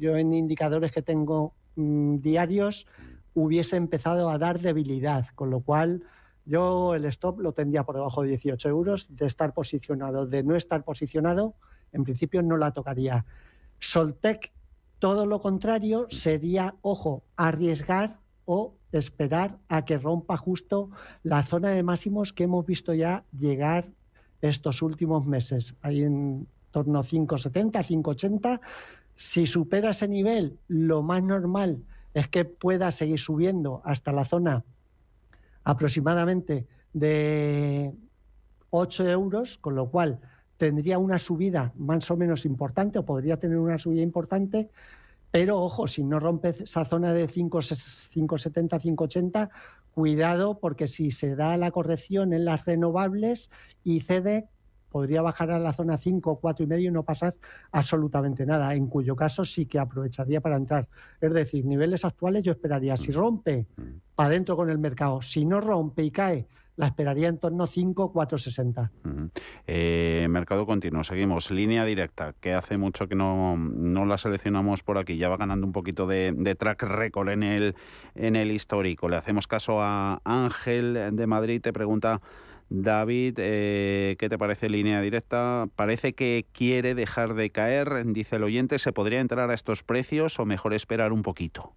Yo 0.00 0.16
en 0.16 0.34
indicadores 0.34 0.90
que 0.90 1.02
tengo 1.02 1.54
mmm, 1.76 2.16
diarios 2.16 2.88
hubiese 3.34 3.76
empezado 3.76 4.28
a 4.28 4.38
dar 4.38 4.58
debilidad, 4.58 5.26
con 5.36 5.50
lo 5.50 5.60
cual 5.60 6.02
yo 6.44 6.94
el 6.94 7.04
stop 7.06 7.40
lo 7.40 7.52
tendría 7.52 7.84
por 7.84 7.96
debajo 7.96 8.22
de 8.22 8.28
18 8.28 8.68
euros, 8.68 9.14
de 9.14 9.26
estar 9.26 9.54
posicionado, 9.54 10.26
de 10.26 10.42
no 10.42 10.56
estar 10.56 10.84
posicionado, 10.84 11.54
en 11.92 12.04
principio 12.04 12.42
no 12.42 12.56
la 12.56 12.72
tocaría. 12.72 13.24
Soltec, 13.78 14.52
todo 14.98 15.26
lo 15.26 15.40
contrario, 15.40 16.06
sería, 16.10 16.76
ojo, 16.82 17.24
arriesgar 17.36 18.20
o 18.44 18.74
esperar 18.92 19.58
a 19.68 19.84
que 19.84 19.98
rompa 19.98 20.36
justo 20.36 20.90
la 21.22 21.42
zona 21.42 21.70
de 21.70 21.82
máximos 21.82 22.32
que 22.32 22.44
hemos 22.44 22.66
visto 22.66 22.92
ya 22.94 23.24
llegar 23.36 23.90
estos 24.40 24.82
últimos 24.82 25.26
meses, 25.26 25.76
ahí 25.82 26.02
en 26.02 26.48
torno 26.70 26.98
a 26.98 27.02
5,70, 27.02 27.72
5,80. 28.02 28.60
Si 29.14 29.46
supera 29.46 29.90
ese 29.90 30.08
nivel, 30.08 30.58
lo 30.68 31.02
más 31.02 31.22
normal 31.22 31.84
es 32.14 32.28
que 32.28 32.44
pueda 32.44 32.90
seguir 32.90 33.18
subiendo 33.18 33.82
hasta 33.84 34.12
la 34.12 34.24
zona 34.24 34.64
aproximadamente 35.64 36.66
de 36.92 37.94
8 38.70 39.08
euros, 39.08 39.58
con 39.58 39.74
lo 39.74 39.90
cual 39.90 40.20
tendría 40.56 40.98
una 40.98 41.18
subida 41.18 41.72
más 41.76 42.10
o 42.10 42.16
menos 42.16 42.44
importante 42.44 42.98
o 42.98 43.04
podría 43.04 43.36
tener 43.36 43.58
una 43.58 43.78
subida 43.78 44.02
importante, 44.02 44.70
pero 45.30 45.60
ojo, 45.60 45.88
si 45.88 46.04
no 46.04 46.20
rompe 46.20 46.50
esa 46.50 46.84
zona 46.84 47.12
de 47.12 47.26
5,70, 47.26 48.78
5,80, 48.78 49.50
cuidado 49.92 50.58
porque 50.58 50.86
si 50.86 51.10
se 51.10 51.34
da 51.34 51.56
la 51.56 51.70
corrección 51.70 52.32
en 52.32 52.44
las 52.44 52.64
renovables 52.64 53.50
y 53.82 54.00
cede, 54.00 54.48
podría 54.92 55.22
bajar 55.22 55.50
a 55.50 55.58
la 55.58 55.72
zona 55.72 55.96
5, 55.96 56.38
4 56.40 56.64
y 56.64 56.68
medio 56.68 56.88
y 56.90 56.92
no 56.92 57.02
pasar 57.02 57.34
absolutamente 57.72 58.46
nada, 58.46 58.74
en 58.74 58.86
cuyo 58.86 59.16
caso 59.16 59.44
sí 59.44 59.66
que 59.66 59.78
aprovecharía 59.78 60.40
para 60.40 60.56
entrar. 60.56 60.86
Es 61.20 61.32
decir, 61.32 61.64
niveles 61.64 62.04
actuales 62.04 62.42
yo 62.42 62.52
esperaría, 62.52 62.96
si 62.96 63.10
rompe, 63.10 63.66
para 64.14 64.28
adentro 64.28 64.54
con 64.56 64.70
el 64.70 64.78
mercado, 64.78 65.22
si 65.22 65.44
no 65.44 65.60
rompe 65.60 66.04
y 66.04 66.10
cae, 66.10 66.46
la 66.76 66.86
esperaría 66.86 67.28
en 67.28 67.38
torno 67.38 67.64
a 67.64 67.66
5, 67.66 68.12
4,60. 68.12 68.90
Uh 69.04 69.08
-huh. 69.08 69.30
eh, 69.66 70.26
mercado 70.30 70.64
continuo, 70.66 71.04
seguimos. 71.04 71.50
Línea 71.50 71.84
directa, 71.84 72.34
que 72.40 72.54
hace 72.54 72.78
mucho 72.78 73.08
que 73.08 73.14
no, 73.14 73.56
no 73.56 74.06
la 74.06 74.16
seleccionamos 74.16 74.82
por 74.82 74.98
aquí. 74.98 75.16
Ya 75.16 75.28
va 75.28 75.36
ganando 75.36 75.66
un 75.66 75.72
poquito 75.72 76.06
de, 76.06 76.32
de, 76.34 76.54
track 76.54 76.82
record 76.84 77.28
en 77.28 77.42
el, 77.42 77.74
en 78.14 78.36
el 78.36 78.50
histórico. 78.50 79.08
Le 79.08 79.16
hacemos 79.16 79.46
caso 79.46 79.82
a 79.82 80.20
Ángel 80.24 81.14
de 81.14 81.26
Madrid, 81.26 81.60
te 81.60 81.72
pregunta... 81.72 82.20
David, 82.74 83.34
eh, 83.36 84.16
¿qué 84.18 84.30
te 84.30 84.38
parece 84.38 84.70
línea 84.70 85.02
directa? 85.02 85.68
Parece 85.76 86.14
que 86.14 86.46
quiere 86.52 86.94
dejar 86.94 87.34
de 87.34 87.50
caer, 87.50 88.06
dice 88.06 88.36
el 88.36 88.44
oyente. 88.44 88.78
¿Se 88.78 88.92
podría 88.92 89.20
entrar 89.20 89.50
a 89.50 89.54
estos 89.54 89.82
precios 89.82 90.40
o 90.40 90.46
mejor 90.46 90.72
esperar 90.72 91.12
un 91.12 91.20
poquito? 91.20 91.74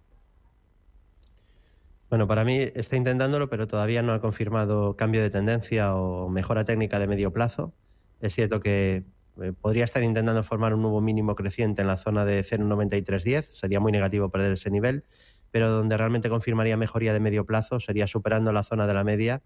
Bueno, 2.08 2.26
para 2.26 2.44
mí 2.44 2.58
está 2.74 2.96
intentándolo, 2.96 3.50
pero 3.50 3.66
todavía 3.66 4.00
no 4.00 4.14
ha 4.14 4.22
confirmado 4.22 4.96
cambio 4.96 5.20
de 5.20 5.28
tendencia 5.28 5.94
o 5.94 6.30
mejora 6.30 6.64
técnica 6.64 6.98
de 6.98 7.08
medio 7.08 7.30
plazo. 7.30 7.74
Es 8.22 8.34
cierto 8.34 8.60
que 8.60 9.04
eh, 9.42 9.52
podría 9.52 9.84
estar 9.84 10.02
intentando 10.02 10.42
formar 10.44 10.72
un 10.72 10.80
nuevo 10.80 11.02
mínimo 11.02 11.34
creciente 11.34 11.82
en 11.82 11.88
la 11.88 11.98
zona 11.98 12.24
de 12.24 12.42
0,9310. 12.42 13.42
Sería 13.50 13.80
muy 13.80 13.92
negativo 13.92 14.30
perder 14.30 14.52
ese 14.52 14.70
nivel, 14.70 15.04
pero 15.50 15.70
donde 15.70 15.98
realmente 15.98 16.30
confirmaría 16.30 16.78
mejoría 16.78 17.12
de 17.12 17.20
medio 17.20 17.44
plazo 17.44 17.80
sería 17.80 18.06
superando 18.06 18.50
la 18.50 18.62
zona 18.62 18.86
de 18.86 18.94
la 18.94 19.04
media 19.04 19.42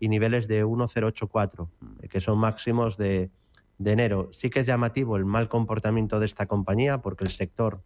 y 0.00 0.08
niveles 0.08 0.48
de 0.48 0.64
1,084, 0.64 1.70
eh, 2.02 2.08
que 2.08 2.20
son 2.20 2.38
máximos 2.38 2.96
de, 2.96 3.30
de 3.78 3.92
enero. 3.92 4.28
Sí 4.32 4.50
que 4.50 4.60
es 4.60 4.66
llamativo 4.66 5.16
el 5.16 5.24
mal 5.24 5.48
comportamiento 5.48 6.20
de 6.20 6.26
esta 6.26 6.46
compañía 6.46 6.98
porque 6.98 7.24
el 7.24 7.30
sector 7.30 7.82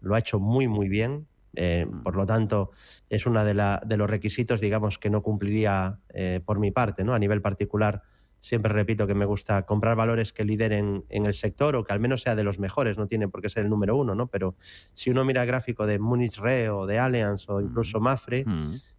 lo 0.00 0.14
ha 0.14 0.18
hecho 0.18 0.38
muy, 0.38 0.68
muy 0.68 0.88
bien. 0.88 1.26
Eh, 1.54 1.86
por 2.02 2.16
lo 2.16 2.24
tanto, 2.24 2.70
es 3.10 3.26
uno 3.26 3.44
de, 3.44 3.54
de, 3.84 3.96
los 3.96 4.08
requisitos, 4.08 4.60
digamos, 4.60 4.98
que 4.98 5.10
no 5.10 5.22
cumpliría 5.22 5.98
eh, 6.08 6.40
por 6.44 6.58
mi 6.58 6.70
parte. 6.70 7.04
¿no? 7.04 7.14
A 7.14 7.18
nivel 7.18 7.42
particular, 7.42 8.02
siempre 8.40 8.72
repito 8.72 9.06
que 9.06 9.14
me 9.14 9.24
gusta 9.24 9.64
comprar 9.64 9.96
valores 9.96 10.32
que 10.32 10.44
lideren 10.44 11.04
en 11.08 11.26
el 11.26 11.34
sector 11.34 11.76
o 11.76 11.84
que 11.84 11.92
al 11.92 12.00
menos 12.00 12.22
sea 12.22 12.34
de 12.34 12.42
los 12.42 12.58
mejores, 12.58 12.98
no 12.98 13.06
tiene 13.06 13.28
por 13.28 13.42
qué 13.42 13.48
ser 13.48 13.64
el 13.64 13.70
número 13.70 13.96
uno, 13.96 14.14
¿no? 14.14 14.26
Pero 14.26 14.56
si 14.92 15.10
uno 15.10 15.24
mira 15.24 15.42
el 15.42 15.46
gráfico 15.46 15.86
de 15.86 15.98
Munich 15.98 16.38
Re 16.38 16.68
o 16.70 16.86
de 16.86 16.98
Allianz 16.98 17.48
o 17.48 17.60
incluso 17.60 18.00
Mafre, 18.00 18.44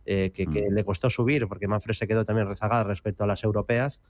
eh, 0.06 0.32
que, 0.34 0.48
que 0.48 0.68
le 0.70 0.84
costó 0.84 1.10
subir, 1.10 1.48
porque 1.48 1.68
Mafre 1.68 1.94
se 1.94 2.08
quedó 2.08 2.26
también 2.26 2.48
rezagada 2.48 2.84
respecto 2.84 3.24
a 3.24 3.28
las 3.28 3.44
europeas, 3.44 4.02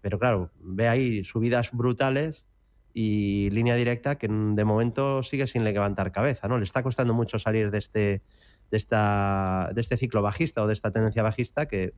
pero 0.00 0.18
claro, 0.18 0.50
ve 0.60 0.88
ahí 0.88 1.24
subidas 1.24 1.70
brutales 1.72 2.46
y 2.94 3.50
línea 3.50 3.76
directa 3.76 4.16
que 4.16 4.28
de 4.28 4.64
momento 4.64 5.22
sigue 5.22 5.46
sin 5.46 5.64
levantar 5.64 6.12
cabeza, 6.12 6.48
¿no? 6.48 6.58
Le 6.58 6.64
está 6.64 6.82
costando 6.82 7.14
mucho 7.14 7.38
salir 7.38 7.70
de 7.70 7.78
este, 7.78 8.22
de 8.70 8.76
esta, 8.76 9.70
de 9.74 9.80
este 9.80 9.96
ciclo 9.96 10.22
bajista 10.22 10.62
o 10.62 10.66
de 10.66 10.72
esta 10.72 10.90
tendencia 10.90 11.22
bajista 11.22 11.66
que 11.66 11.84
eh, 11.84 11.94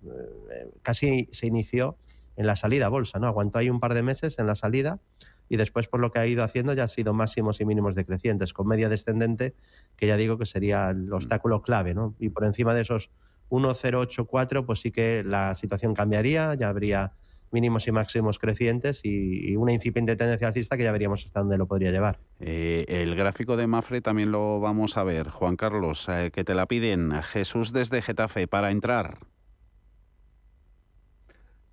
casi 0.82 1.28
se 1.32 1.46
inició 1.46 1.96
en 2.36 2.46
la 2.46 2.56
salida 2.56 2.86
a 2.86 2.88
bolsa, 2.88 3.18
¿no? 3.18 3.26
Aguantó 3.26 3.58
ahí 3.58 3.70
un 3.70 3.80
par 3.80 3.94
de 3.94 4.02
meses 4.02 4.38
en 4.38 4.46
la 4.46 4.54
salida 4.54 5.00
y 5.48 5.56
después 5.56 5.88
por 5.88 6.00
lo 6.00 6.10
que 6.10 6.18
ha 6.18 6.26
ido 6.26 6.42
haciendo 6.42 6.72
ya 6.74 6.84
ha 6.84 6.88
sido 6.88 7.12
máximos 7.12 7.60
y 7.60 7.64
mínimos 7.64 7.94
decrecientes, 7.94 8.52
con 8.52 8.66
media 8.66 8.88
descendente, 8.88 9.54
que 9.96 10.06
ya 10.06 10.16
digo 10.16 10.38
que 10.38 10.46
sería 10.46 10.90
el 10.90 11.12
obstáculo 11.12 11.62
clave, 11.62 11.94
¿no? 11.94 12.14
Y 12.18 12.30
por 12.30 12.44
encima 12.44 12.74
de 12.74 12.82
esos 12.82 13.10
1,084, 13.50 14.66
pues 14.66 14.80
sí 14.80 14.90
que 14.90 15.22
la 15.24 15.54
situación 15.54 15.94
cambiaría, 15.94 16.54
ya 16.54 16.68
habría 16.68 17.12
mínimos 17.54 17.86
y 17.86 17.92
máximos 17.92 18.38
crecientes 18.38 19.00
y, 19.04 19.56
una 19.56 19.72
incipiente 19.72 20.16
tendencia 20.16 20.48
alcista 20.48 20.76
que 20.76 20.82
ya 20.82 20.92
veríamos 20.92 21.24
hasta 21.24 21.40
dónde 21.40 21.56
lo 21.56 21.66
podría 21.66 21.92
llevar. 21.92 22.18
Eh, 22.40 22.84
el 22.88 23.14
gráfico 23.14 23.56
de 23.56 23.66
Mafre 23.66 24.00
también 24.02 24.32
lo 24.32 24.60
vamos 24.60 24.96
a 24.96 25.04
ver. 25.04 25.30
Juan 25.30 25.56
Carlos, 25.56 26.08
eh, 26.08 26.30
que 26.32 26.44
te 26.44 26.54
la 26.54 26.66
piden. 26.66 27.22
Jesús 27.22 27.72
desde 27.72 28.02
Getafe 28.02 28.48
para 28.48 28.72
entrar. 28.72 29.18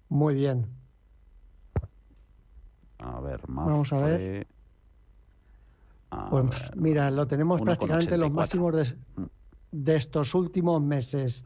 Muy 0.08 0.36
bien. 0.36 0.68
A 3.00 3.20
ver, 3.20 3.48
Mafre. 3.48 3.72
Vamos 3.72 3.94
a 3.94 4.06
ver. 4.06 4.48
pues 6.30 6.72
mira, 6.76 7.10
lo 7.10 7.26
tenemos 7.26 7.60
prácticamente 7.62 8.18
los 8.18 8.32
máximos 8.32 8.76
de, 8.76 8.96
mm. 9.16 9.26
De 9.72 9.96
estos 9.96 10.36
últimos 10.36 10.82
meses 10.82 11.46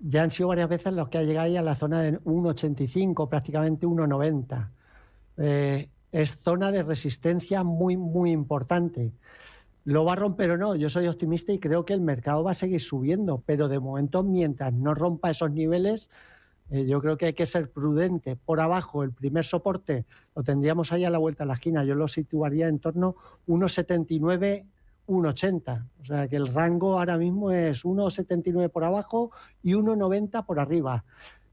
ya 0.00 0.22
han 0.22 0.30
sido 0.30 0.48
varias 0.48 0.68
veces 0.68 0.94
los 0.94 1.08
que 1.08 1.18
ha 1.18 1.22
llegado 1.22 1.46
ahí 1.46 1.56
a 1.56 1.62
la 1.62 1.74
zona 1.74 2.02
de 2.02 2.20
1,85, 2.20 3.28
prácticamente 3.28 3.86
1,90. 3.86 4.70
Eh, 5.38 5.88
es 6.12 6.38
zona 6.38 6.70
de 6.70 6.82
resistencia 6.82 7.62
muy, 7.62 7.96
muy 7.96 8.30
importante. 8.30 9.12
¿Lo 9.84 10.04
va 10.04 10.14
a 10.14 10.16
romper 10.16 10.50
o 10.52 10.56
no? 10.56 10.74
Yo 10.74 10.88
soy 10.88 11.06
optimista 11.06 11.52
y 11.52 11.58
creo 11.58 11.84
que 11.84 11.94
el 11.94 12.00
mercado 12.00 12.42
va 12.42 12.50
a 12.50 12.54
seguir 12.54 12.80
subiendo, 12.80 13.42
pero 13.46 13.68
de 13.68 13.78
momento, 13.78 14.22
mientras 14.22 14.72
no 14.72 14.94
rompa 14.94 15.30
esos 15.30 15.50
niveles, 15.52 16.10
eh, 16.70 16.86
yo 16.86 17.00
creo 17.00 17.16
que 17.16 17.26
hay 17.26 17.32
que 17.34 17.46
ser 17.46 17.70
prudente. 17.70 18.36
Por 18.36 18.60
abajo, 18.60 19.02
el 19.02 19.12
primer 19.12 19.44
soporte 19.44 20.04
lo 20.34 20.42
tendríamos 20.42 20.92
ahí 20.92 21.04
a 21.04 21.10
la 21.10 21.18
vuelta 21.18 21.44
de 21.44 21.48
la 21.48 21.54
esquina. 21.54 21.84
Yo 21.84 21.94
lo 21.94 22.08
situaría 22.08 22.68
en 22.68 22.80
torno 22.80 23.16
a 23.18 23.50
1,79 23.50 24.64
1,80. 25.06 25.88
O 26.00 26.04
sea 26.04 26.28
que 26.28 26.36
el 26.36 26.46
rango 26.52 26.98
ahora 26.98 27.18
mismo 27.18 27.50
es 27.50 27.84
1,79 27.84 28.70
por 28.70 28.84
abajo 28.84 29.30
y 29.62 29.72
1,90 29.72 30.44
por 30.44 30.60
arriba. 30.60 31.04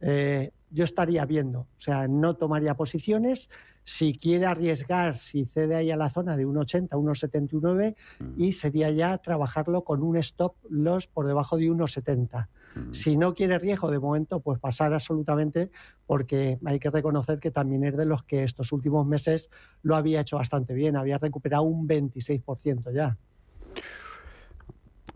Eh, 0.02 0.52
yo 0.74 0.84
estaría 0.84 1.24
viendo, 1.26 1.60
o 1.60 1.68
sea, 1.78 2.08
no 2.08 2.36
tomaría 2.36 2.76
posiciones. 2.76 3.50
Si 3.84 4.18
quiere 4.18 4.46
arriesgar, 4.46 5.18
si 5.18 5.46
cede 5.46 5.76
ahí 5.76 5.92
a 5.92 5.96
la 5.96 6.10
zona 6.10 6.36
de 6.36 6.48
1,80, 6.48 6.90
1,79 6.90 7.96
mm. 8.20 8.42
y 8.42 8.52
sería 8.54 8.90
ya 8.90 9.18
trabajarlo 9.20 9.84
con 9.84 10.02
un 10.02 10.18
stop 10.18 10.56
loss 10.70 11.08
por 11.08 11.28
debajo 11.28 11.58
de 11.58 11.66
1,70. 11.66 12.48
Mm. 12.76 12.94
Si 12.94 13.18
no 13.18 13.36
quiere 13.36 13.60
riesgo 13.60 13.92
de 13.92 14.00
momento, 14.00 14.40
pues 14.40 14.60
pasar 14.60 14.94
absolutamente, 14.94 15.70
porque 16.08 16.58
hay 16.66 16.80
que 16.80 16.90
reconocer 16.90 17.40
que 17.40 17.52
también 17.52 17.84
es 17.84 17.96
de 17.96 18.06
los 18.06 18.24
que 18.24 18.44
estos 18.44 18.72
últimos 18.72 19.06
meses 19.06 19.52
lo 19.84 19.96
había 19.96 20.22
hecho 20.22 20.38
bastante 20.38 20.74
bien, 20.74 20.96
había 20.96 21.20
recuperado 21.20 21.64
un 21.64 21.88
26% 21.88 22.94
ya. 22.94 23.18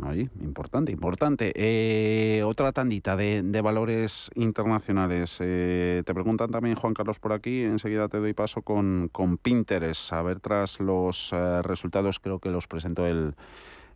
Ahí, 0.03 0.30
importante, 0.41 0.91
importante. 0.91 1.51
Eh, 1.55 2.43
otra 2.43 2.72
tandita 2.72 3.16
de, 3.16 3.62
valores 3.62 4.30
internacionales. 4.36 5.39
Eh, 5.41 6.03
te 6.05 6.14
preguntan 6.14 6.51
también, 6.51 6.76
Juan 6.76 6.93
Carlos, 6.93 7.18
por 7.18 7.34
aquí. 7.34 7.64
Enseguida 7.64 8.08
te 8.08 8.20
doy 8.20 8.34
paso 8.34 8.62
con, 8.62 9.10
con 9.12 9.38
Pinterest. 9.38 10.14
A 10.14 10.22
ver, 10.22 10.39
tras 10.39 10.80
los 10.80 11.34
eh, 11.34 11.62
resultados, 11.64 12.20
creo 12.20 12.38
que 12.38 12.51
los 12.51 12.68
presentó 12.68 13.08
el, 13.08 13.34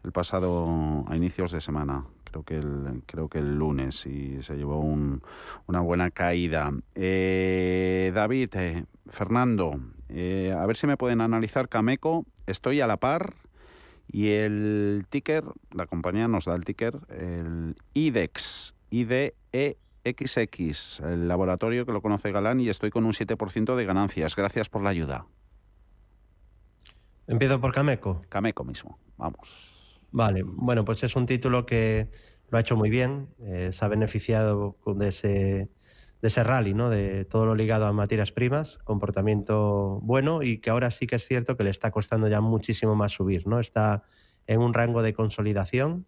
el, 0.03 0.11
pasado 0.11 1.05
a 1.07 1.15
inicios 1.15 1.51
de 1.51 1.61
semana. 1.61 2.03
Creo 2.23 2.43
que 2.43 2.57
el, 2.57 3.03
creo 3.05 3.29
que 3.29 3.37
el 3.37 3.55
lunes 3.55 4.03
y 4.07 4.41
se 4.41 4.55
llevó 4.55 4.79
una 4.79 5.81
buena 5.81 6.09
caída. 6.09 6.71
David, 6.95 8.49
Fernando, 9.07 9.73
a 10.09 10.65
ver 10.65 10.77
si 10.77 10.87
me 10.87 10.97
pueden 10.97 11.21
analizar 11.21 11.69
Cameco. 11.69 12.25
Estoy 12.47 12.81
a 12.81 12.87
la 12.87 12.97
par 12.97 13.35
y 14.11 14.29
el 14.29 15.05
ticker, 15.09 15.45
la 15.71 15.85
compañía 15.85 16.27
nos 16.27 16.45
da 16.45 16.55
el 16.55 16.65
ticker, 16.65 16.99
el 17.09 17.75
IDEX, 17.93 18.75
IDEXX, 18.89 19.39
el 20.99 21.29
laboratorio 21.29 21.85
que 21.85 21.93
lo 21.93 22.01
conoce 22.01 22.31
Galán 22.31 22.59
y 22.59 22.67
estoy 22.67 22.89
con 22.89 23.05
un 23.05 23.13
7% 23.13 23.75
de 23.75 23.85
ganancias. 23.85 24.35
Gracias 24.35 24.67
por 24.67 24.83
la 24.83 24.89
ayuda. 24.89 25.27
Empiezo 27.27 27.61
por 27.61 27.73
Cameco. 27.73 28.21
Cameco 28.27 28.65
mismo, 28.65 28.99
vamos. 29.17 29.71
Vale, 30.11 30.43
bueno, 30.43 30.83
pues 30.83 31.03
es 31.03 31.15
un 31.15 31.25
título 31.25 31.65
que 31.65 32.09
lo 32.49 32.57
ha 32.57 32.61
hecho 32.61 32.75
muy 32.75 32.89
bien, 32.89 33.29
eh, 33.39 33.69
se 33.71 33.85
ha 33.85 33.87
beneficiado 33.87 34.75
de 34.85 35.07
ese 35.07 35.69
de 36.21 36.27
ese 36.27 36.43
rally, 36.43 36.73
¿no? 36.73 36.89
de 36.89 37.25
todo 37.25 37.45
lo 37.45 37.55
ligado 37.55 37.85
a 37.85 37.93
materias 37.93 38.31
primas, 38.31 38.77
comportamiento 38.83 39.99
bueno 40.03 40.43
y 40.43 40.59
que 40.59 40.69
ahora 40.69 40.91
sí 40.91 41.07
que 41.07 41.15
es 41.15 41.25
cierto 41.25 41.57
que 41.57 41.63
le 41.63 41.71
está 41.71 41.91
costando 41.91 42.27
ya 42.27 42.41
muchísimo 42.41 42.95
más 42.95 43.13
subir. 43.13 43.47
¿no? 43.47 43.59
Está 43.59 44.03
en 44.45 44.59
un 44.59 44.73
rango 44.73 45.01
de 45.01 45.13
consolidación, 45.13 46.05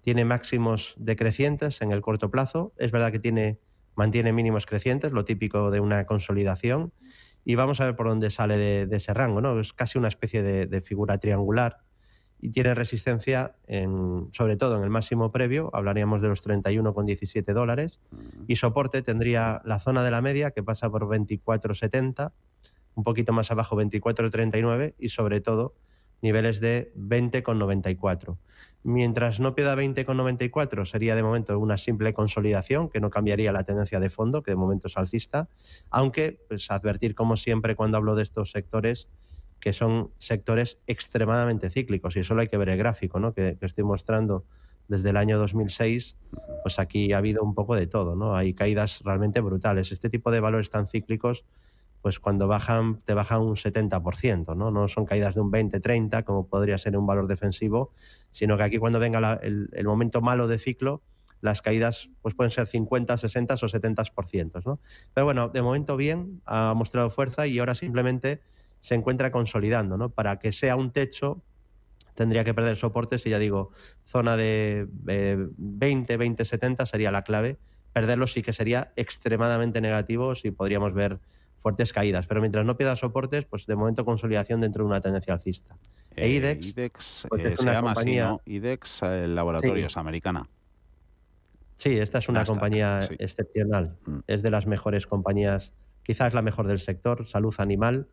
tiene 0.00 0.24
máximos 0.24 0.94
decrecientes 0.96 1.80
en 1.80 1.92
el 1.92 2.00
corto 2.00 2.30
plazo, 2.30 2.72
es 2.76 2.90
verdad 2.90 3.12
que 3.12 3.20
tiene, 3.20 3.60
mantiene 3.94 4.32
mínimos 4.32 4.66
crecientes, 4.66 5.12
lo 5.12 5.24
típico 5.24 5.70
de 5.70 5.78
una 5.78 6.06
consolidación, 6.06 6.92
y 7.44 7.54
vamos 7.54 7.80
a 7.80 7.84
ver 7.84 7.96
por 7.96 8.08
dónde 8.08 8.30
sale 8.30 8.56
de, 8.56 8.96
ese 8.96 9.14
rango. 9.14 9.40
¿no? 9.40 9.58
Es 9.60 9.72
casi 9.72 9.98
una 9.98 10.08
especie 10.08 10.42
de 10.42 10.80
figura 10.80 11.18
triangular 11.18 11.78
y 12.42 12.50
tiene 12.50 12.74
resistencia 12.74 13.54
en, 13.68 14.28
sobre 14.32 14.56
todo 14.56 14.76
en 14.76 14.82
el 14.82 14.90
máximo 14.90 15.30
previo, 15.30 15.70
hablaríamos 15.72 16.20
de 16.20 16.28
los 16.28 16.44
31,17 16.44 17.54
dólares, 17.54 18.00
y 18.48 18.56
soporte 18.56 19.00
tendría 19.00 19.62
la 19.64 19.78
zona 19.78 20.02
de 20.02 20.10
la 20.10 20.20
media 20.20 20.50
que 20.50 20.64
pasa 20.64 20.90
por 20.90 21.04
24,70, 21.04 22.32
un 22.96 23.04
poquito 23.04 23.32
más 23.32 23.52
abajo 23.52 23.76
24,39 23.76 24.94
y 24.98 25.08
sobre 25.10 25.40
todo 25.40 25.76
niveles 26.20 26.60
de 26.60 26.92
20,94. 26.96 28.36
Mientras 28.82 29.38
no 29.38 29.54
pierda 29.54 29.76
20,94 29.76 30.84
sería 30.84 31.14
de 31.14 31.22
momento 31.22 31.56
una 31.60 31.76
simple 31.76 32.12
consolidación 32.12 32.88
que 32.88 33.00
no 33.00 33.10
cambiaría 33.10 33.52
la 33.52 33.62
tendencia 33.62 34.00
de 34.00 34.10
fondo, 34.10 34.42
que 34.42 34.50
de 34.50 34.56
momento 34.56 34.88
es 34.88 34.96
alcista, 34.96 35.48
aunque 35.90 36.40
pues 36.48 36.68
advertir 36.72 37.14
como 37.14 37.36
siempre 37.36 37.76
cuando 37.76 37.98
hablo 37.98 38.16
de 38.16 38.24
estos 38.24 38.50
sectores 38.50 39.08
que 39.62 39.72
son 39.72 40.10
sectores 40.18 40.80
extremadamente 40.88 41.70
cíclicos 41.70 42.16
y 42.16 42.24
solo 42.24 42.40
hay 42.40 42.48
que 42.48 42.56
ver 42.56 42.68
el 42.68 42.76
gráfico 42.76 43.20
¿no? 43.20 43.32
que, 43.32 43.56
estoy 43.60 43.84
mostrando 43.84 44.44
desde 44.88 45.10
el 45.10 45.16
año 45.16 45.38
2006, 45.38 46.18
pues 46.64 46.80
aquí 46.80 47.12
ha 47.12 47.18
habido 47.18 47.44
un 47.44 47.54
poco 47.54 47.76
de 47.76 47.86
todo, 47.86 48.16
¿no? 48.16 48.34
Hay 48.36 48.54
caídas 48.54 49.00
realmente 49.04 49.40
brutales. 49.40 49.92
Este 49.92 50.10
tipo 50.10 50.32
de 50.32 50.40
valores 50.40 50.68
tan 50.70 50.88
cíclicos, 50.88 51.44
pues 52.02 52.18
cuando 52.18 52.48
bajan, 52.48 52.98
te 53.04 53.14
bajan 53.14 53.40
un 53.40 53.54
70%, 53.54 54.56
¿no? 54.56 54.72
No 54.72 54.88
son 54.88 55.06
caídas 55.06 55.36
de 55.36 55.42
un 55.42 55.52
20, 55.52 55.78
30, 55.78 56.24
como 56.24 56.48
podría 56.48 56.76
ser 56.76 56.96
un 56.96 57.06
valor 57.06 57.28
defensivo, 57.28 57.92
sino 58.32 58.56
que 58.56 58.64
aquí 58.64 58.78
cuando 58.78 58.98
venga 58.98 59.38
el, 59.42 59.70
el, 59.72 59.86
momento 59.86 60.20
malo 60.20 60.48
de 60.48 60.58
ciclo, 60.58 61.02
las 61.40 61.62
caídas 61.62 62.10
pues 62.20 62.34
pueden 62.34 62.50
ser 62.50 62.66
50, 62.66 63.16
60 63.16 63.54
o 63.54 63.56
70%, 63.56 64.64
¿no? 64.66 64.80
Pero 65.14 65.24
bueno, 65.24 65.48
de 65.50 65.62
momento 65.62 65.96
bien, 65.96 66.42
ha 66.46 66.74
mostrado 66.74 67.08
fuerza 67.08 67.46
y 67.46 67.60
ahora 67.60 67.76
simplemente 67.76 68.40
se 68.82 68.94
encuentra 68.94 69.32
consolidando, 69.32 69.96
¿no? 69.96 70.10
Para 70.10 70.38
que 70.38 70.52
sea 70.52 70.76
un 70.76 70.90
techo, 70.90 71.40
tendría 72.14 72.44
que 72.44 72.52
perder 72.52 72.76
soportes 72.76 73.24
y 73.24 73.30
ya 73.30 73.38
digo, 73.38 73.70
zona 74.04 74.36
de 74.36 74.86
20, 74.90 76.16
20, 76.16 76.44
70 76.44 76.84
sería 76.84 77.10
la 77.10 77.22
clave. 77.22 77.56
Perderlo 77.94 78.26
sí 78.26 78.42
que 78.42 78.52
sería 78.52 78.92
extremadamente 78.96 79.80
negativo 79.80 80.34
si 80.34 80.50
podríamos 80.50 80.92
ver 80.92 81.20
fuertes 81.58 81.92
caídas, 81.92 82.26
pero 82.26 82.40
mientras 82.40 82.66
no 82.66 82.76
pierda 82.76 82.96
soportes, 82.96 83.44
pues 83.44 83.66
de 83.66 83.76
momento 83.76 84.04
consolidación 84.04 84.60
dentro 84.60 84.82
de 84.82 84.90
una 84.90 85.00
tendencia 85.00 85.32
alcista. 85.32 85.76
e 86.16 86.26
eh, 86.26 86.30
IDEX, 86.30 86.66
IDEX 86.66 87.26
pues 87.28 87.44
eh, 87.44 87.56
se 87.56 87.64
llama 87.64 87.94
compañía... 87.94 88.30
así, 88.30 88.32
¿no? 88.32 88.40
IDEX 88.52 89.02
eh, 89.04 89.26
Laboratorios 89.28 89.96
Americana. 89.96 90.48
Sí, 91.76 91.98
esta 91.98 92.18
es 92.18 92.28
una 92.28 92.44
compañía 92.44 93.00
excepcional. 93.18 93.96
Mm. 94.06 94.18
Es 94.26 94.42
de 94.42 94.50
las 94.50 94.66
mejores 94.66 95.06
compañías, 95.06 95.72
quizás 96.02 96.34
la 96.34 96.42
mejor 96.42 96.66
del 96.66 96.80
sector, 96.80 97.26
salud 97.26 97.54
animal. 97.58 98.08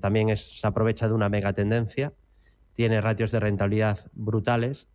También 0.00 0.28
es, 0.28 0.60
se 0.60 0.66
aprovecha 0.66 1.08
de 1.08 1.14
una 1.14 1.28
mega 1.28 1.52
tendencia, 1.52 2.12
tiene 2.74 3.00
ratios 3.00 3.30
de 3.30 3.40
rentabilidad 3.40 3.98
brutales 4.12 4.88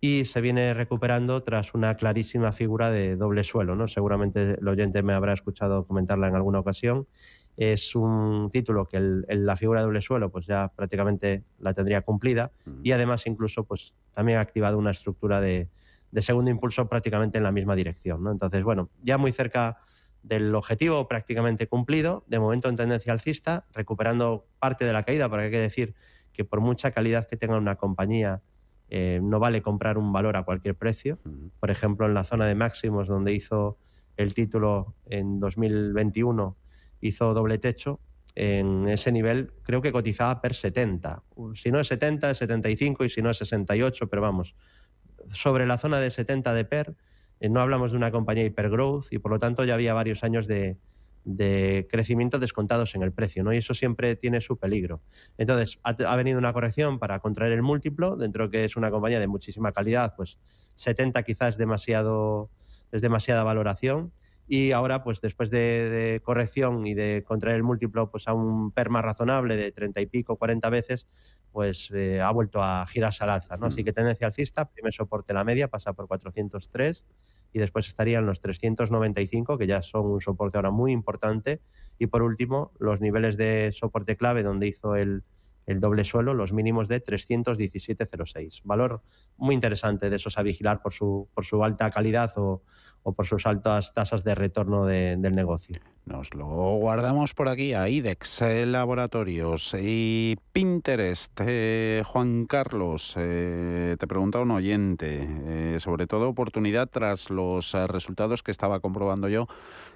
y 0.00 0.24
se 0.24 0.40
viene 0.40 0.74
recuperando 0.74 1.42
tras 1.42 1.74
una 1.74 1.96
clarísima 1.96 2.52
figura 2.52 2.90
de 2.90 3.16
doble 3.16 3.44
suelo. 3.44 3.76
¿no? 3.76 3.88
Seguramente 3.88 4.56
el 4.60 4.68
oyente 4.68 5.02
me 5.02 5.14
habrá 5.14 5.32
escuchado 5.32 5.86
comentarla 5.86 6.28
en 6.28 6.34
alguna 6.34 6.60
ocasión. 6.60 7.06
Es 7.56 7.94
un 7.94 8.50
título 8.50 8.86
que 8.86 9.00
la 9.00 9.56
figura 9.56 9.80
de 9.80 9.86
doble 9.86 10.02
suelo 10.02 10.30
pues 10.30 10.46
ya 10.46 10.68
prácticamente 10.76 11.44
la 11.58 11.72
tendría 11.72 12.02
cumplida 12.02 12.52
y 12.82 12.92
además 12.92 13.26
incluso 13.26 13.64
pues 13.64 13.94
también 14.12 14.38
ha 14.38 14.42
activado 14.42 14.76
una 14.76 14.90
estructura 14.90 15.40
de, 15.40 15.68
segundo 16.18 16.50
impulso 16.50 16.86
prácticamente 16.88 17.38
en 17.38 17.44
la 17.44 17.52
misma 17.52 17.74
dirección. 17.74 18.22
¿no? 18.22 18.30
Entonces, 18.30 18.62
bueno, 18.62 18.90
ya 19.02 19.16
muy 19.16 19.32
cerca 19.32 19.78
del 20.26 20.54
objetivo 20.54 21.06
prácticamente 21.06 21.68
cumplido, 21.68 22.24
de 22.26 22.40
momento 22.40 22.68
en 22.68 22.74
tendencia 22.74 23.12
alcista, 23.12 23.64
recuperando 23.72 24.46
parte 24.58 24.84
de 24.84 24.92
la 24.92 25.04
caída, 25.04 25.28
porque 25.28 25.44
hay 25.44 25.50
que 25.52 25.60
decir 25.60 25.94
que 26.32 26.44
por 26.44 26.60
mucha 26.60 26.90
calidad 26.90 27.28
que 27.28 27.36
tenga 27.36 27.56
una 27.56 27.76
compañía, 27.76 28.42
eh, 28.88 29.20
no 29.22 29.38
vale 29.38 29.62
comprar 29.62 29.98
un 29.98 30.12
valor 30.12 30.36
a 30.36 30.42
cualquier 30.42 30.74
precio. 30.74 31.18
Por 31.60 31.70
ejemplo, 31.70 32.06
en 32.06 32.14
la 32.14 32.24
zona 32.24 32.46
de 32.46 32.56
máximos 32.56 33.06
donde 33.06 33.32
hizo 33.32 33.78
el 34.16 34.34
título 34.34 34.94
en 35.06 35.38
2021, 35.38 36.56
hizo 37.00 37.32
doble 37.32 37.58
techo, 37.58 38.00
en 38.34 38.88
ese 38.88 39.12
nivel 39.12 39.52
creo 39.62 39.80
que 39.80 39.92
cotizaba 39.92 40.40
per 40.40 40.54
70. 40.54 41.22
Si 41.54 41.70
no 41.70 41.78
es 41.78 41.86
70, 41.86 42.32
es 42.32 42.38
75 42.38 43.04
y 43.04 43.10
si 43.10 43.22
no 43.22 43.30
es 43.30 43.38
68, 43.38 44.08
pero 44.08 44.22
vamos, 44.22 44.56
sobre 45.32 45.66
la 45.66 45.78
zona 45.78 46.00
de 46.00 46.10
70 46.10 46.52
de 46.52 46.64
PER, 46.64 46.96
no 47.40 47.60
hablamos 47.60 47.92
de 47.92 47.98
una 47.98 48.10
compañía 48.10 48.44
hipergrowth 48.44 49.12
y 49.12 49.18
por 49.18 49.30
lo 49.30 49.38
tanto 49.38 49.64
ya 49.64 49.74
había 49.74 49.94
varios 49.94 50.24
años 50.24 50.46
de, 50.46 50.78
de 51.26 51.88
crecimiento 51.90 52.38
descontados 52.38 52.94
en 52.94 53.02
el 53.02 53.12
precio, 53.12 53.42
¿no? 53.42 53.52
Y 53.52 53.56
eso 53.56 53.74
siempre 53.74 54.14
tiene 54.14 54.40
su 54.40 54.58
peligro. 54.58 55.02
Entonces, 55.36 55.78
ha, 55.82 56.16
venido 56.16 56.38
una 56.38 56.52
corrección 56.52 57.00
para 57.00 57.18
contraer 57.18 57.52
el 57.52 57.62
múltiplo, 57.62 58.16
dentro 58.16 58.48
que 58.48 58.64
es 58.64 58.76
una 58.76 58.92
compañía 58.92 59.18
de 59.18 59.26
muchísima 59.26 59.72
calidad, 59.72 60.14
pues 60.16 60.38
70 60.76 61.24
quizás 61.24 61.54
es 61.54 61.58
demasiado 61.58 62.50
es 62.92 63.02
demasiada 63.02 63.42
valoración 63.42 64.12
y 64.46 64.70
ahora 64.70 65.02
pues 65.02 65.20
después 65.20 65.50
de, 65.50 66.20
corrección 66.24 66.86
y 66.86 66.94
de 66.94 67.24
contraer 67.26 67.56
el 67.56 67.64
múltiplo 67.64 68.10
pues 68.10 68.28
a 68.28 68.32
un 68.32 68.70
PER 68.70 68.90
más 68.90 69.04
razonable 69.04 69.56
de 69.56 69.72
30 69.72 70.00
y 70.00 70.06
pico, 70.06 70.36
40 70.36 70.70
veces, 70.70 71.08
pues 71.56 71.90
eh, 71.94 72.20
ha 72.20 72.30
vuelto 72.32 72.62
a 72.62 72.84
girarse 72.86 73.24
al 73.24 73.30
alza, 73.30 73.56
¿no? 73.56 73.64
Así 73.64 73.80
mm. 73.80 73.84
que 73.86 73.92
tendencia 73.94 74.26
alcista, 74.26 74.68
primer 74.68 74.92
soporte 74.92 75.32
la 75.32 75.42
media 75.42 75.68
pasa 75.68 75.94
por 75.94 76.06
403 76.06 77.02
y 77.54 77.58
después 77.58 77.88
estarían 77.88 78.26
los 78.26 78.42
395, 78.42 79.56
que 79.56 79.66
ya 79.66 79.80
son 79.80 80.04
un 80.04 80.20
soporte 80.20 80.58
ahora 80.58 80.70
muy 80.70 80.92
importante. 80.92 81.62
Y 81.98 82.08
por 82.08 82.20
último, 82.20 82.72
los 82.78 83.00
niveles 83.00 83.38
de 83.38 83.70
soporte 83.72 84.18
clave 84.18 84.42
donde 84.42 84.66
hizo 84.66 84.96
el, 84.96 85.24
el 85.66 85.80
doble 85.80 86.04
suelo, 86.04 86.32
los 86.32 86.52
mínimos 86.52 86.88
de 86.88 87.02
317,06. 87.02 88.62
Valor 88.64 89.02
muy 89.36 89.54
interesante 89.54 90.08
de 90.08 90.16
esos 90.16 90.38
a 90.38 90.42
vigilar 90.42 90.80
por 90.80 90.92
su, 90.92 91.28
por 91.34 91.44
su 91.44 91.62
alta 91.62 91.90
calidad 91.90 92.32
o, 92.36 92.62
o 93.08 93.12
por 93.12 93.24
sus 93.24 93.46
altas 93.46 93.92
tasas 93.92 94.24
de 94.24 94.34
retorno 94.34 94.84
del 94.84 95.32
negocio. 95.32 95.78
Nos 96.06 96.34
lo 96.34 96.46
guardamos 96.74 97.34
por 97.34 97.48
aquí 97.48 97.72
a 97.72 97.88
IDEX 97.88 98.42
eh, 98.42 98.66
Laboratorios 98.66 99.76
y 99.80 100.36
Pinterest. 100.52 101.40
Eh, 101.40 102.02
Juan 102.04 102.46
Carlos, 102.46 103.14
eh, 103.16 103.94
te 103.96 104.08
pregunta 104.08 104.40
un 104.40 104.50
oyente, 104.50 105.78
sobre 105.78 106.08
todo 106.08 106.28
oportunidad 106.28 106.88
tras 106.88 107.30
los 107.30 107.74
resultados 107.86 108.42
que 108.42 108.50
estaba 108.50 108.80
comprobando 108.80 109.28
yo, 109.28 109.46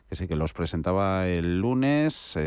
que 0.09 0.15
sí 0.15 0.29
que 0.29 0.37
los 0.37 0.53
presentaba 0.53 1.27
el 1.27 1.59
lunes, 1.59 2.39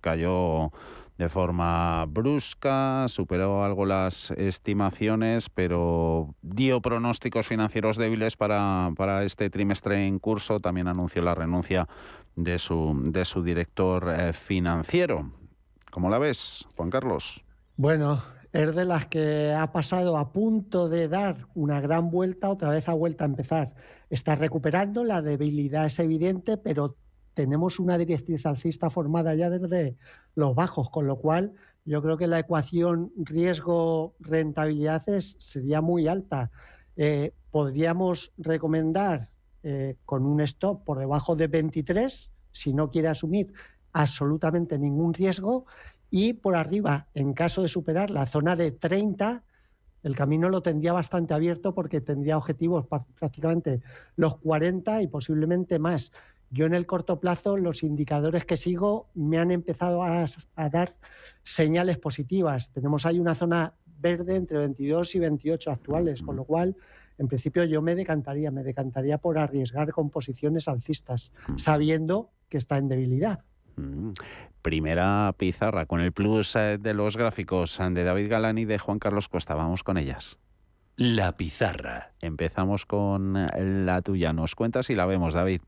cayó 0.00 0.72
de 1.18 1.28
forma 1.28 2.04
brusca, 2.06 3.06
superó 3.08 3.64
algo 3.64 3.86
las 3.86 4.32
estimaciones, 4.32 5.48
pero 5.48 6.34
dio 6.42 6.80
pronósticos 6.80 7.46
financieros 7.46 7.96
débiles 7.96 8.36
para, 8.36 8.90
para 8.96 9.22
este 9.24 9.48
trimestre 9.48 10.06
en 10.06 10.18
curso. 10.18 10.60
También 10.60 10.88
anunció 10.88 11.22
la 11.22 11.34
renuncia 11.34 11.88
de 12.34 12.58
su, 12.58 13.00
de 13.04 13.24
su 13.24 13.42
director 13.42 14.12
eh, 14.16 14.32
financiero. 14.32 15.30
¿Cómo 15.90 16.10
la 16.10 16.18
ves, 16.18 16.66
Juan 16.76 16.90
Carlos? 16.90 17.44
Bueno, 17.76 18.20
es 18.52 18.74
de 18.74 18.84
las 18.84 19.06
que 19.06 19.52
ha 19.52 19.70
pasado 19.70 20.16
a 20.16 20.32
punto 20.32 20.88
de 20.88 21.08
dar 21.08 21.36
una 21.54 21.80
gran 21.80 22.10
vuelta, 22.10 22.50
otra 22.50 22.70
vez 22.70 22.88
ha 22.88 22.94
vuelto 22.94 23.22
a 23.22 23.26
empezar. 23.26 23.74
Está 24.10 24.34
recuperando, 24.34 25.04
la 25.04 25.22
debilidad 25.22 25.86
es 25.86 25.98
evidente, 26.00 26.56
pero 26.56 26.96
tenemos 27.34 27.78
una 27.78 27.98
directriz 27.98 28.46
alcista 28.46 28.90
formada 28.90 29.34
ya 29.34 29.50
desde 29.50 29.96
los 30.34 30.54
bajos, 30.54 30.90
con 30.90 31.06
lo 31.06 31.16
cual 31.16 31.52
yo 31.84 32.00
creo 32.02 32.16
que 32.16 32.26
la 32.26 32.38
ecuación 32.38 33.12
riesgo-rentabilidad 33.16 35.02
sería 35.38 35.80
muy 35.80 36.08
alta. 36.08 36.50
Eh, 36.96 37.34
podríamos 37.50 38.32
recomendar 38.38 39.30
eh, 39.62 39.96
con 40.04 40.24
un 40.24 40.40
stop 40.40 40.84
por 40.84 40.98
debajo 40.98 41.36
de 41.36 41.48
23, 41.48 42.32
si 42.52 42.72
no 42.72 42.90
quiere 42.90 43.08
asumir 43.08 43.52
absolutamente 43.92 44.78
ningún 44.78 45.12
riesgo, 45.12 45.66
y 46.10 46.34
por 46.34 46.56
arriba, 46.56 47.08
en 47.14 47.32
caso 47.32 47.62
de 47.62 47.68
superar 47.68 48.10
la 48.10 48.26
zona 48.26 48.56
de 48.56 48.70
30, 48.70 49.42
el 50.04 50.14
camino 50.14 50.48
lo 50.48 50.62
tendría 50.62 50.92
bastante 50.92 51.34
abierto 51.34 51.74
porque 51.74 52.00
tendría 52.00 52.36
objetivos 52.36 52.86
prácticamente 53.18 53.80
los 54.16 54.36
40 54.36 55.02
y 55.02 55.06
posiblemente 55.08 55.78
más. 55.78 56.12
Yo 56.54 56.66
en 56.66 56.74
el 56.74 56.86
corto 56.86 57.18
plazo 57.18 57.56
los 57.56 57.82
indicadores 57.82 58.44
que 58.44 58.56
sigo 58.56 59.08
me 59.12 59.38
han 59.38 59.50
empezado 59.50 60.04
a, 60.04 60.24
dar 60.70 60.88
señales 61.42 61.98
positivas. 61.98 62.70
Tenemos 62.70 63.06
ahí 63.06 63.18
una 63.18 63.34
zona 63.34 63.74
verde 63.98 64.36
entre 64.36 64.58
22 64.58 65.16
y 65.16 65.18
28 65.18 65.72
actuales, 65.72 66.22
con 66.22 66.36
lo 66.36 66.44
cual 66.44 66.76
en 67.18 67.26
principio 67.26 67.64
yo 67.64 67.82
me 67.82 67.96
decantaría, 67.96 68.52
me 68.52 68.62
decantaría 68.62 69.18
por 69.18 69.36
arriesgar 69.36 69.90
con 69.90 70.10
posiciones 70.10 70.68
alcistas, 70.68 71.32
sabiendo 71.56 72.30
que 72.48 72.58
está 72.58 72.78
en 72.78 72.86
debilidad. 72.86 73.42
Mm. 73.74 74.12
Primera 74.62 75.34
pizarra 75.36 75.86
con 75.86 76.00
el 76.00 76.12
plus 76.12 76.54
eh, 76.54 76.78
de 76.78 76.94
los 76.94 77.16
gráficos 77.16 77.80
eh, 77.80 77.90
de 77.90 78.04
David 78.04 78.30
Galán 78.30 78.58
y 78.58 78.64
de 78.64 78.78
Juan 78.78 79.00
Carlos 79.00 79.28
Costa. 79.28 79.56
Vamos 79.56 79.82
con 79.82 79.98
ellas. 79.98 80.38
La 80.96 81.36
pizarra. 81.36 82.12
Empezamos 82.20 82.86
con 82.86 83.36
eh, 83.36 83.48
la 83.84 84.02
tuya. 84.02 84.32
Nos 84.32 84.54
cuentas 84.54 84.88
y 84.90 84.94
la 84.94 85.06
vemos, 85.06 85.34
David. 85.34 85.60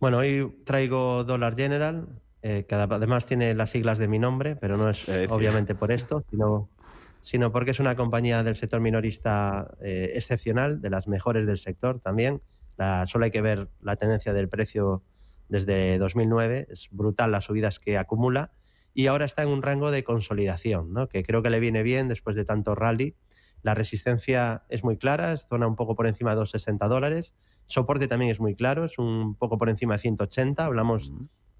Bueno, 0.00 0.18
hoy 0.18 0.62
traigo 0.64 1.24
Dollar 1.24 1.56
General, 1.56 2.06
eh, 2.42 2.66
que 2.68 2.74
además 2.76 3.26
tiene 3.26 3.52
las 3.54 3.70
siglas 3.70 3.98
de 3.98 4.06
mi 4.06 4.20
nombre, 4.20 4.54
pero 4.54 4.76
no 4.76 4.88
es 4.88 5.08
obviamente 5.28 5.74
por 5.74 5.90
esto, 5.90 6.24
sino, 6.30 6.70
sino 7.18 7.50
porque 7.50 7.72
es 7.72 7.80
una 7.80 7.96
compañía 7.96 8.44
del 8.44 8.54
sector 8.54 8.80
minorista 8.80 9.74
eh, 9.80 10.12
excepcional, 10.14 10.80
de 10.80 10.90
las 10.90 11.08
mejores 11.08 11.46
del 11.46 11.56
sector 11.56 11.98
también. 11.98 12.42
La, 12.76 13.06
solo 13.06 13.24
hay 13.24 13.32
que 13.32 13.40
ver 13.40 13.70
la 13.80 13.96
tendencia 13.96 14.32
del 14.32 14.48
precio 14.48 15.02
desde 15.48 15.98
2009, 15.98 16.68
es 16.70 16.88
brutal 16.92 17.32
las 17.32 17.44
subidas 17.44 17.80
que 17.80 17.98
acumula 17.98 18.52
y 18.94 19.08
ahora 19.08 19.24
está 19.24 19.42
en 19.42 19.48
un 19.48 19.62
rango 19.62 19.90
de 19.90 20.04
consolidación, 20.04 20.92
¿no? 20.92 21.08
que 21.08 21.24
creo 21.24 21.42
que 21.42 21.50
le 21.50 21.58
viene 21.58 21.82
bien 21.82 22.06
después 22.06 22.36
de 22.36 22.44
tanto 22.44 22.76
rally. 22.76 23.16
La 23.62 23.74
resistencia 23.74 24.62
es 24.68 24.84
muy 24.84 24.96
clara, 24.96 25.32
es 25.32 25.48
zona 25.48 25.66
un 25.66 25.74
poco 25.74 25.96
por 25.96 26.06
encima 26.06 26.36
de 26.36 26.42
2,60 26.42 26.88
dólares 26.88 27.34
Soporte 27.68 28.08
también 28.08 28.30
es 28.30 28.40
muy 28.40 28.54
claro, 28.54 28.84
es 28.84 28.98
un 28.98 29.34
poco 29.34 29.58
por 29.58 29.68
encima 29.68 29.94
de 29.94 30.00
180, 30.00 30.64
hablamos 30.64 31.12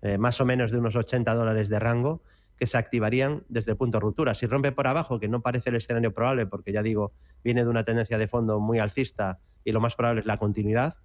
eh, 0.02 0.18
más 0.18 0.40
o 0.40 0.44
menos 0.44 0.72
de 0.72 0.78
unos 0.78 0.96
80 0.96 1.34
dólares 1.34 1.68
de 1.68 1.78
rango 1.78 2.22
que 2.58 2.66
se 2.66 2.76
activarían 2.76 3.44
desde 3.48 3.72
el 3.72 3.76
punto 3.76 3.98
de 3.98 4.00
ruptura. 4.00 4.34
Si 4.34 4.46
rompe 4.46 4.72
por 4.72 4.88
abajo, 4.88 5.20
que 5.20 5.28
no 5.28 5.42
parece 5.42 5.70
el 5.70 5.76
escenario 5.76 6.12
probable, 6.12 6.46
porque 6.46 6.72
ya 6.72 6.82
digo, 6.82 7.12
viene 7.44 7.62
de 7.62 7.70
una 7.70 7.84
tendencia 7.84 8.18
de 8.18 8.26
fondo 8.26 8.58
muy 8.58 8.78
alcista 8.80 9.38
y 9.64 9.72
lo 9.72 9.80
más 9.80 9.94
probable 9.94 10.20
es 10.20 10.26
la 10.26 10.38
continuidad, 10.38 10.96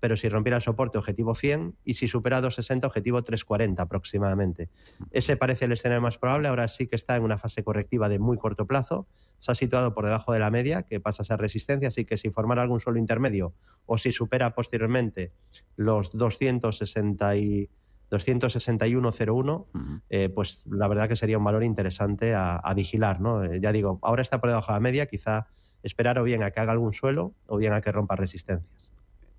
pero 0.00 0.16
si 0.16 0.28
rompiera 0.28 0.56
el 0.56 0.62
soporte, 0.62 0.98
objetivo 0.98 1.34
100, 1.34 1.76
y 1.84 1.94
si 1.94 2.08
supera 2.08 2.40
260, 2.40 2.86
objetivo 2.86 3.22
340 3.22 3.82
aproximadamente. 3.82 4.68
Ese 5.10 5.36
parece 5.36 5.66
el 5.66 5.72
escenario 5.72 6.02
más 6.02 6.18
probable, 6.18 6.48
ahora 6.48 6.66
sí 6.66 6.86
que 6.86 6.96
está 6.96 7.16
en 7.16 7.22
una 7.22 7.38
fase 7.38 7.62
correctiva 7.62 8.08
de 8.08 8.18
muy 8.18 8.36
corto 8.38 8.66
plazo, 8.66 9.06
se 9.42 9.50
ha 9.50 9.56
situado 9.56 9.92
por 9.92 10.04
debajo 10.04 10.32
de 10.32 10.38
la 10.38 10.52
media, 10.52 10.84
que 10.84 11.00
pasa 11.00 11.22
a 11.22 11.24
ser 11.24 11.40
resistencia, 11.40 11.88
así 11.88 12.04
que 12.04 12.16
si 12.16 12.30
formara 12.30 12.62
algún 12.62 12.78
suelo 12.78 13.00
intermedio 13.00 13.54
o 13.86 13.98
si 13.98 14.12
supera 14.12 14.54
posteriormente 14.54 15.32
los 15.74 16.16
260 16.16 17.34
y 17.34 17.68
261,01, 18.08 19.66
eh, 20.10 20.28
pues 20.28 20.64
la 20.66 20.86
verdad 20.86 21.08
que 21.08 21.16
sería 21.16 21.38
un 21.38 21.44
valor 21.44 21.64
interesante 21.64 22.36
a, 22.36 22.72
vigilar. 22.76 23.20
¿no? 23.20 23.42
Eh, 23.42 23.58
ya 23.60 23.72
digo, 23.72 23.98
ahora 24.02 24.22
está 24.22 24.40
por 24.40 24.48
debajo 24.48 24.70
de 24.70 24.76
la 24.76 24.80
media, 24.80 25.06
quizá 25.06 25.48
esperar 25.82 26.20
o 26.20 26.22
bien 26.22 26.44
a 26.44 26.52
que 26.52 26.60
haga 26.60 26.70
algún 26.70 26.92
suelo 26.92 27.34
o 27.48 27.56
bien 27.56 27.72
a 27.72 27.80
que 27.80 27.90
rompa 27.90 28.14
resistencias. 28.14 28.92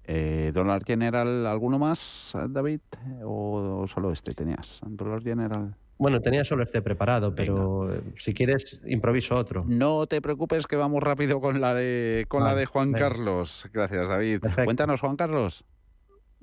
Eh, 0.03 0.51
¿Dólar 0.53 0.83
General 0.83 1.47
alguno 1.47 1.79
más, 1.79 2.35
David? 2.49 2.81
¿O 3.23 3.85
solo 3.87 4.11
este 4.11 4.33
tenías? 4.33 4.81
¿Dólar 4.85 5.23
General? 5.23 5.77
Bueno, 5.97 6.21
tenía 6.21 6.43
solo 6.43 6.63
este 6.63 6.81
preparado, 6.81 7.35
pero 7.35 7.89
si 8.17 8.33
quieres 8.33 8.81
improviso 8.85 9.35
otro. 9.35 9.63
No 9.67 10.07
te 10.07 10.21
preocupes 10.21 10.67
que 10.67 10.75
vamos 10.75 11.01
rápido 11.01 11.39
con 11.39 11.61
la 11.61 11.73
de 11.73 12.25
con 12.27 12.43
la 12.43 12.55
de 12.55 12.65
Juan 12.65 12.93
Carlos. 12.93 13.69
Gracias, 13.71 14.09
David. 14.09 14.41
Cuéntanos, 14.65 14.99
Juan 14.99 15.15
Carlos. 15.15 15.63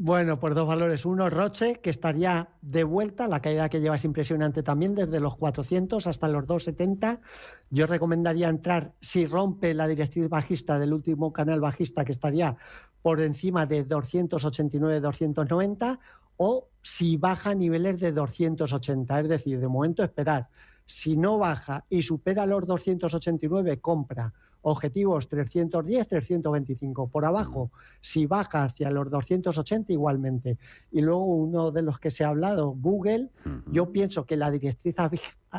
Bueno, 0.03 0.41
pues 0.41 0.55
dos 0.55 0.67
valores. 0.67 1.05
Uno, 1.05 1.29
Roche, 1.29 1.79
que 1.83 1.91
estaría 1.91 2.49
de 2.63 2.85
vuelta. 2.85 3.29
La 3.29 3.43
caída 3.43 3.69
que 3.69 3.83
lleva 3.83 3.97
es 3.97 4.05
impresionante 4.07 4.63
también, 4.63 4.95
desde 4.95 5.21
los 5.21 5.37
400 5.37 6.07
hasta 6.07 6.27
los 6.27 6.47
270. 6.47 7.21
Yo 7.69 7.85
recomendaría 7.85 8.49
entrar 8.49 8.95
si 9.03 9.27
rompe 9.27 9.75
la 9.75 9.87
directriz 9.87 10.31
bajista 10.31 10.79
del 10.79 10.95
último 10.95 11.35
canal 11.35 11.61
bajista, 11.61 12.07
que 12.07 12.13
estaría 12.13 12.57
por 13.03 13.21
encima 13.21 13.67
de 13.67 13.87
289-290, 13.87 15.99
o 16.39 16.70
si 16.83 17.17
baja 17.17 17.51
a 17.51 17.55
niveles 17.55 18.01
de 18.01 18.13
280. 18.13 19.21
Es 19.21 19.29
decir, 19.29 19.61
de 19.61 19.69
momento 19.69 20.03
esperad. 20.03 20.47
Si 20.87 21.17
no 21.17 21.39
baja 21.39 21.85
y 21.89 22.03
supera 22.03 22.47
los 22.47 22.67
289, 22.67 23.81
compra 23.81 24.33
objetivos 24.63 25.29
310, 25.29 26.09
325. 26.09 27.09
Por 27.09 27.25
abajo, 27.25 27.71
si 28.01 28.27
baja 28.27 28.65
hacia 28.65 28.91
los 28.91 29.11
280, 29.11 29.93
igualmente. 29.93 30.59
Y 30.91 31.01
luego 31.01 31.25
uno 31.25 31.71
de 31.71 31.83
los 31.83 31.99
que 31.99 32.11
se 32.11 32.25
ha 32.25 32.29
hablado, 32.29 32.71
Google, 32.71 33.31
yo 33.71 33.93
pienso 33.93 34.27
que 34.27 34.37
la 34.37 34.51
directriz 34.51 34.97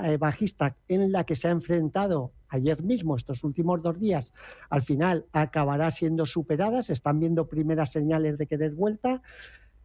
eh, 0.03 0.17
bajista 0.17 0.75
en 0.87 1.11
la 1.11 1.23
que 1.23 1.35
se 1.35 1.47
ha 1.47 1.51
enfrentado 1.51 2.31
ayer 2.49 2.83
mismo, 2.83 3.15
estos 3.15 3.43
últimos 3.45 3.81
dos 3.81 3.97
días, 3.97 4.33
al 4.69 4.81
final 4.81 5.25
acabará 5.31 5.89
siendo 5.91 6.25
superada. 6.25 6.83
Se 6.83 6.93
están 6.93 7.19
viendo 7.19 7.47
primeras 7.47 7.91
señales 7.91 8.37
de 8.37 8.47
querer 8.47 8.73
vuelta. 8.73 9.21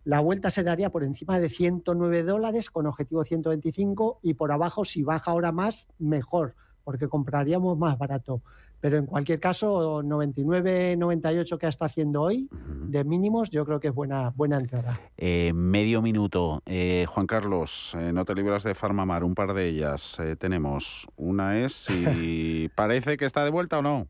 La 0.07 0.21
vuelta 0.21 0.53
se 0.53 0.63
daría 0.63 0.91
por 0.91 1.03
encima 1.03 1.41
de 1.41 1.49
109 1.49 2.23
dólares 2.23 2.71
con 2.71 2.87
objetivo 2.87 3.25
125 3.25 4.21
y 4.23 4.35
por 4.35 4.53
abajo, 4.53 4.85
si 4.85 5.03
baja 5.03 5.33
ahora 5.33 5.51
más, 5.51 5.89
mejor, 5.99 6.55
porque 6.85 7.09
compraríamos 7.09 7.77
más 7.77 7.99
barato. 7.99 8.41
Pero 8.81 8.99
en 8.99 9.07
cualquier 9.07 9.41
caso, 9.41 10.05
99, 10.05 10.97
98 10.97 11.59
que 11.59 11.67
está 11.67 11.87
haciendo 11.87 12.23
hoy, 12.23 12.49
de 12.53 13.03
mínimos, 13.03 13.51
yo 13.51 13.67
creo 13.67 13.81
que 13.81 13.89
es 13.89 13.95
buena, 13.95 14.31
buena 14.31 14.59
entrada. 14.59 15.01
Eh, 15.17 15.51
medio 15.53 16.01
minuto. 16.01 16.63
Eh, 16.67 17.07
Juan 17.09 17.27
Carlos, 17.27 17.97
eh, 17.99 18.13
no 18.13 18.25
te 18.25 18.37
libras 18.37 18.63
de 18.63 18.77
Farmamar, 18.77 19.25
un 19.25 19.35
par 19.35 19.55
de 19.55 19.67
ellas 19.67 20.19
tenemos. 20.39 21.09
Una 21.17 21.59
es 21.59 21.73
si 21.73 22.71
parece 22.77 23.17
que 23.17 23.25
está 23.25 23.43
de 23.43 23.51
vuelta 23.51 23.81
o 23.81 23.83
no. 23.83 24.07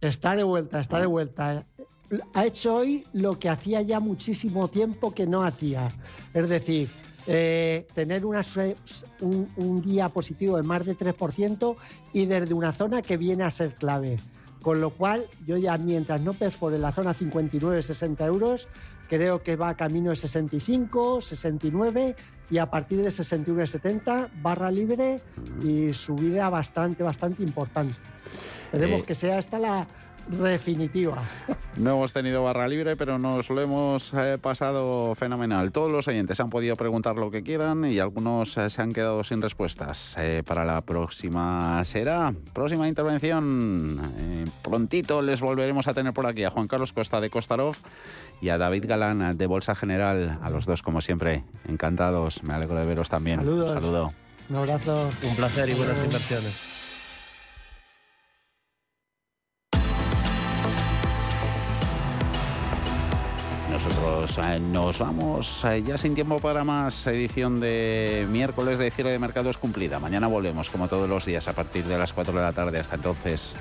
Está 0.00 0.36
de 0.36 0.44
vuelta, 0.44 0.78
está 0.78 1.00
de 1.00 1.06
vuelta. 1.06 1.66
Ha 2.32 2.46
hecho 2.46 2.74
hoy 2.74 3.04
lo 3.12 3.38
que 3.38 3.48
hacía 3.48 3.82
ya 3.82 4.00
muchísimo 4.00 4.68
tiempo 4.68 5.14
que 5.14 5.26
no 5.26 5.42
hacía. 5.42 5.90
Es 6.32 6.48
decir, 6.48 6.90
eh, 7.26 7.86
tener 7.94 8.26
una, 8.26 8.42
un, 9.20 9.82
día 9.82 10.10
positivo 10.10 10.56
de 10.56 10.62
más 10.62 10.84
de 10.84 10.96
3% 10.96 11.74
y 12.12 12.26
desde 12.26 12.52
una 12.52 12.72
zona 12.72 13.00
que 13.00 13.16
viene 13.16 13.44
a 13.44 13.50
ser 13.50 13.74
clave. 13.74 14.16
Con 14.62 14.80
lo 14.80 14.90
cual, 14.90 15.26
yo 15.46 15.56
ya 15.56 15.76
mientras 15.78 16.20
no 16.20 16.34
perfore 16.34 16.78
la 16.78 16.92
zona 16.92 17.14
59-60 17.14 18.26
euros, 18.26 18.68
creo 19.08 19.42
que 19.42 19.56
va 19.56 19.74
camino 19.74 20.10
de 20.10 20.16
65, 20.16 21.22
69 21.22 22.16
y 22.50 22.58
a 22.58 22.70
partir 22.70 23.02
de 23.02 23.08
61-70 23.08 24.30
barra 24.42 24.70
libre 24.70 25.20
y 25.62 25.92
subida 25.92 26.50
bastante, 26.50 27.02
bastante 27.02 27.42
importante. 27.42 27.94
Esperemos 28.66 29.00
eh, 29.00 29.04
que 29.06 29.14
sea 29.14 29.38
esta 29.38 29.58
la, 29.58 29.86
definitiva. 30.28 31.22
No 31.76 31.90
hemos 31.92 32.12
tenido 32.12 32.42
barra 32.42 32.68
libre, 32.68 32.96
pero 32.96 33.18
nos 33.18 33.50
lo 33.50 33.60
hemos 33.60 34.12
eh, 34.14 34.38
pasado 34.40 35.14
fenomenal. 35.14 35.72
Todos 35.72 35.90
los 35.90 36.06
oyentes 36.08 36.38
han 36.40 36.50
podido 36.50 36.76
preguntar 36.76 37.16
lo 37.16 37.30
que 37.30 37.42
quieran 37.42 37.84
y 37.84 37.98
algunos 37.98 38.56
eh, 38.56 38.70
se 38.70 38.82
han 38.82 38.92
quedado 38.92 39.24
sin 39.24 39.42
respuestas. 39.42 40.16
Eh, 40.18 40.42
para 40.46 40.64
la 40.64 40.80
próxima 40.80 41.82
será, 41.84 42.34
próxima 42.52 42.88
intervención, 42.88 44.00
prontito 44.62 45.22
les 45.22 45.40
volveremos 45.40 45.88
a 45.88 45.94
tener 45.94 46.12
por 46.12 46.26
aquí 46.26 46.44
a 46.44 46.50
Juan 46.50 46.68
Carlos 46.68 46.92
Costa 46.92 47.20
de 47.20 47.30
Costarov 47.30 47.76
y 48.40 48.50
a 48.50 48.58
David 48.58 48.84
Galán 48.86 49.36
de 49.36 49.46
Bolsa 49.46 49.74
General. 49.74 50.38
A 50.42 50.50
los 50.50 50.66
dos, 50.66 50.82
como 50.82 51.00
siempre, 51.00 51.44
encantados. 51.68 52.42
Me 52.42 52.54
alegro 52.54 52.78
de 52.78 52.86
veros 52.86 53.08
también. 53.08 53.40
Saludos. 53.40 53.70
Un 53.70 53.80
saludo. 53.80 54.12
Un 54.50 54.56
abrazo. 54.56 55.10
Un 55.22 55.36
placer 55.36 55.68
y 55.70 55.74
buenas 55.74 56.04
inversiones. 56.04 56.73
Nosotros 63.74 64.38
eh, 64.38 64.60
nos 64.60 65.00
vamos 65.00 65.64
eh, 65.64 65.82
ya 65.84 65.98
sin 65.98 66.14
tiempo 66.14 66.38
para 66.38 66.62
más 66.62 67.08
edición 67.08 67.58
de 67.58 68.24
miércoles 68.30 68.78
de 68.78 68.88
cierre 68.92 69.10
de 69.10 69.18
mercados 69.18 69.58
cumplida. 69.58 69.98
Mañana 69.98 70.28
volvemos 70.28 70.70
como 70.70 70.86
todos 70.86 71.08
los 71.08 71.24
días 71.24 71.48
a 71.48 71.54
partir 71.54 71.84
de 71.84 71.98
las 71.98 72.12
4 72.12 72.32
de 72.32 72.40
la 72.40 72.52
tarde. 72.52 72.78
Hasta 72.78 72.94
entonces. 72.94 73.56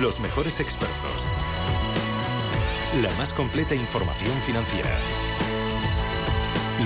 Los 0.00 0.20
mejores 0.20 0.58
expertos. 0.58 1.28
La 3.02 3.10
más 3.18 3.34
completa 3.34 3.74
información 3.74 4.32
financiera. 4.46 4.98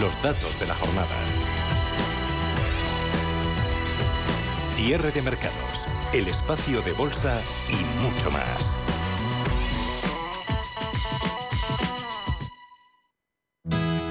Los 0.00 0.20
datos 0.20 0.58
de 0.58 0.66
la 0.66 0.74
jornada. 0.74 1.55
Cierre 4.76 5.10
de 5.10 5.22
mercados, 5.22 5.86
el 6.12 6.28
espacio 6.28 6.82
de 6.82 6.92
bolsa 6.92 7.40
y 7.70 8.04
mucho 8.04 8.30
más. 8.30 8.76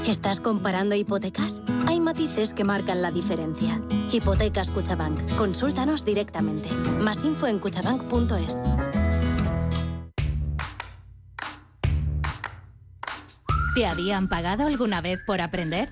¿Estás 0.08 0.42
comparando 0.42 0.96
hipotecas? 0.96 1.62
Hay 1.86 2.00
matices 2.00 2.56
que 2.56 2.64
marcan 2.64 3.04
la 3.04 3.12
diferencia. 3.12 3.80
Hipotecas 4.12 4.72
Cuchabank. 4.72 5.36
Consúltanos 5.36 6.04
directamente. 6.04 6.68
Más 7.00 7.24
info 7.24 7.46
en 7.46 7.60
cuchabank.es. 7.60 8.64
¿Te 13.76 13.86
habían 13.86 14.30
pagado 14.30 14.66
alguna 14.66 15.02
vez 15.02 15.20
por 15.28 15.42
aprender? 15.42 15.92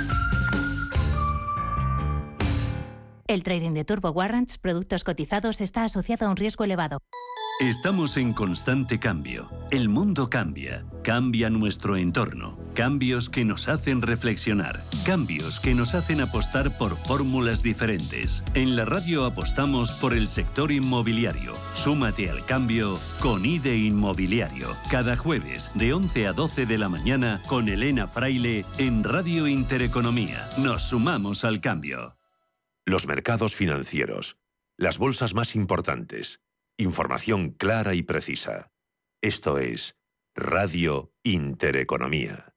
El 3.31 3.43
trading 3.43 3.71
de 3.71 3.85
turbo 3.85 4.09
warrants, 4.11 4.57
productos 4.57 5.05
cotizados, 5.05 5.61
está 5.61 5.85
asociado 5.85 6.27
a 6.27 6.29
un 6.29 6.35
riesgo 6.35 6.65
elevado. 6.65 6.99
Estamos 7.61 8.17
en 8.17 8.33
constante 8.33 8.99
cambio. 8.99 9.49
El 9.71 9.87
mundo 9.87 10.29
cambia. 10.29 10.83
Cambia 11.01 11.49
nuestro 11.49 11.95
entorno. 11.95 12.59
Cambios 12.73 13.29
que 13.29 13.45
nos 13.45 13.69
hacen 13.69 14.01
reflexionar. 14.01 14.81
Cambios 15.05 15.61
que 15.61 15.73
nos 15.73 15.95
hacen 15.95 16.19
apostar 16.19 16.77
por 16.77 16.97
fórmulas 16.97 17.63
diferentes. 17.63 18.43
En 18.53 18.75
la 18.75 18.83
radio 18.83 19.23
apostamos 19.23 19.93
por 19.93 20.13
el 20.13 20.27
sector 20.27 20.69
inmobiliario. 20.69 21.53
Súmate 21.71 22.29
al 22.29 22.43
cambio 22.43 22.99
con 23.21 23.45
IDE 23.45 23.77
Inmobiliario. 23.77 24.67
Cada 24.89 25.15
jueves 25.15 25.71
de 25.73 25.93
11 25.93 26.27
a 26.27 26.33
12 26.33 26.65
de 26.65 26.77
la 26.77 26.89
mañana 26.89 27.39
con 27.47 27.69
Elena 27.69 28.09
Fraile 28.09 28.65
en 28.77 29.05
Radio 29.05 29.47
Intereconomía. 29.47 30.49
Nos 30.57 30.81
sumamos 30.81 31.45
al 31.45 31.61
cambio. 31.61 32.20
Los 32.85 33.05
mercados 33.05 33.55
financieros. 33.55 34.37
Las 34.75 34.97
bolsas 34.97 35.35
más 35.35 35.55
importantes. 35.55 36.41
Información 36.77 37.51
clara 37.51 37.93
y 37.93 38.01
precisa. 38.01 38.71
Esto 39.21 39.59
es 39.59 39.97
Radio 40.33 41.13
Intereconomía. 41.21 42.55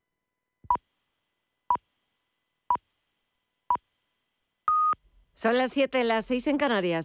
Son 5.34 5.58
las 5.58 5.72
7, 5.72 6.04
las 6.04 6.24
6 6.24 6.46
en 6.46 6.56
Canarias. 6.56 6.92